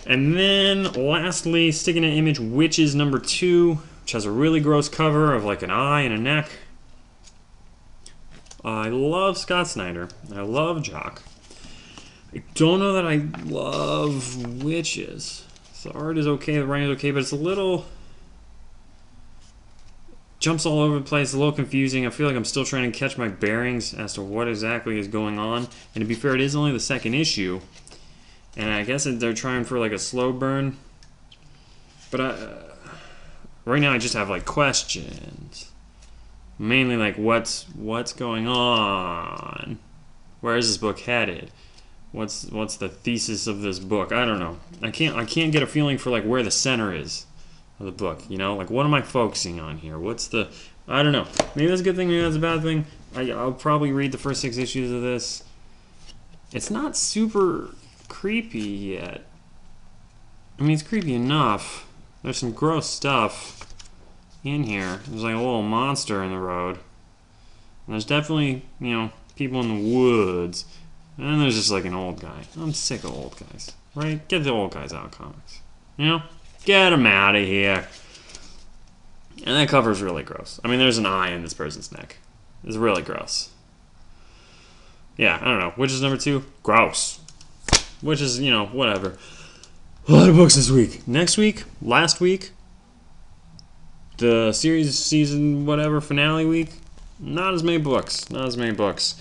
And 0.06 0.36
then, 0.36 0.92
lastly, 0.94 1.70
sticking 1.70 2.04
an 2.04 2.12
image, 2.12 2.40
Wytches 2.40 2.96
number 2.96 3.20
two, 3.20 3.74
which 4.02 4.10
has 4.10 4.24
a 4.24 4.30
really 4.32 4.58
gross 4.58 4.88
cover 4.88 5.32
of 5.32 5.44
like 5.44 5.62
an 5.62 5.70
eye 5.70 6.00
and 6.00 6.12
a 6.12 6.18
neck. 6.18 6.50
I 8.64 8.88
love 8.88 9.38
Scott 9.38 9.68
Snyder. 9.68 10.08
I 10.34 10.42
love 10.42 10.82
Jock. 10.82 11.22
I 12.34 12.42
don't 12.54 12.78
know 12.78 12.92
that 12.92 13.06
I 13.06 13.16
love 13.44 14.36
Wytches. 14.38 15.42
The 15.82 15.92
art 15.92 16.16
is 16.16 16.26
okay, 16.26 16.58
the 16.58 16.66
writing 16.66 16.88
is 16.88 16.96
okay, 16.96 17.10
but 17.10 17.20
it's 17.20 17.32
a 17.32 17.36
little 17.36 17.86
jumps 20.38 20.64
all 20.64 20.80
over 20.80 20.98
the 20.98 21.04
place, 21.04 21.32
a 21.32 21.38
little 21.38 21.52
confusing. 21.52 22.06
I 22.06 22.10
feel 22.10 22.26
like 22.26 22.36
I'm 22.36 22.44
still 22.44 22.64
trying 22.64 22.90
to 22.90 22.96
catch 22.96 23.18
my 23.18 23.28
bearings 23.28 23.94
as 23.94 24.14
to 24.14 24.22
what 24.22 24.48
exactly 24.48 24.98
is 24.98 25.08
going 25.08 25.38
on. 25.38 25.68
And 25.94 26.02
to 26.02 26.04
be 26.04 26.14
fair, 26.14 26.34
it 26.34 26.40
is 26.40 26.54
only 26.54 26.72
the 26.72 26.80
second 26.80 27.14
issue, 27.14 27.60
and 28.56 28.70
I 28.70 28.84
guess 28.84 29.04
they're 29.04 29.32
trying 29.34 29.64
for 29.64 29.78
like 29.78 29.92
a 29.92 29.98
slow 29.98 30.32
burn. 30.32 30.76
But 32.10 32.20
I, 32.20 32.24
uh, 32.26 32.62
right 33.64 33.80
now, 33.80 33.92
I 33.92 33.98
just 33.98 34.14
have 34.14 34.30
like 34.30 34.44
questions, 34.44 35.71
mainly 36.58 36.96
like 36.96 37.16
what's 37.16 37.64
what's 37.74 38.12
going 38.12 38.46
on, 38.46 39.78
where 40.40 40.56
is 40.56 40.68
this 40.68 40.78
book 40.78 41.00
headed? 41.00 41.50
What's 42.12 42.46
what's 42.46 42.76
the 42.76 42.88
thesis 42.88 43.46
of 43.46 43.62
this 43.62 43.78
book? 43.78 44.12
I 44.12 44.24
don't 44.24 44.38
know. 44.38 44.58
I 44.82 44.90
can't 44.90 45.16
I 45.16 45.24
can't 45.24 45.52
get 45.52 45.62
a 45.62 45.66
feeling 45.66 45.98
for 45.98 46.10
like 46.10 46.24
where 46.24 46.42
the 46.42 46.50
center 46.50 46.94
is 46.94 47.26
of 47.80 47.86
the 47.86 47.92
book. 47.92 48.22
You 48.28 48.38
know, 48.38 48.56
like 48.56 48.70
what 48.70 48.86
am 48.86 48.94
I 48.94 49.02
focusing 49.02 49.60
on 49.60 49.78
here? 49.78 49.98
What's 49.98 50.28
the 50.28 50.48
I 50.86 51.02
don't 51.02 51.12
know. 51.12 51.26
Maybe 51.54 51.68
that's 51.68 51.80
a 51.80 51.84
good 51.84 51.96
thing. 51.96 52.08
Maybe 52.08 52.22
that's 52.22 52.36
a 52.36 52.40
bad 52.40 52.62
thing. 52.62 52.86
I, 53.14 53.30
I'll 53.30 53.52
probably 53.52 53.92
read 53.92 54.12
the 54.12 54.18
first 54.18 54.40
six 54.40 54.56
issues 54.56 54.90
of 54.90 55.02
this. 55.02 55.44
It's 56.52 56.70
not 56.70 56.96
super 56.96 57.70
creepy 58.08 58.60
yet. 58.60 59.24
I 60.58 60.62
mean, 60.62 60.72
it's 60.72 60.82
creepy 60.82 61.14
enough. 61.14 61.88
There's 62.22 62.36
some 62.36 62.52
gross 62.52 62.86
stuff 62.88 63.71
in 64.44 64.64
here. 64.64 65.00
There's 65.06 65.22
like 65.22 65.34
a 65.34 65.38
little 65.38 65.62
monster 65.62 66.22
in 66.22 66.30
the 66.30 66.38
road. 66.38 66.78
And 67.86 67.94
there's 67.94 68.04
definitely, 68.04 68.64
you 68.80 68.92
know, 68.92 69.10
people 69.36 69.60
in 69.60 69.68
the 69.68 69.96
woods. 69.96 70.64
And 71.18 71.26
then 71.26 71.40
there's 71.40 71.56
just 71.56 71.70
like 71.70 71.84
an 71.84 71.94
old 71.94 72.20
guy. 72.20 72.44
I'm 72.56 72.72
sick 72.72 73.04
of 73.04 73.12
old 73.12 73.36
guys, 73.38 73.72
right? 73.94 74.26
Get 74.28 74.44
the 74.44 74.50
old 74.50 74.72
guys 74.72 74.92
out 74.92 75.06
of 75.06 75.10
comics. 75.10 75.60
You 75.96 76.06
know? 76.06 76.22
Get 76.64 76.90
them 76.90 77.06
out 77.06 77.36
of 77.36 77.44
here. 77.44 77.86
And 79.44 79.56
that 79.56 79.68
cover's 79.68 80.00
really 80.00 80.22
gross. 80.22 80.60
I 80.64 80.68
mean, 80.68 80.78
there's 80.78 80.98
an 80.98 81.06
eye 81.06 81.30
in 81.30 81.42
this 81.42 81.54
person's 81.54 81.90
neck. 81.90 82.18
It's 82.64 82.76
really 82.76 83.02
gross. 83.02 83.50
Yeah, 85.16 85.38
I 85.40 85.44
don't 85.44 85.58
know. 85.58 85.72
Which 85.76 85.90
is 85.90 86.00
number 86.00 86.16
two? 86.16 86.44
Gross. 86.62 87.20
Which 88.00 88.20
is, 88.20 88.38
you 88.38 88.50
know, 88.50 88.66
whatever. 88.66 89.18
A 90.08 90.12
lot 90.12 90.28
of 90.28 90.36
books 90.36 90.54
this 90.54 90.70
week. 90.70 91.06
Next 91.06 91.36
week, 91.36 91.64
last 91.80 92.20
week, 92.20 92.50
the 94.22 94.52
series 94.52 94.96
season 94.96 95.66
whatever 95.66 96.00
finale 96.00 96.46
week. 96.46 96.70
Not 97.18 97.54
as 97.54 97.62
many 97.62 97.78
books. 97.78 98.30
Not 98.30 98.46
as 98.46 98.56
many 98.56 98.72
books. 98.72 99.20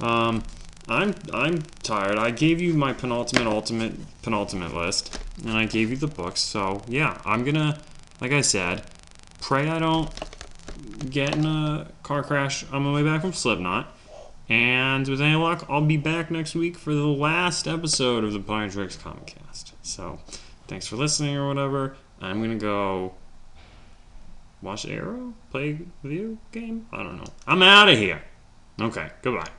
Um, 0.00 0.42
I'm 0.88 1.14
I'm 1.32 1.62
tired. 1.82 2.18
I 2.18 2.30
gave 2.30 2.60
you 2.60 2.72
my 2.72 2.94
penultimate, 2.94 3.46
ultimate, 3.46 3.94
penultimate 4.22 4.74
list, 4.74 5.22
and 5.42 5.52
I 5.52 5.66
gave 5.66 5.90
you 5.90 5.96
the 5.96 6.06
books. 6.06 6.40
So 6.40 6.82
yeah, 6.88 7.20
I'm 7.24 7.44
gonna, 7.44 7.78
like 8.20 8.32
I 8.32 8.40
said, 8.40 8.84
pray 9.40 9.68
I 9.68 9.78
don't 9.78 10.10
get 11.10 11.36
in 11.36 11.44
a 11.44 11.88
car 12.02 12.22
crash 12.22 12.64
on 12.72 12.82
my 12.82 12.92
way 12.92 13.02
back 13.02 13.20
from 13.20 13.34
Slipknot. 13.34 13.94
And 14.48 15.06
with 15.06 15.20
any 15.20 15.36
luck, 15.36 15.66
I'll 15.68 15.84
be 15.84 15.98
back 15.98 16.30
next 16.30 16.54
week 16.54 16.78
for 16.78 16.94
the 16.94 17.06
last 17.06 17.68
episode 17.68 18.24
of 18.24 18.32
the 18.32 18.40
Pine 18.40 18.70
Tricks 18.70 18.96
Comic 18.96 19.26
Cast. 19.26 19.74
So, 19.82 20.20
thanks 20.68 20.86
for 20.86 20.96
listening 20.96 21.36
or 21.36 21.46
whatever. 21.48 21.96
I'm 22.22 22.40
gonna 22.40 22.56
go 22.56 23.12
watch 24.62 24.86
Arrow, 24.86 25.34
play 25.50 25.78
video 26.02 26.38
game. 26.52 26.86
I 26.92 27.02
don't 27.02 27.16
know. 27.16 27.32
I'm 27.46 27.62
out 27.62 27.88
of 27.88 27.98
here. 27.98 28.22
Okay, 28.80 29.10
goodbye. 29.22 29.50